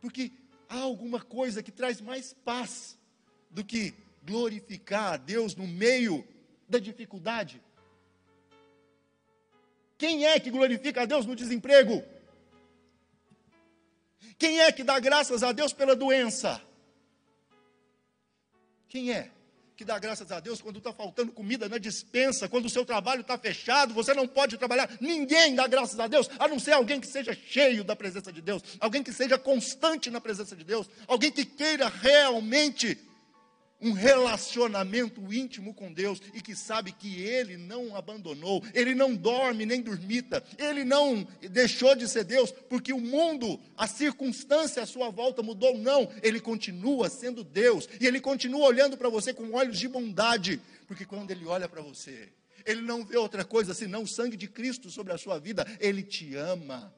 Porque 0.00 0.30
há 0.68 0.78
alguma 0.78 1.20
coisa 1.20 1.60
que 1.60 1.72
traz 1.72 2.00
mais 2.00 2.32
paz 2.32 2.96
do 3.50 3.64
que 3.64 3.92
glorificar 4.22 5.14
a 5.14 5.16
Deus 5.16 5.56
no 5.56 5.66
meio 5.66 6.24
da 6.68 6.78
dificuldade. 6.78 7.60
Quem 9.98 10.24
é 10.24 10.38
que 10.38 10.52
glorifica 10.52 11.02
a 11.02 11.04
Deus 11.04 11.26
no 11.26 11.34
desemprego? 11.34 12.04
Quem 14.38 14.60
é 14.60 14.70
que 14.70 14.84
dá 14.84 15.00
graças 15.00 15.42
a 15.42 15.50
Deus 15.50 15.72
pela 15.72 15.96
doença? 15.96 16.62
Quem 18.88 19.10
é 19.10 19.32
que 19.82 19.86
dá 19.86 19.98
graças 19.98 20.30
a 20.30 20.38
Deus 20.38 20.60
quando 20.60 20.78
está 20.78 20.92
faltando 20.92 21.32
comida 21.32 21.68
na 21.68 21.76
dispensa, 21.76 22.48
quando 22.48 22.66
o 22.66 22.70
seu 22.70 22.84
trabalho 22.84 23.22
está 23.22 23.36
fechado, 23.36 23.92
você 23.92 24.14
não 24.14 24.28
pode 24.28 24.56
trabalhar? 24.56 24.88
Ninguém 25.00 25.56
dá 25.56 25.66
graças 25.66 25.98
a 25.98 26.06
Deus, 26.06 26.30
a 26.38 26.46
não 26.46 26.60
ser 26.60 26.70
alguém 26.70 27.00
que 27.00 27.06
seja 27.06 27.34
cheio 27.34 27.82
da 27.82 27.96
presença 27.96 28.32
de 28.32 28.40
Deus, 28.40 28.62
alguém 28.78 29.02
que 29.02 29.12
seja 29.12 29.36
constante 29.36 30.08
na 30.08 30.20
presença 30.20 30.54
de 30.54 30.62
Deus, 30.62 30.88
alguém 31.08 31.32
que 31.32 31.44
queira 31.44 31.88
realmente 31.88 32.96
um 33.82 33.92
relacionamento 33.92 35.32
íntimo 35.32 35.74
com 35.74 35.92
Deus 35.92 36.20
e 36.32 36.40
que 36.40 36.54
sabe 36.54 36.92
que 36.92 37.20
Ele 37.20 37.56
não 37.56 37.96
abandonou, 37.96 38.62
Ele 38.72 38.94
não 38.94 39.14
dorme 39.14 39.66
nem 39.66 39.82
dormita, 39.82 40.42
Ele 40.56 40.84
não 40.84 41.26
deixou 41.50 41.94
de 41.94 42.08
ser 42.08 42.24
Deus, 42.24 42.52
porque 42.68 42.92
o 42.92 43.00
mundo, 43.00 43.60
a 43.76 43.86
circunstância 43.86 44.82
à 44.82 44.86
sua 44.86 45.10
volta 45.10 45.42
mudou, 45.42 45.76
não, 45.76 46.08
Ele 46.22 46.40
continua 46.40 47.10
sendo 47.10 47.42
Deus 47.42 47.88
e 48.00 48.06
Ele 48.06 48.20
continua 48.20 48.66
olhando 48.66 48.96
para 48.96 49.08
você 49.08 49.34
com 49.34 49.52
olhos 49.52 49.78
de 49.78 49.88
bondade, 49.88 50.60
porque 50.86 51.04
quando 51.04 51.30
Ele 51.30 51.44
olha 51.44 51.68
para 51.68 51.82
você, 51.82 52.28
Ele 52.64 52.82
não 52.82 53.04
vê 53.04 53.16
outra 53.16 53.44
coisa 53.44 53.74
senão 53.74 54.04
o 54.04 54.08
sangue 54.08 54.36
de 54.36 54.46
Cristo 54.46 54.90
sobre 54.90 55.12
a 55.12 55.18
sua 55.18 55.38
vida, 55.38 55.66
Ele 55.80 56.02
te 56.02 56.36
ama. 56.36 56.94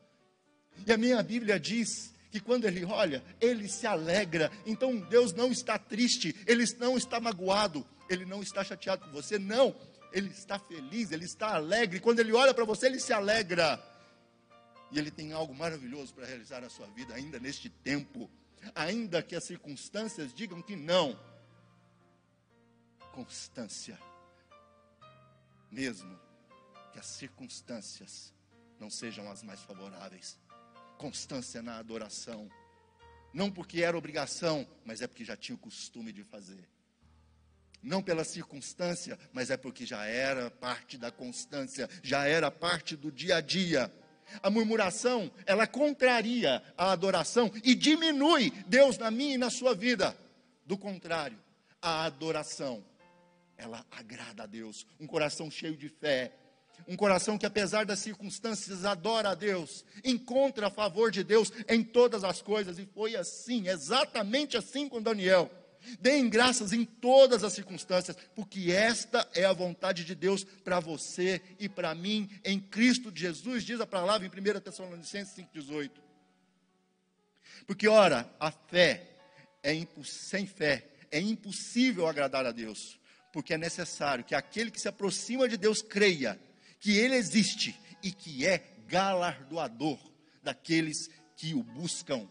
E 0.87 0.93
a 0.93 0.97
minha 0.97 1.23
Bíblia 1.23 1.59
diz 1.59 2.14
que 2.35 2.41
quando 2.41 2.65
ele 2.65 2.85
olha, 2.85 3.23
ele 3.41 3.69
se 3.69 3.87
alegra. 3.87 4.51
Então 4.67 4.97
Deus 4.97 5.33
não 5.33 5.53
está 5.53 5.79
triste, 5.79 6.35
ele 6.49 6.65
não 6.81 6.97
está 6.97 7.21
magoado, 7.21 7.87
ele 8.11 8.25
não 8.25 8.43
está 8.43 8.65
chateado 8.65 9.05
com 9.05 9.13
você, 9.13 9.39
não. 9.39 9.73
Ele 10.13 10.31
está 10.31 10.59
feliz, 10.59 11.13
ele 11.13 11.27
está 11.27 11.55
alegre. 11.55 12.01
Quando 12.01 12.19
ele 12.19 12.33
olha 12.33 12.53
para 12.53 12.65
você, 12.65 12.87
ele 12.87 12.99
se 12.99 13.13
alegra. 13.13 13.81
E 14.91 14.99
ele 14.99 15.13
tem 15.13 15.33
algo 15.33 15.55
maravilhoso 15.55 16.13
para 16.13 16.27
realizar 16.27 16.61
na 16.61 16.69
sua 16.69 16.89
vida 16.89 17.15
ainda 17.15 17.39
neste 17.39 17.69
tempo. 17.69 18.29
Ainda 18.75 19.23
que 19.23 19.37
as 19.37 19.45
circunstâncias 19.45 20.35
digam 20.35 20.61
que 20.61 20.75
não. 20.75 21.17
Constância. 23.13 23.97
Mesmo 25.71 26.19
que 26.93 26.99
as 26.99 27.07
circunstâncias 27.07 28.35
não 28.81 28.91
sejam 28.91 29.31
as 29.31 29.45
mais 29.45 29.61
favoráveis 29.61 30.37
constância 30.99 31.63
na 31.63 31.79
adoração. 31.79 32.51
Não 33.33 33.51
porque 33.51 33.83
era 33.83 33.97
obrigação, 33.99 34.67
mas 34.85 35.03
é 35.03 35.07
porque 35.07 35.25
já 35.25 35.37
tinha 35.37 35.57
o 35.57 35.59
costume 35.59 36.13
de 36.13 36.23
fazer. 36.23 36.69
Não 37.83 38.03
pela 38.03 38.25
circunstância, 38.25 39.19
mas 39.33 39.51
é 39.51 39.57
porque 39.57 39.85
já 39.85 40.07
era 40.07 40.51
parte 40.51 40.97
da 40.97 41.11
constância, 41.11 41.89
já 42.03 42.27
era 42.27 42.51
parte 42.51 42.97
do 42.97 43.13
dia 43.13 43.37
a 43.37 43.41
dia. 43.41 43.93
A 44.43 44.49
murmuração, 44.49 45.31
ela 45.45 45.67
contraria 45.67 46.63
a 46.79 46.93
adoração 46.93 47.51
e 47.63 47.75
diminui 47.75 48.51
Deus 48.67 48.97
na 48.97 49.11
minha 49.11 49.35
e 49.35 49.39
na 49.39 49.51
sua 49.51 49.75
vida. 49.75 50.17
Do 50.65 50.79
contrário, 50.79 51.39
a 51.83 52.05
adoração, 52.05 52.83
ela 53.57 53.85
agrada 53.91 54.45
a 54.45 54.47
Deus. 54.47 54.87
Um 54.99 55.07
coração 55.07 55.51
cheio 55.51 55.77
de 55.77 55.89
fé, 55.89 56.33
um 56.87 56.97
coração 56.97 57.39
que, 57.39 57.47
apesar 57.47 57.87
das 57.87 57.99
circunstâncias, 57.99 58.85
adora 58.85 59.31
a 59.31 59.35
Deus, 59.35 59.85
encontra 60.05 60.67
a 60.67 60.71
favor 60.71 61.11
de 61.11 61.25
Deus 61.25 61.53
em 61.69 61.83
todas 61.83 62.25
as 62.25 62.43
coisas. 62.43 62.79
E 62.79 62.87
foi 62.87 63.17
assim, 63.17 63.69
exatamente 63.69 64.57
assim 64.57 64.89
com 64.89 65.03
Daniel. 65.03 65.51
Deem 66.01 66.29
graças 66.29 66.73
em 66.73 66.85
todas 66.85 67.45
as 67.45 67.53
circunstâncias, 67.53 68.17
porque 68.35 68.73
esta 68.73 69.29
é 69.35 69.45
a 69.45 69.53
vontade 69.53 70.05
de 70.05 70.15
Deus 70.15 70.43
para 70.43 70.81
você 70.81 71.43
e 71.59 71.69
para 71.69 71.95
mim 71.95 72.31
em 72.43 72.59
Cristo 72.59 73.13
Jesus, 73.15 73.65
diz 73.65 73.81
a 73.81 73.87
palavra 73.87 74.27
em 74.27 74.31
1 74.31 74.61
Tessalonicenses 74.61 75.37
5,18. 75.37 75.91
Porque, 77.67 77.89
ora, 77.89 78.31
a 78.41 78.51
fé 78.51 79.11
é 79.63 79.75
sem 80.05 80.47
fé 80.47 80.87
é 81.11 81.21
impossível 81.21 82.09
agradar 82.09 82.45
a 82.45 82.51
Deus, 82.51 82.99
porque 83.33 83.55
é 83.55 83.59
necessário 83.59 84.25
que 84.25 84.35
aquele 84.35 84.71
que 84.71 84.81
se 84.81 84.89
aproxima 84.89 85.49
de 85.49 85.57
Deus 85.57 85.81
creia 85.81 86.39
que 86.85 86.99
Ele 86.99 87.15
existe 87.15 87.81
e 88.03 88.13
que 88.13 88.47
é 88.47 88.59
galardoador 88.87 89.99
daqueles 90.43 91.09
que 91.35 91.55
o 91.55 91.63
buscam. 91.63 92.29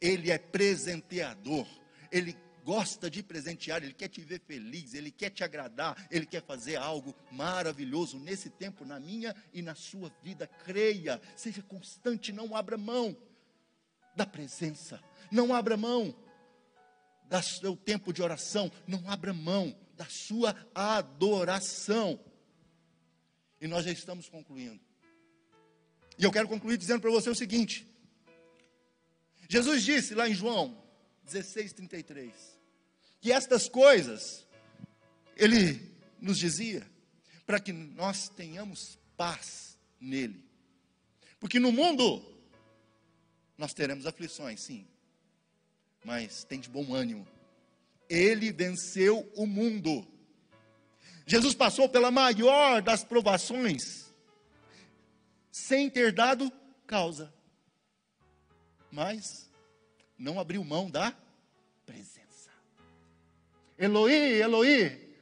Ele 0.00 0.30
é 0.30 0.38
presenteador, 0.38 1.66
Ele 2.10 2.34
gosta 2.64 3.10
de 3.10 3.22
presentear, 3.22 3.82
Ele 3.82 3.92
quer 3.92 4.08
te 4.08 4.22
ver 4.22 4.40
feliz, 4.40 4.94
Ele 4.94 5.10
quer 5.10 5.28
te 5.28 5.44
agradar, 5.44 6.02
Ele 6.10 6.24
quer 6.24 6.42
fazer 6.42 6.76
algo 6.76 7.14
maravilhoso 7.30 8.18
nesse 8.18 8.48
tempo, 8.48 8.86
na 8.86 8.98
minha 8.98 9.36
e 9.52 9.60
na 9.60 9.74
sua 9.74 10.10
vida. 10.22 10.46
Creia, 10.64 11.20
seja 11.36 11.60
constante, 11.60 12.32
não 12.32 12.56
abra 12.56 12.78
mão 12.78 13.14
da 14.16 14.24
presença, 14.24 14.98
não 15.30 15.54
abra 15.54 15.76
mão 15.76 16.16
do 17.28 17.42
seu 17.42 17.76
tempo 17.76 18.14
de 18.14 18.22
oração, 18.22 18.72
não 18.86 19.10
abra 19.10 19.34
mão 19.34 19.78
da 19.94 20.06
sua 20.06 20.56
adoração. 20.74 22.18
E 23.60 23.66
nós 23.66 23.84
já 23.84 23.92
estamos 23.92 24.28
concluindo. 24.28 24.80
E 26.18 26.24
eu 26.24 26.32
quero 26.32 26.48
concluir 26.48 26.76
dizendo 26.76 27.00
para 27.00 27.10
você 27.10 27.30
o 27.30 27.34
seguinte: 27.34 27.86
Jesus 29.48 29.84
disse 29.84 30.14
lá 30.14 30.28
em 30.28 30.34
João 30.34 30.82
16, 31.24 31.72
33, 31.72 32.58
que 33.20 33.32
estas 33.32 33.68
coisas, 33.68 34.46
Ele 35.36 35.80
nos 36.20 36.38
dizia, 36.38 36.86
para 37.46 37.60
que 37.60 37.72
nós 37.72 38.28
tenhamos 38.28 38.98
paz 39.16 39.78
nele. 40.00 40.44
Porque 41.40 41.58
no 41.58 41.72
mundo 41.72 42.22
nós 43.56 43.72
teremos 43.72 44.06
aflições, 44.06 44.60
sim. 44.60 44.86
Mas 46.04 46.44
tem 46.44 46.60
de 46.60 46.68
bom 46.68 46.94
ânimo. 46.94 47.26
Ele 48.08 48.52
venceu 48.52 49.30
o 49.34 49.46
mundo. 49.46 50.06
Jesus 51.28 51.54
passou 51.54 51.90
pela 51.90 52.10
maior 52.10 52.80
das 52.80 53.04
provações 53.04 54.10
sem 55.52 55.90
ter 55.90 56.10
dado 56.10 56.50
causa. 56.86 57.30
Mas 58.90 59.50
não 60.16 60.40
abriu 60.40 60.64
mão 60.64 60.90
da 60.90 61.14
presença. 61.84 62.50
Eloí, 63.76 64.40
Eloí, 64.40 65.14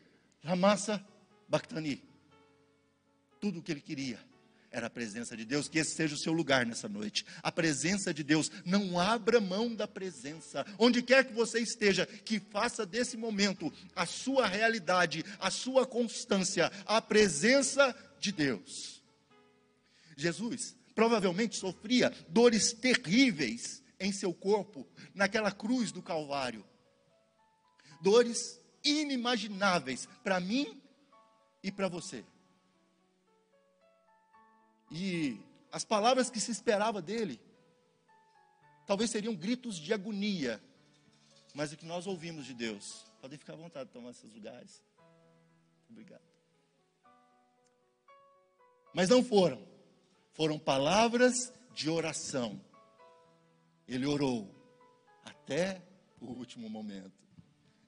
Lamassa 0.44 1.04
Bactani. 1.48 2.00
Tudo 3.40 3.58
o 3.58 3.62
que 3.62 3.72
ele 3.72 3.80
queria 3.80 4.20
era 4.76 4.88
a 4.88 4.90
presença 4.90 5.36
de 5.36 5.44
Deus, 5.44 5.68
que 5.68 5.78
esse 5.78 5.94
seja 5.94 6.14
o 6.14 6.18
seu 6.18 6.32
lugar 6.32 6.66
nessa 6.66 6.88
noite. 6.88 7.24
A 7.42 7.50
presença 7.50 8.12
de 8.12 8.22
Deus, 8.22 8.50
não 8.64 8.98
abra 8.98 9.40
mão 9.40 9.74
da 9.74 9.88
presença. 9.88 10.66
Onde 10.78 11.02
quer 11.02 11.24
que 11.24 11.32
você 11.32 11.60
esteja, 11.60 12.04
que 12.04 12.38
faça 12.38 12.84
desse 12.84 13.16
momento 13.16 13.72
a 13.94 14.04
sua 14.04 14.46
realidade, 14.46 15.24
a 15.38 15.50
sua 15.50 15.86
constância, 15.86 16.70
a 16.84 17.00
presença 17.00 17.96
de 18.20 18.32
Deus. 18.32 19.02
Jesus 20.16 20.76
provavelmente 20.94 21.56
sofria 21.56 22.12
dores 22.28 22.72
terríveis 22.72 23.82
em 23.98 24.12
seu 24.12 24.34
corpo, 24.34 24.86
naquela 25.14 25.50
cruz 25.50 25.90
do 25.90 26.02
Calvário. 26.02 26.64
Dores 28.02 28.60
inimagináveis 28.84 30.06
para 30.22 30.38
mim 30.38 30.80
e 31.62 31.72
para 31.72 31.88
você. 31.88 32.24
E 34.90 35.40
as 35.72 35.84
palavras 35.84 36.30
que 36.30 36.40
se 36.40 36.50
esperava 36.50 37.02
dele, 37.02 37.40
talvez 38.86 39.10
seriam 39.10 39.34
gritos 39.34 39.78
de 39.78 39.92
agonia, 39.92 40.62
mas 41.54 41.72
o 41.72 41.76
que 41.76 41.86
nós 41.86 42.06
ouvimos 42.06 42.46
de 42.46 42.54
Deus, 42.54 43.04
podem 43.20 43.38
ficar 43.38 43.54
à 43.54 43.56
vontade 43.56 43.86
de 43.86 43.92
tomar 43.92 44.10
esses 44.10 44.32
lugares. 44.32 44.82
Obrigado. 45.90 46.22
Mas 48.94 49.08
não 49.08 49.22
foram, 49.22 49.66
foram 50.32 50.58
palavras 50.58 51.52
de 51.74 51.90
oração. 51.90 52.60
Ele 53.86 54.06
orou 54.06 54.50
até 55.24 55.82
o 56.20 56.26
último 56.26 56.68
momento, 56.68 57.12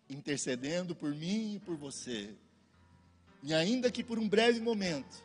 intercedendo 0.08 0.94
por 0.94 1.14
mim 1.14 1.54
e 1.54 1.60
por 1.60 1.76
você. 1.76 2.36
E 3.42 3.54
ainda 3.54 3.90
que 3.90 4.04
por 4.04 4.18
um 4.18 4.28
breve 4.28 4.60
momento, 4.60 5.24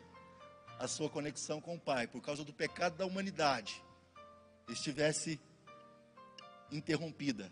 a 0.84 0.88
sua 0.88 1.08
conexão 1.08 1.62
com 1.62 1.76
o 1.76 1.80
Pai, 1.80 2.06
por 2.06 2.20
causa 2.20 2.44
do 2.44 2.52
pecado 2.52 2.96
da 2.96 3.06
humanidade, 3.06 3.82
estivesse 4.68 5.40
interrompida, 6.70 7.50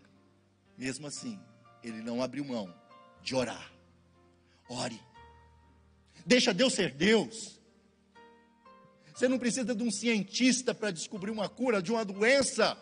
mesmo 0.77 1.07
assim, 1.07 1.39
ele 1.83 2.01
não 2.01 2.21
abriu 2.21 2.45
mão 2.45 2.71
de 3.23 3.33
orar. 3.35 3.71
Ore. 4.69 5.01
Deixa 6.23 6.53
Deus 6.53 6.73
ser 6.73 6.91
Deus. 6.91 7.59
Você 9.13 9.27
não 9.27 9.39
precisa 9.39 9.73
de 9.73 9.83
um 9.83 9.91
cientista 9.91 10.73
para 10.73 10.91
descobrir 10.91 11.31
uma 11.31 11.49
cura 11.49 11.81
de 11.81 11.91
uma 11.91 12.05
doença 12.05 12.77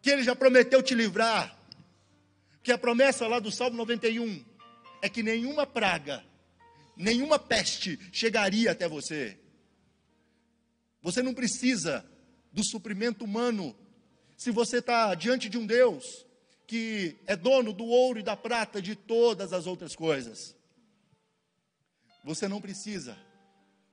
que 0.00 0.10
ele 0.10 0.22
já 0.22 0.34
prometeu 0.34 0.82
te 0.82 0.94
livrar. 0.94 1.54
Que 2.62 2.72
a 2.72 2.78
promessa 2.78 3.26
lá 3.26 3.38
do 3.38 3.50
Salmo 3.50 3.76
91 3.76 4.44
é 5.02 5.08
que 5.08 5.22
nenhuma 5.22 5.66
praga 5.66 6.24
nenhuma 6.98 7.38
peste 7.38 7.98
chegaria 8.12 8.72
até 8.72 8.88
você. 8.88 9.38
Você 11.00 11.22
não 11.22 11.32
precisa 11.32 12.04
do 12.52 12.64
suprimento 12.64 13.24
humano 13.24 13.74
se 14.36 14.50
você 14.50 14.78
está 14.78 15.14
diante 15.14 15.48
de 15.48 15.56
um 15.56 15.64
Deus 15.64 16.26
que 16.66 17.16
é 17.26 17.34
dono 17.34 17.72
do 17.72 17.86
ouro 17.86 18.18
e 18.18 18.22
da 18.22 18.36
prata 18.36 18.82
de 18.82 18.94
todas 18.94 19.52
as 19.54 19.66
outras 19.66 19.96
coisas. 19.96 20.54
Você 22.24 22.46
não 22.46 22.60
precisa 22.60 23.16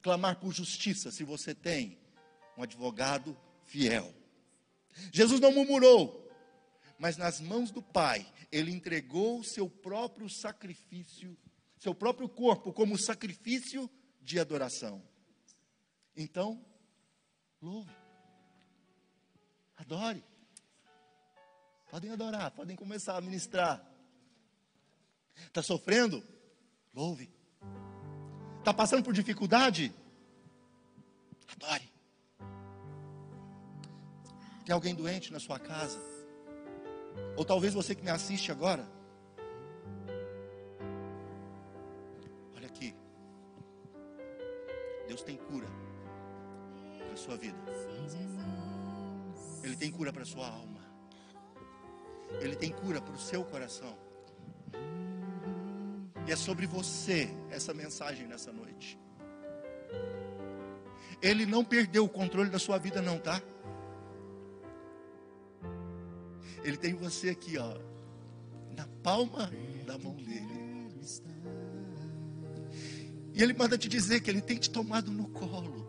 clamar 0.02 0.40
por 0.40 0.52
justiça 0.52 1.10
se 1.12 1.24
você 1.24 1.56
tem 1.56 1.98
um 2.58 2.64
advogado 2.64 3.38
fiel. 3.64 4.14
Jesus 5.12 5.40
não 5.40 5.54
murmurou, 5.54 6.30
mas 7.00 7.18
nas 7.18 7.40
mãos 7.40 7.72
do 7.72 7.82
Pai, 7.82 8.26
ele 8.52 8.72
entregou 8.72 9.40
o 9.40 9.44
seu 9.44 9.70
próprio 9.70 10.30
sacrifício 10.30 11.38
seu 11.86 11.94
próprio 11.94 12.28
corpo 12.28 12.74
como 12.74 12.98
sacrifício 12.98 13.88
de 14.20 14.40
adoração. 14.40 15.04
Então, 16.18 16.60
louve. 17.62 17.92
Adore. 19.78 20.24
Podem 21.92 22.10
adorar, 22.10 22.50
podem 22.50 22.76
começar 22.76 23.16
a 23.16 23.22
ministrar. 23.22 23.88
Está 25.46 25.62
sofrendo? 25.62 26.26
Louve. 26.92 27.32
Está 28.58 28.74
passando 28.74 29.04
por 29.04 29.14
dificuldade? 29.14 29.94
Adore. 31.48 31.94
Tem 34.66 34.74
alguém 34.74 34.96
doente 34.96 35.32
na 35.32 35.40
sua 35.40 35.60
casa? 35.60 36.00
Ou 37.38 37.46
talvez 37.46 37.76
você 37.76 37.94
que 37.94 38.02
me 38.02 38.10
assiste 38.10 38.52
agora, 38.52 38.90
Deus 45.08 45.22
tem 45.22 45.38
cura 45.38 45.68
para 47.08 47.16
sua 47.16 47.38
vida. 47.38 47.58
Ele 49.64 49.76
tem 49.76 49.92
cura 49.92 50.12
para 50.12 50.26
sua 50.26 50.48
alma. 50.48 50.80
Ele 52.40 52.56
tem 52.56 52.72
cura 52.72 53.02
para 53.02 53.14
o 53.14 53.18
seu 53.18 53.44
coração. 53.44 53.98
E 56.28 56.32
é 56.32 56.36
sobre 56.36 56.66
você 56.66 57.30
essa 57.50 57.74
mensagem 57.74 58.28
nessa 58.28 58.52
noite. 58.52 59.00
Ele 61.22 61.46
não 61.46 61.64
perdeu 61.64 62.06
o 62.06 62.10
controle 62.10 62.50
da 62.50 62.60
sua 62.60 62.78
vida, 62.78 63.02
não, 63.02 63.20
tá? 63.20 63.42
Ele 66.64 66.78
tem 66.78 66.94
você 66.94 67.30
aqui, 67.30 67.58
ó, 67.58 67.78
na 68.76 68.88
palma 69.04 69.52
da 69.86 69.98
mão 69.98 70.16
dele. 70.16 70.55
E 73.36 73.44
Ele 73.44 73.54
manda 73.54 73.78
te 73.78 73.90
dizer 73.90 74.22
que 74.22 74.30
Ele 74.32 74.42
tem 74.42 74.58
te 74.58 74.70
tomado 74.70 75.12
no 75.12 75.28
colo. 75.28 75.86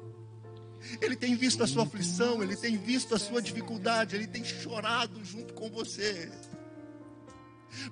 Ele 1.01 1.15
tem 1.15 1.37
visto 1.37 1.63
a 1.63 1.67
sua 1.67 1.85
aflição, 1.85 2.43
Ele 2.43 2.57
tem 2.57 2.77
visto 2.77 3.15
a 3.15 3.19
sua 3.21 3.41
dificuldade, 3.41 4.17
Ele 4.17 4.27
tem 4.27 4.45
chorado 4.45 5.25
junto 5.25 5.55
com 5.55 5.71
você. 5.71 6.29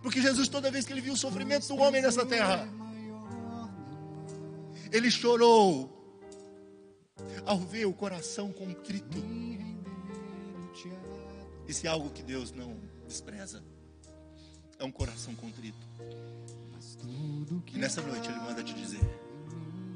Porque 0.02 0.20
Jesus, 0.20 0.48
toda 0.48 0.72
vez 0.72 0.84
que 0.84 0.92
Ele 0.92 1.00
viu 1.00 1.14
o 1.14 1.16
sofrimento 1.16 1.68
do 1.68 1.76
homem 1.76 2.02
nessa 2.02 2.26
terra, 2.26 2.68
Ele 4.90 5.08
chorou 5.08 5.88
ao 7.46 7.60
ver 7.60 7.84
o 7.86 7.92
coração 7.92 8.52
contrito. 8.52 9.22
Isso 11.68 11.86
é 11.86 11.90
algo 11.90 12.10
que 12.10 12.24
Deus 12.24 12.50
não 12.50 12.76
despreza. 13.06 13.62
É 14.80 14.84
um 14.84 14.90
coração 14.90 15.32
contrito. 15.36 15.86
E 17.72 17.78
nessa 17.78 18.02
noite 18.02 18.28
Ele 18.28 18.40
manda 18.40 18.60
te 18.60 18.74
dizer. 18.74 19.23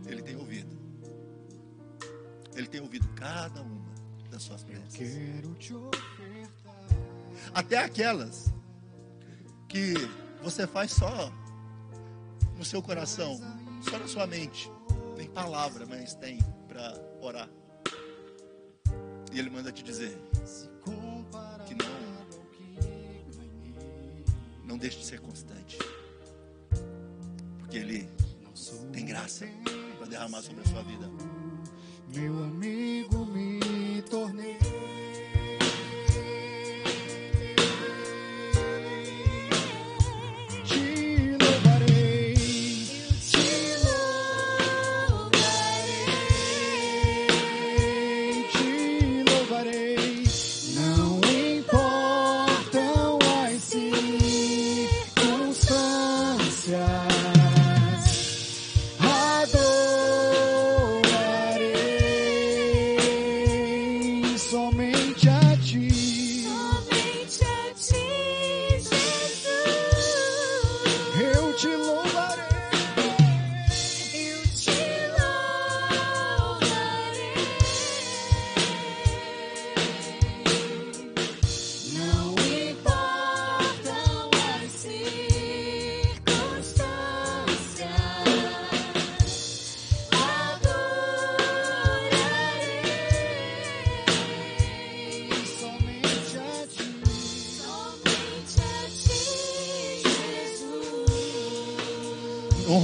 Ele 0.09 0.23
tem 0.23 0.37
ouvido. 0.37 0.77
Ele 2.57 2.67
tem 2.67 2.81
ouvido 2.81 3.07
cada 3.15 3.63
uma 3.63 3.87
das 4.31 4.43
suas 4.43 4.65
preces. 4.65 4.99
Até 7.55 7.79
aquelas 7.79 8.53
que 9.69 9.95
você 10.43 10.67
faz 10.67 10.93
só 10.93 11.31
no 12.57 12.65
seu 12.65 12.83
coração, 12.83 13.39
só 13.89 13.99
na 13.99 14.09
sua 14.09 14.27
mente. 14.27 14.71
Tem 15.17 15.29
palavra, 15.29 15.87
mas 15.87 16.15
tem 16.15 16.39
para 16.67 16.95
orar. 17.21 17.49
E 19.33 19.39
ele 19.39 19.51
manda 19.51 19.71
te 19.71 19.83
dizer 19.83 20.19
que 21.67 21.75
não 21.75 21.99
não 24.65 24.79
deixe 24.79 24.99
de 24.99 25.07
ser 25.07 25.21
constante. 25.21 25.79
Porque 27.59 27.79
ele 27.79 28.09
tem 28.93 29.05
graça 29.05 29.45
derramar 30.09 30.43
sobre 30.43 30.63
a 30.63 30.65
sua 30.65 30.83
vida. 30.83 31.11
Meu 32.15 32.43
amigo, 32.45 33.27
me 33.27 34.03
tornei. 34.03 34.68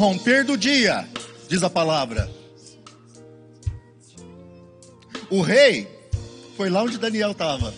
Romper 0.04 0.44
do 0.44 0.54
dia, 0.54 1.08
diz 1.48 1.62
a 1.62 1.70
palavra. 1.70 2.30
O 5.30 5.40
rei 5.40 5.88
foi 6.58 6.68
lá 6.68 6.82
onde 6.82 6.98
Daniel 6.98 7.30
estava, 7.30 7.72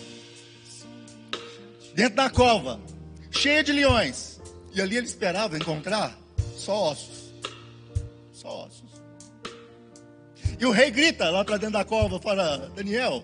dentro 1.95 2.17
da 2.17 2.29
cova, 2.29 2.81
cheia 3.31 3.63
de 3.63 3.71
leões, 3.71 4.41
e 4.73 4.81
ali 4.81 4.97
ele 4.97 5.07
esperava 5.07 5.55
encontrar 5.55 6.19
só 6.57 6.91
ossos. 6.91 7.33
Só 8.33 8.65
ossos. 8.65 8.91
E 10.59 10.65
o 10.65 10.71
rei 10.71 10.91
grita 10.91 11.29
lá 11.29 11.45
para 11.45 11.55
dentro 11.55 11.77
da 11.77 11.85
cova 11.85 12.19
para 12.19 12.57
Daniel: 12.75 13.23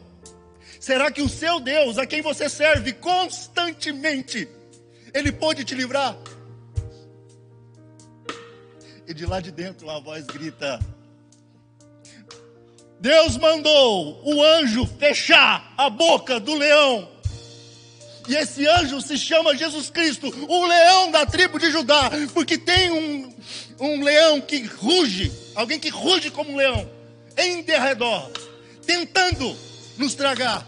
Será 0.80 1.12
que 1.12 1.22
o 1.22 1.28
seu 1.28 1.60
Deus, 1.60 1.98
a 1.98 2.06
quem 2.06 2.22
você 2.22 2.48
serve 2.48 2.94
constantemente, 2.94 4.48
ele 5.14 5.34
pode 5.34 5.66
te 5.66 5.76
livrar? 5.76 6.16
E 9.08 9.14
de 9.14 9.26
lá 9.26 9.40
de 9.40 9.52
dentro 9.52 9.90
a 9.90 10.00
voz 10.00 10.26
grita: 10.26 10.80
Deus 13.00 13.38
mandou 13.38 14.22
o 14.24 14.42
anjo 14.42 14.86
fechar 14.98 15.74
a 15.78 15.90
boca 15.90 16.40
do 16.40 16.54
leão. 16.56 17.10
E 18.28 18.36
esse 18.36 18.66
anjo 18.66 19.02
se 19.02 19.18
chama 19.18 19.56
Jesus 19.58 19.90
Cristo, 19.90 20.34
o 20.48 20.66
leão 20.66 21.12
da 21.12 21.26
tribo 21.26 21.60
de 21.60 21.70
Judá, 21.70 22.10
porque 22.34 22.58
tem 22.58 22.90
um, 22.90 23.34
um 23.78 24.02
leão 24.02 24.40
que 24.40 24.64
ruge, 24.64 25.30
alguém 25.54 25.78
que 25.78 25.90
ruge 25.90 26.32
como 26.32 26.54
um 26.54 26.56
leão, 26.56 26.90
em 27.36 27.62
derredor, 27.62 28.32
tentando 28.86 29.54
nos 29.98 30.16
tragar. 30.16 30.66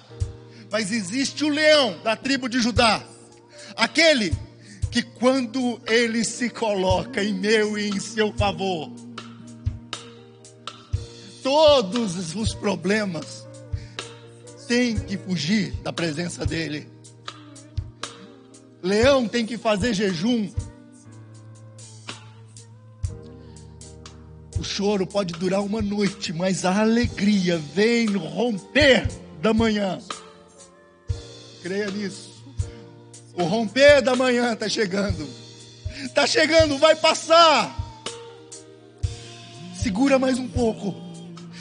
Mas 0.69 0.91
existe 0.91 1.45
o 1.45 1.49
leão 1.49 1.97
da 2.03 2.17
tribo 2.17 2.49
de 2.49 2.59
Judá, 2.59 3.01
aquele 3.77 4.35
que 4.95 5.01
quando 5.01 5.77
ele 5.87 6.23
se 6.23 6.49
coloca 6.49 7.21
em 7.21 7.33
meu 7.33 7.77
e 7.77 7.89
em 7.89 7.99
seu 7.99 8.31
favor, 8.31 8.89
todos 11.43 12.33
os 12.33 12.53
problemas 12.53 13.45
têm 14.69 14.97
que 14.97 15.17
fugir 15.17 15.73
da 15.83 15.91
presença 15.91 16.45
dele. 16.45 16.87
Leão 18.81 19.27
tem 19.27 19.45
que 19.45 19.57
fazer 19.57 19.93
jejum. 19.93 20.49
O 24.57 24.63
choro 24.63 25.05
pode 25.05 25.33
durar 25.33 25.59
uma 25.59 25.81
noite, 25.81 26.31
mas 26.31 26.63
a 26.63 26.79
alegria 26.79 27.57
vem 27.57 28.07
romper 28.15 29.09
da 29.41 29.53
manhã. 29.53 29.99
Creia 31.61 31.91
nisso. 31.91 32.24
O 33.37 33.43
romper 33.43 34.01
da 34.01 34.15
manhã 34.15 34.53
está 34.53 34.69
chegando. 34.69 35.27
Está 36.03 36.25
chegando, 36.25 36.77
vai 36.77 36.95
passar. 36.95 37.75
Segura 39.81 40.17
mais 40.17 40.39
um 40.39 40.47
pouco. 40.47 40.95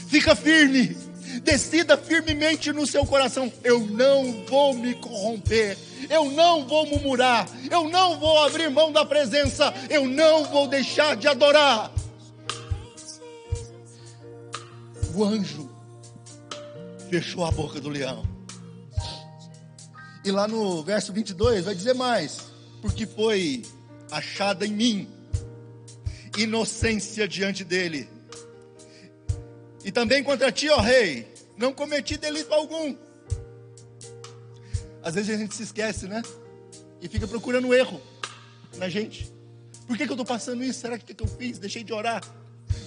Fica 0.09 0.37
firme. 0.37 0.97
Decida 1.43 1.97
firmemente 1.97 2.73
no 2.73 2.87
seu 2.87 3.05
coração: 3.05 3.53
eu 3.63 3.81
não 3.81 4.45
vou 4.47 4.75
me 4.75 4.95
corromper. 4.95 5.77
Eu 6.09 6.31
não 6.31 6.67
vou 6.67 6.87
murmurar. 6.87 7.49
Eu 7.71 7.89
não 7.89 8.19
vou 8.19 8.39
abrir 8.45 8.71
mão 8.71 8.93
da 8.93 9.05
presença. 9.05 9.75
Eu 9.91 10.07
não 10.07 10.45
vou 10.45 10.69
deixar 10.69 11.17
de 11.17 11.27
adorar. 11.27 11.91
O 15.15 15.25
anjo 15.25 15.71
fechou 17.11 17.45
a 17.45 17.51
boca 17.51 17.81
do 17.81 17.89
leão. 17.89 18.34
E 20.25 20.31
lá 20.31 20.49
no 20.49 20.83
verso 20.83 21.13
22 21.13 21.67
vai 21.67 21.75
dizer 21.75 21.95
mais: 21.95 22.39
porque 22.81 23.07
foi 23.07 23.63
achada 24.11 24.67
em 24.67 24.73
mim 24.73 25.09
inocência 26.37 27.29
diante 27.29 27.63
dele. 27.63 28.09
E 29.85 29.93
também 29.93 30.23
contra 30.25 30.51
ti, 30.51 30.69
ó 30.71 30.81
rei, 30.81 31.29
não 31.57 31.73
cometi 31.73 32.17
delito 32.17 32.53
algum. 32.53 32.97
Às 35.03 35.15
vezes 35.15 35.35
a 35.35 35.39
gente 35.39 35.55
se 35.55 35.63
esquece, 35.63 36.09
né? 36.09 36.23
E 37.01 37.09
fica 37.09 37.29
procurando 37.29 37.75
erro 37.75 38.01
na 38.79 38.89
gente. 38.89 39.31
Por 39.87 39.97
que, 39.99 40.05
que 40.07 40.11
eu 40.11 40.15
estou 40.15 40.25
passando 40.25 40.65
isso? 40.65 40.81
Será 40.81 40.99
que 40.99 41.13
o 41.13 41.15
que 41.15 41.23
eu 41.23 41.29
fiz? 41.29 41.59
Deixei 41.59 41.85
de 41.85 41.93
orar? 41.93 42.23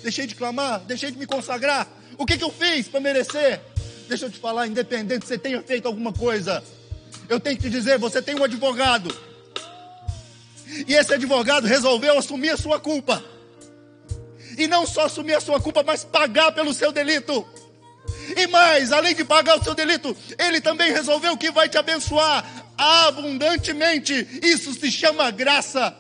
Deixei 0.02 0.26
de 0.26 0.34
clamar? 0.34 0.80
Deixei 0.86 1.12
de 1.12 1.18
me 1.20 1.28
consagrar? 1.28 1.88
O 2.18 2.26
que, 2.26 2.38
que 2.38 2.44
eu 2.44 2.52
fiz 2.52 2.88
para 2.88 3.00
merecer? 3.00 3.62
Deixa 4.08 4.26
eu 4.26 4.32
te 4.32 4.40
falar, 4.40 4.66
independente 4.68 5.26
se 5.26 5.30
você 5.30 5.38
tenha 5.38 5.62
feito 5.62 5.86
alguma 5.86 6.12
coisa, 6.12 6.64
eu 7.30 7.40
tenho 7.40 7.56
que 7.58 7.64
te 7.64 7.70
dizer: 7.70 7.98
você 7.98 8.22
tem 8.22 8.36
um 8.36 8.44
advogado. 8.44 9.16
E 10.88 10.94
esse 10.94 11.14
advogado 11.14 11.66
resolveu 11.66 12.18
assumir 12.18 12.50
a 12.50 12.58
sua 12.58 12.80
culpa. 12.80 13.24
E 14.58 14.68
não 14.68 14.86
só 14.86 15.06
assumir 15.06 15.34
a 15.36 15.42
sua 15.42 15.60
culpa, 15.60 15.84
mas 15.84 16.04
pagar 16.04 16.52
pelo 16.52 16.74
seu 16.74 16.92
delito. 16.92 17.46
E 18.36 18.48
mais, 18.48 18.92
além 18.92 19.16
de 19.16 19.24
pagar 19.24 19.60
o 19.60 19.64
seu 19.64 19.74
delito, 19.74 20.16
ele 20.38 20.60
também 20.60 20.92
resolveu 20.92 21.38
que 21.38 21.52
vai 21.52 21.70
te 21.70 21.78
abençoar 21.78 22.46
abundantemente. 22.78 24.28
Isso 24.44 24.74
se 24.74 24.92
chama 24.92 25.32
graça. 25.32 25.96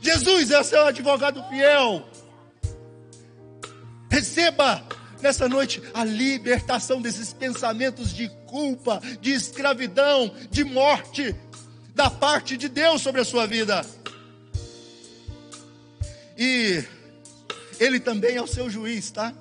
Jesus 0.00 0.50
é 0.50 0.60
o 0.60 0.64
seu 0.64 0.86
advogado 0.86 1.44
fiel. 1.48 2.08
Receba 4.10 4.82
nessa 5.20 5.48
noite 5.48 5.82
a 5.94 6.04
libertação 6.04 7.00
desses 7.00 7.32
pensamentos 7.32 8.14
de 8.14 8.28
culpa, 8.46 9.00
de 9.20 9.32
escravidão, 9.32 10.32
de 10.50 10.64
morte, 10.64 11.34
da 11.94 12.10
parte 12.10 12.56
de 12.56 12.68
Deus 12.68 13.02
sobre 13.02 13.20
a 13.20 13.24
sua 13.24 13.46
vida. 13.46 13.84
E 16.36 16.84
Ele 17.80 17.98
também 17.98 18.36
é 18.36 18.42
o 18.42 18.46
seu 18.46 18.70
juiz, 18.70 19.10
tá? 19.10 19.32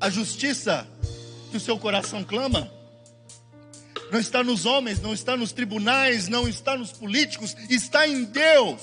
A 0.00 0.08
justiça 0.08 0.86
que 1.50 1.56
o 1.56 1.60
seu 1.60 1.78
coração 1.78 2.24
clama 2.24 2.70
não 4.10 4.18
está 4.18 4.42
nos 4.42 4.64
homens, 4.64 5.00
não 5.00 5.12
está 5.12 5.36
nos 5.36 5.52
tribunais, 5.52 6.28
não 6.28 6.48
está 6.48 6.76
nos 6.76 6.92
políticos, 6.92 7.54
está 7.68 8.08
em 8.08 8.24
Deus. 8.24 8.80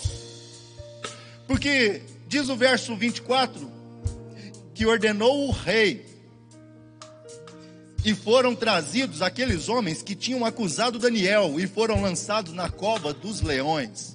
Porque 1.48 2.04
diz 2.28 2.50
o 2.50 2.56
verso 2.56 2.96
24 2.96 3.75
que 4.76 4.86
ordenou 4.86 5.48
o 5.48 5.52
rei 5.52 6.06
e 8.04 8.14
foram 8.14 8.54
trazidos 8.54 9.22
aqueles 9.22 9.70
homens 9.70 10.04
que 10.04 10.14
tinham 10.14 10.46
acusado 10.46 11.00
Daniel 11.00 11.60
e 11.60 11.66
foram 11.66 12.02
lançados 12.02 12.54
na 12.54 12.70
cova 12.70 13.12
dos 13.12 13.42
leões. 13.42 14.15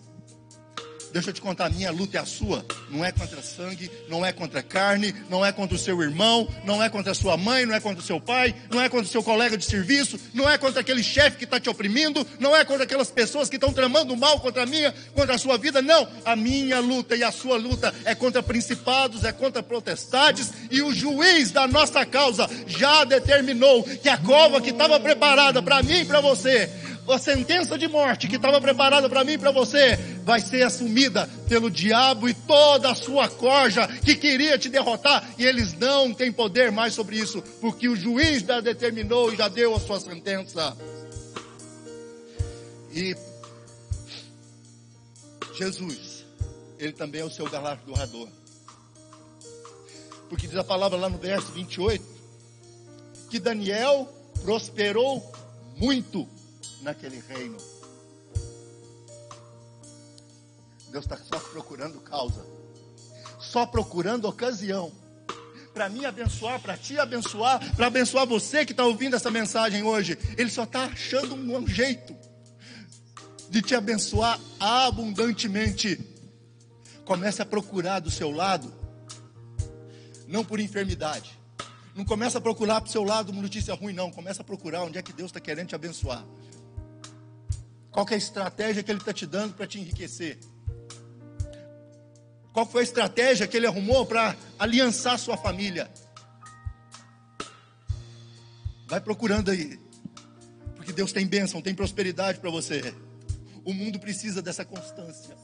Deixa 1.12 1.30
eu 1.30 1.34
te 1.34 1.40
contar, 1.40 1.66
a 1.66 1.70
minha 1.70 1.90
luta 1.90 2.16
é 2.18 2.20
a 2.20 2.24
sua. 2.24 2.64
Não 2.88 3.04
é 3.04 3.10
contra 3.10 3.42
sangue, 3.42 3.90
não 4.08 4.24
é 4.24 4.32
contra 4.32 4.62
carne, 4.62 5.14
não 5.28 5.44
é 5.44 5.50
contra 5.50 5.74
o 5.74 5.78
seu 5.78 6.00
irmão, 6.02 6.48
não 6.64 6.82
é 6.82 6.88
contra 6.88 7.12
a 7.12 7.14
sua 7.14 7.36
mãe, 7.36 7.66
não 7.66 7.74
é 7.74 7.80
contra 7.80 8.00
o 8.00 8.06
seu 8.06 8.20
pai, 8.20 8.54
não 8.70 8.80
é 8.80 8.88
contra 8.88 9.06
o 9.06 9.10
seu 9.10 9.22
colega 9.22 9.56
de 9.56 9.64
serviço, 9.64 10.18
não 10.32 10.48
é 10.48 10.56
contra 10.56 10.80
aquele 10.80 11.02
chefe 11.02 11.38
que 11.38 11.44
está 11.44 11.58
te 11.58 11.68
oprimindo, 11.68 12.26
não 12.38 12.56
é 12.56 12.64
contra 12.64 12.84
aquelas 12.84 13.10
pessoas 13.10 13.48
que 13.48 13.56
estão 13.56 13.72
tramando 13.72 14.16
mal 14.16 14.38
contra 14.40 14.62
a 14.62 14.66
minha, 14.66 14.94
contra 15.14 15.34
a 15.34 15.38
sua 15.38 15.58
vida. 15.58 15.82
Não, 15.82 16.08
a 16.24 16.36
minha 16.36 16.78
luta 16.80 17.16
e 17.16 17.24
a 17.24 17.32
sua 17.32 17.56
luta 17.56 17.92
é 18.04 18.14
contra 18.14 18.42
principados, 18.42 19.24
é 19.24 19.32
contra 19.32 19.62
protestades, 19.62 20.52
e 20.70 20.80
o 20.80 20.92
juiz 20.92 21.50
da 21.50 21.66
nossa 21.66 22.06
causa 22.06 22.48
já 22.66 23.04
determinou 23.04 23.82
que 23.82 24.08
a 24.08 24.16
cova 24.16 24.60
que 24.60 24.70
estava 24.70 25.00
preparada 25.00 25.62
para 25.62 25.82
mim 25.82 26.00
e 26.00 26.04
para 26.04 26.20
você 26.20 26.70
a 27.12 27.18
sentença 27.18 27.78
de 27.78 27.88
morte 27.88 28.28
que 28.28 28.36
estava 28.36 28.60
preparada 28.60 29.08
para 29.08 29.24
mim 29.24 29.32
e 29.32 29.38
para 29.38 29.50
você 29.50 29.96
vai 30.24 30.40
ser 30.40 30.62
assumida 30.62 31.28
pelo 31.48 31.70
diabo 31.70 32.28
e 32.28 32.34
toda 32.34 32.90
a 32.90 32.94
sua 32.94 33.28
corja 33.28 33.86
que 34.04 34.14
queria 34.14 34.58
te 34.58 34.68
derrotar, 34.68 35.28
e 35.38 35.44
eles 35.44 35.72
não 35.74 36.12
têm 36.12 36.32
poder 36.32 36.70
mais 36.70 36.94
sobre 36.94 37.16
isso, 37.16 37.42
porque 37.60 37.88
o 37.88 37.96
juiz 37.96 38.42
já 38.42 38.60
determinou 38.60 39.32
e 39.32 39.36
já 39.36 39.48
deu 39.48 39.74
a 39.74 39.80
sua 39.80 39.98
sentença. 39.98 40.76
E 42.92 43.16
Jesus, 45.56 46.24
ele 46.78 46.92
também 46.92 47.20
é 47.20 47.24
o 47.24 47.30
seu 47.30 47.48
galardoador. 47.48 48.28
Porque 50.28 50.46
diz 50.46 50.56
a 50.56 50.64
palavra 50.64 50.96
lá 50.96 51.08
no 51.08 51.18
verso 51.18 51.50
28 51.52 52.20
que 53.30 53.38
Daniel 53.38 54.12
prosperou 54.42 55.32
muito 55.76 56.28
naquele 56.80 57.20
reino. 57.20 57.56
Deus 60.90 61.04
está 61.04 61.16
só 61.16 61.38
procurando 61.38 62.00
causa, 62.00 62.44
só 63.38 63.64
procurando 63.64 64.26
ocasião 64.26 64.92
para 65.72 65.88
mim 65.88 66.04
abençoar, 66.04 66.60
para 66.60 66.76
te 66.76 66.98
abençoar, 66.98 67.74
para 67.76 67.86
abençoar 67.86 68.26
você 68.26 68.64
que 68.64 68.72
está 68.72 68.84
ouvindo 68.84 69.16
essa 69.16 69.30
mensagem 69.30 69.82
hoje. 69.82 70.18
Ele 70.36 70.50
só 70.50 70.64
está 70.64 70.84
achando 70.84 71.34
um 71.34 71.66
jeito 71.66 72.14
de 73.48 73.62
te 73.62 73.74
abençoar 73.74 74.38
abundantemente. 74.58 75.98
Comece 77.04 77.42
a 77.42 77.46
procurar 77.46 78.00
do 78.00 78.10
seu 78.10 78.30
lado, 78.30 78.72
não 80.26 80.44
por 80.44 80.60
enfermidade. 80.60 81.38
Não 81.94 82.04
começa 82.04 82.38
a 82.38 82.40
procurar 82.40 82.80
para 82.80 82.88
o 82.88 82.92
seu 82.92 83.02
lado 83.02 83.32
uma 83.32 83.42
notícia 83.42 83.74
ruim, 83.74 83.92
não. 83.92 84.10
Começa 84.10 84.42
a 84.42 84.44
procurar 84.44 84.84
onde 84.84 84.98
é 84.98 85.02
que 85.02 85.12
Deus 85.12 85.30
está 85.30 85.40
querendo 85.40 85.68
te 85.68 85.74
abençoar. 85.74 86.24
Qual 87.90 88.06
é 88.10 88.14
a 88.14 88.18
estratégia 88.18 88.82
que 88.82 88.90
Ele 88.90 89.00
está 89.00 89.12
te 89.12 89.26
dando 89.26 89.54
para 89.54 89.66
te 89.66 89.78
enriquecer? 89.78 90.38
Qual 92.52 92.66
foi 92.66 92.80
a 92.80 92.84
estratégia 92.84 93.46
que 93.46 93.56
ele 93.56 93.66
arrumou 93.66 94.04
para 94.04 94.36
aliançar 94.58 95.18
sua 95.18 95.36
família? 95.36 95.90
Vai 98.86 99.00
procurando 99.00 99.50
aí. 99.50 99.78
Porque 100.74 100.92
Deus 100.92 101.12
tem 101.12 101.26
bênção, 101.26 101.62
tem 101.62 101.74
prosperidade 101.74 102.40
para 102.40 102.50
você. 102.50 102.94
O 103.64 103.72
mundo 103.72 104.00
precisa 104.00 104.42
dessa 104.42 104.64
constância. 104.64 105.36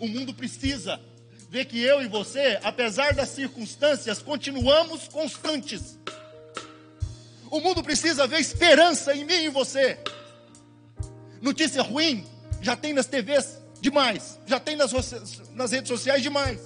O 0.00 0.08
mundo 0.08 0.34
precisa 0.34 1.00
ver 1.48 1.66
que 1.66 1.80
eu 1.80 2.02
e 2.02 2.08
você, 2.08 2.58
apesar 2.64 3.14
das 3.14 3.28
circunstâncias, 3.28 4.20
continuamos 4.20 5.06
constantes. 5.06 5.96
O 7.48 7.60
mundo 7.60 7.84
precisa 7.84 8.26
ver 8.26 8.40
esperança 8.40 9.14
em 9.14 9.24
mim 9.24 9.44
e 9.44 9.48
você. 9.48 9.96
Notícia 11.44 11.82
ruim 11.82 12.26
já 12.62 12.74
tem 12.74 12.94
nas 12.94 13.04
TVs 13.04 13.58
demais, 13.78 14.40
já 14.46 14.58
tem 14.58 14.76
nas, 14.76 14.92
nas 15.52 15.72
redes 15.72 15.88
sociais 15.88 16.22
demais. 16.22 16.58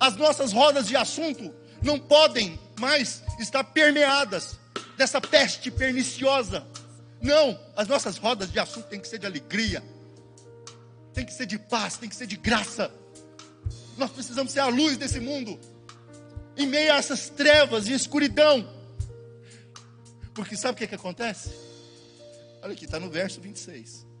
As 0.00 0.16
nossas 0.16 0.52
rodas 0.52 0.88
de 0.88 0.96
assunto 0.96 1.54
não 1.80 2.00
podem 2.00 2.58
mais 2.76 3.22
estar 3.38 3.62
permeadas 3.62 4.58
dessa 4.96 5.20
peste 5.20 5.70
perniciosa. 5.70 6.66
Não, 7.22 7.56
as 7.76 7.86
nossas 7.86 8.16
rodas 8.16 8.50
de 8.50 8.58
assunto 8.58 8.88
têm 8.88 8.98
que 8.98 9.06
ser 9.06 9.20
de 9.20 9.26
alegria, 9.26 9.80
tem 11.12 11.24
que 11.24 11.32
ser 11.32 11.46
de 11.46 11.56
paz, 11.56 11.96
tem 11.96 12.08
que 12.08 12.16
ser 12.16 12.26
de 12.26 12.36
graça. 12.36 12.90
Nós 13.96 14.10
precisamos 14.10 14.52
ser 14.52 14.60
a 14.60 14.66
luz 14.66 14.96
desse 14.96 15.20
mundo, 15.20 15.60
em 16.56 16.66
meio 16.66 16.92
a 16.92 16.96
essas 16.96 17.28
trevas 17.28 17.86
e 17.86 17.92
escuridão. 17.92 18.68
Porque 20.34 20.56
sabe 20.56 20.74
o 20.74 20.76
que, 20.76 20.88
que 20.88 20.96
acontece? 20.96 21.52
Olha 22.60 22.72
aqui, 22.72 22.84
está 22.84 22.98
no 22.98 23.08
verso 23.08 23.40
26. 23.40 24.12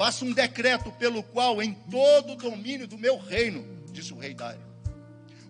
Faça 0.00 0.24
um 0.24 0.32
decreto 0.32 0.90
pelo 0.92 1.22
qual, 1.22 1.62
em 1.62 1.74
todo 1.74 2.32
o 2.32 2.36
domínio 2.36 2.88
do 2.88 2.96
meu 2.96 3.18
reino, 3.18 3.62
disse 3.92 4.14
o 4.14 4.18
rei 4.18 4.32
Dário, 4.32 4.62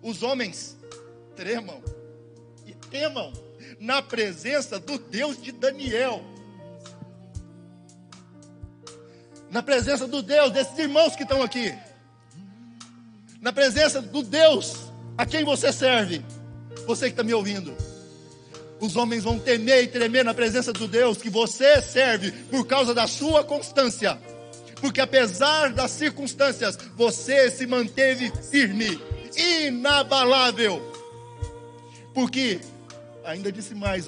os 0.01 0.23
homens 0.23 0.77
tremam 1.37 1.81
e 2.65 2.73
temam 2.73 3.31
na 3.79 4.01
presença 4.01 4.77
do 4.77 4.99
Deus 4.99 5.41
de 5.41 5.53
Daniel. 5.53 6.21
Na 9.49 9.63
presença 9.63 10.05
do 10.05 10.21
Deus 10.21 10.51
desses 10.51 10.77
irmãos 10.77 11.15
que 11.15 11.23
estão 11.23 11.41
aqui. 11.41 11.73
Na 13.39 13.53
presença 13.53 14.01
do 14.01 14.21
Deus 14.21 14.75
a 15.17 15.25
quem 15.25 15.45
você 15.45 15.71
serve. 15.71 16.25
Você 16.85 17.05
que 17.05 17.11
está 17.11 17.23
me 17.23 17.33
ouvindo. 17.33 17.73
Os 18.81 18.97
homens 18.97 19.23
vão 19.23 19.39
temer 19.39 19.85
e 19.85 19.87
tremer 19.87 20.25
na 20.25 20.33
presença 20.33 20.73
do 20.73 20.89
Deus 20.89 21.19
que 21.19 21.29
você 21.29 21.81
serve 21.81 22.33
por 22.49 22.67
causa 22.67 22.93
da 22.93 23.07
sua 23.07 23.45
constância. 23.45 24.19
Porque 24.81 24.99
apesar 24.99 25.71
das 25.71 25.91
circunstâncias, 25.91 26.77
você 26.95 27.49
se 27.49 27.65
manteve 27.67 28.31
firme, 28.49 28.99
inabalável. 29.37 30.81
Porque 32.13 32.59
ainda 33.23 33.51
disse 33.51 33.73
mais, 33.75 34.07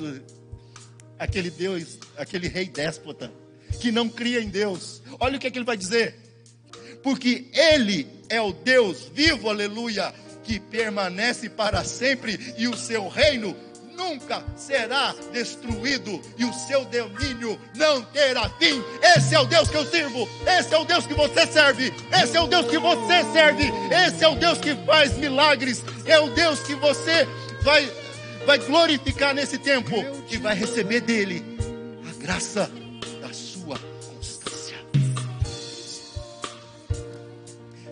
aquele 1.17 1.49
Deus, 1.49 1.99
aquele 2.17 2.47
rei 2.47 2.65
déspota, 2.65 3.31
que 3.79 3.91
não 3.91 4.09
cria 4.09 4.41
em 4.41 4.49
Deus. 4.49 5.01
Olha 5.19 5.37
o 5.37 5.39
que, 5.39 5.47
é 5.47 5.51
que 5.51 5.57
ele 5.57 5.65
vai 5.65 5.77
dizer. 5.77 6.23
Porque 7.03 7.47
Ele 7.53 8.07
é 8.29 8.41
o 8.41 8.53
Deus 8.53 9.11
vivo, 9.13 9.49
aleluia, 9.49 10.13
que 10.43 10.59
permanece 10.59 11.49
para 11.49 11.83
sempre 11.83 12.55
e 12.57 12.67
o 12.67 12.75
seu 12.75 13.07
reino 13.09 13.55
nunca 13.95 14.43
será 14.55 15.15
destruído 15.31 16.21
e 16.37 16.45
o 16.45 16.53
seu 16.53 16.85
domínio 16.85 17.59
não 17.75 18.01
terá 18.01 18.49
fim. 18.49 18.83
Esse 19.01 19.35
é 19.35 19.39
o 19.39 19.45
Deus 19.45 19.69
que 19.69 19.77
eu 19.77 19.85
sirvo, 19.85 20.27
esse 20.45 20.73
é 20.73 20.77
o 20.77 20.85
Deus 20.85 21.05
que 21.05 21.13
você 21.13 21.47
serve, 21.47 21.93
esse 22.11 22.37
é 22.37 22.41
o 22.41 22.47
Deus 22.47 22.67
que 22.67 22.77
você 22.77 23.23
serve, 23.31 23.71
esse 23.91 24.23
é 24.23 24.27
o 24.27 24.35
Deus 24.35 24.57
que 24.59 24.75
faz 24.85 25.17
milagres, 25.17 25.83
é 26.05 26.19
o 26.19 26.29
Deus 26.29 26.59
que 26.59 26.75
você 26.75 27.27
vai 27.63 28.03
vai 28.45 28.59
glorificar 28.59 29.33
nesse 29.33 29.57
tempo 29.57 29.95
e 30.29 30.37
vai 30.37 30.55
receber 30.55 31.01
dele 31.01 31.43
a 32.09 32.13
graça 32.21 32.69
da 33.21 33.33
sua 33.33 33.79
constância. 34.05 34.75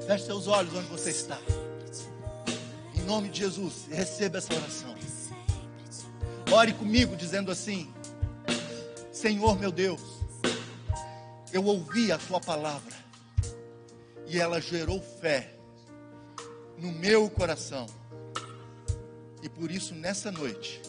Feche 0.05 0.25
seus 0.25 0.47
olhos 0.47 0.73
onde 0.75 0.87
você 0.87 1.11
está. 1.11 1.39
Em 2.95 3.01
nome 3.03 3.29
de 3.29 3.39
Jesus, 3.39 3.87
receba 3.89 4.39
essa 4.39 4.53
oração. 4.53 4.95
Ore 6.51 6.73
comigo 6.73 7.15
dizendo 7.15 7.51
assim: 7.51 7.93
Senhor 9.11 9.57
meu 9.59 9.71
Deus, 9.71 10.01
eu 11.51 11.63
ouvi 11.65 12.11
a 12.11 12.17
tua 12.17 12.39
palavra 12.39 12.95
e 14.27 14.39
ela 14.39 14.61
gerou 14.61 15.01
fé 15.01 15.53
no 16.77 16.91
meu 16.91 17.29
coração 17.29 17.85
e 19.41 19.49
por 19.49 19.71
isso, 19.71 19.95
nessa 19.95 20.31
noite, 20.31 20.81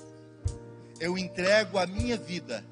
eu 1.00 1.16
entrego 1.16 1.78
a 1.78 1.86
minha 1.86 2.18
vida, 2.18 2.64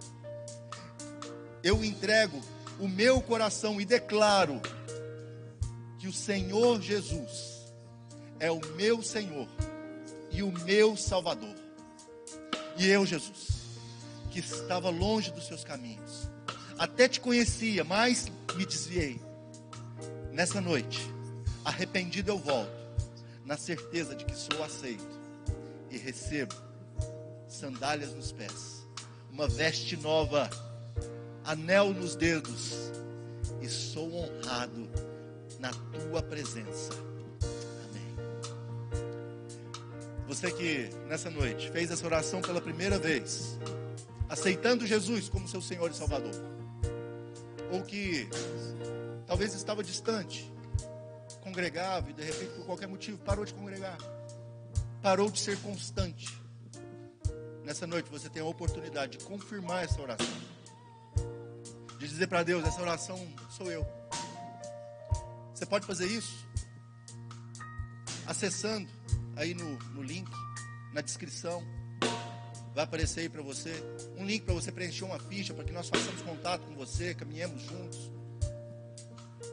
eu 1.63 1.83
entrego 1.83 2.39
o 2.79 2.87
meu 2.87 3.21
coração 3.23 3.81
e 3.81 3.85
declaro 3.85 4.61
que 5.99 6.07
o 6.07 6.13
Senhor 6.13 6.81
Jesus 6.81 7.73
é 8.39 8.51
o 8.51 8.61
meu 8.75 9.03
Senhor 9.03 9.49
e 10.31 10.43
o 10.43 10.53
meu 10.65 10.97
Salvador. 10.97 11.60
E 12.81 12.89
eu, 12.89 13.05
Jesus, 13.05 13.61
que 14.31 14.39
estava 14.39 14.89
longe 14.89 15.31
dos 15.31 15.47
seus 15.47 15.63
caminhos, 15.63 16.31
até 16.79 17.07
te 17.07 17.21
conhecia, 17.21 17.85
mas 17.85 18.33
me 18.57 18.65
desviei. 18.65 19.21
Nessa 20.33 20.63
noite, 20.63 20.99
arrependido 21.63 22.31
eu 22.31 22.39
volto, 22.39 22.73
na 23.45 23.59
certeza 23.59 24.17
de 24.17 24.25
que 24.25 24.35
sou 24.35 24.65
aceito 24.65 25.21
e 25.91 25.99
recebo 25.99 26.55
sandálias 27.47 28.15
nos 28.15 28.33
pés, 28.33 28.87
uma 29.31 29.47
veste 29.47 29.95
nova, 29.99 30.49
anel 31.45 31.93
nos 31.93 32.17
dedos, 32.17 32.77
e 33.61 33.69
sou 33.69 34.11
honrado 34.11 34.89
na 35.59 35.71
tua 35.71 36.23
presença. 36.23 37.10
Você 40.31 40.49
que 40.53 40.89
nessa 41.09 41.29
noite 41.29 41.69
fez 41.73 41.91
essa 41.91 42.07
oração 42.07 42.41
pela 42.41 42.61
primeira 42.61 43.01
vez, 43.01 43.59
aceitando 44.29 44.87
Jesus 44.87 45.29
como 45.29 45.49
seu 45.49 45.61
Senhor 45.61 45.91
e 45.91 45.95
Salvador, 45.95 46.31
ou 47.73 47.83
que 47.83 48.29
talvez 49.27 49.55
estava 49.55 49.83
distante, 49.83 50.49
congregava 51.41 52.11
e 52.11 52.13
de 52.13 52.23
repente 52.23 52.53
por 52.53 52.65
qualquer 52.65 52.87
motivo 52.87 53.19
parou 53.19 53.45
de 53.45 53.53
congregar 53.53 53.99
parou 55.03 55.29
de 55.33 55.41
ser 55.41 55.59
constante. 55.63 56.41
Nessa 57.65 57.85
noite 57.85 58.09
você 58.09 58.29
tem 58.29 58.41
a 58.41 58.45
oportunidade 58.45 59.19
de 59.19 59.25
confirmar 59.25 59.83
essa 59.83 60.01
oração. 60.01 60.41
De 61.99 62.07
dizer 62.07 62.29
para 62.29 62.45
Deus: 62.45 62.65
essa 62.65 62.81
oração 62.81 63.19
sou 63.51 63.69
eu. 63.69 63.85
Você 65.53 65.67
pode 65.67 65.85
fazer 65.85 66.07
isso 66.07 66.47
acessando 68.29 69.00
aí 69.37 69.55
no, 69.55 69.79
no 69.95 70.03
link, 70.03 70.31
na 70.93 71.01
descrição. 71.01 71.63
Vai 72.75 72.85
aparecer 72.85 73.21
aí 73.21 73.29
para 73.29 73.43
você 73.43 73.73
um 74.17 74.25
link 74.25 74.45
para 74.45 74.55
você 74.55 74.71
preencher 74.71 75.05
uma 75.05 75.19
ficha 75.19 75.53
para 75.53 75.65
que 75.65 75.73
nós 75.73 75.89
façamos 75.89 76.23
contato 76.23 76.63
com 76.67 76.75
você, 76.75 77.15
caminhemos 77.15 77.63
juntos. 77.63 78.11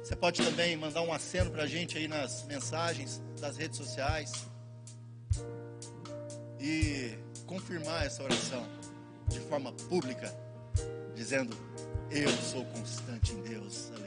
Você 0.03 0.15
pode 0.15 0.41
também 0.41 0.77
mandar 0.77 1.01
um 1.01 1.11
aceno 1.11 1.51
para 1.51 1.63
a 1.63 1.67
gente 1.67 1.97
aí 1.97 2.07
nas 2.07 2.43
mensagens 2.45 3.21
das 3.41 3.57
redes 3.57 3.77
sociais 3.77 4.47
e 6.59 7.17
confirmar 7.45 8.05
essa 8.05 8.23
oração 8.23 8.65
de 9.27 9.39
forma 9.41 9.73
pública, 9.73 10.33
dizendo: 11.15 11.55
Eu 12.09 12.29
sou 12.29 12.63
constante 12.65 13.33
em 13.33 13.41
Deus. 13.41 13.91
Aleluia. 13.91 14.06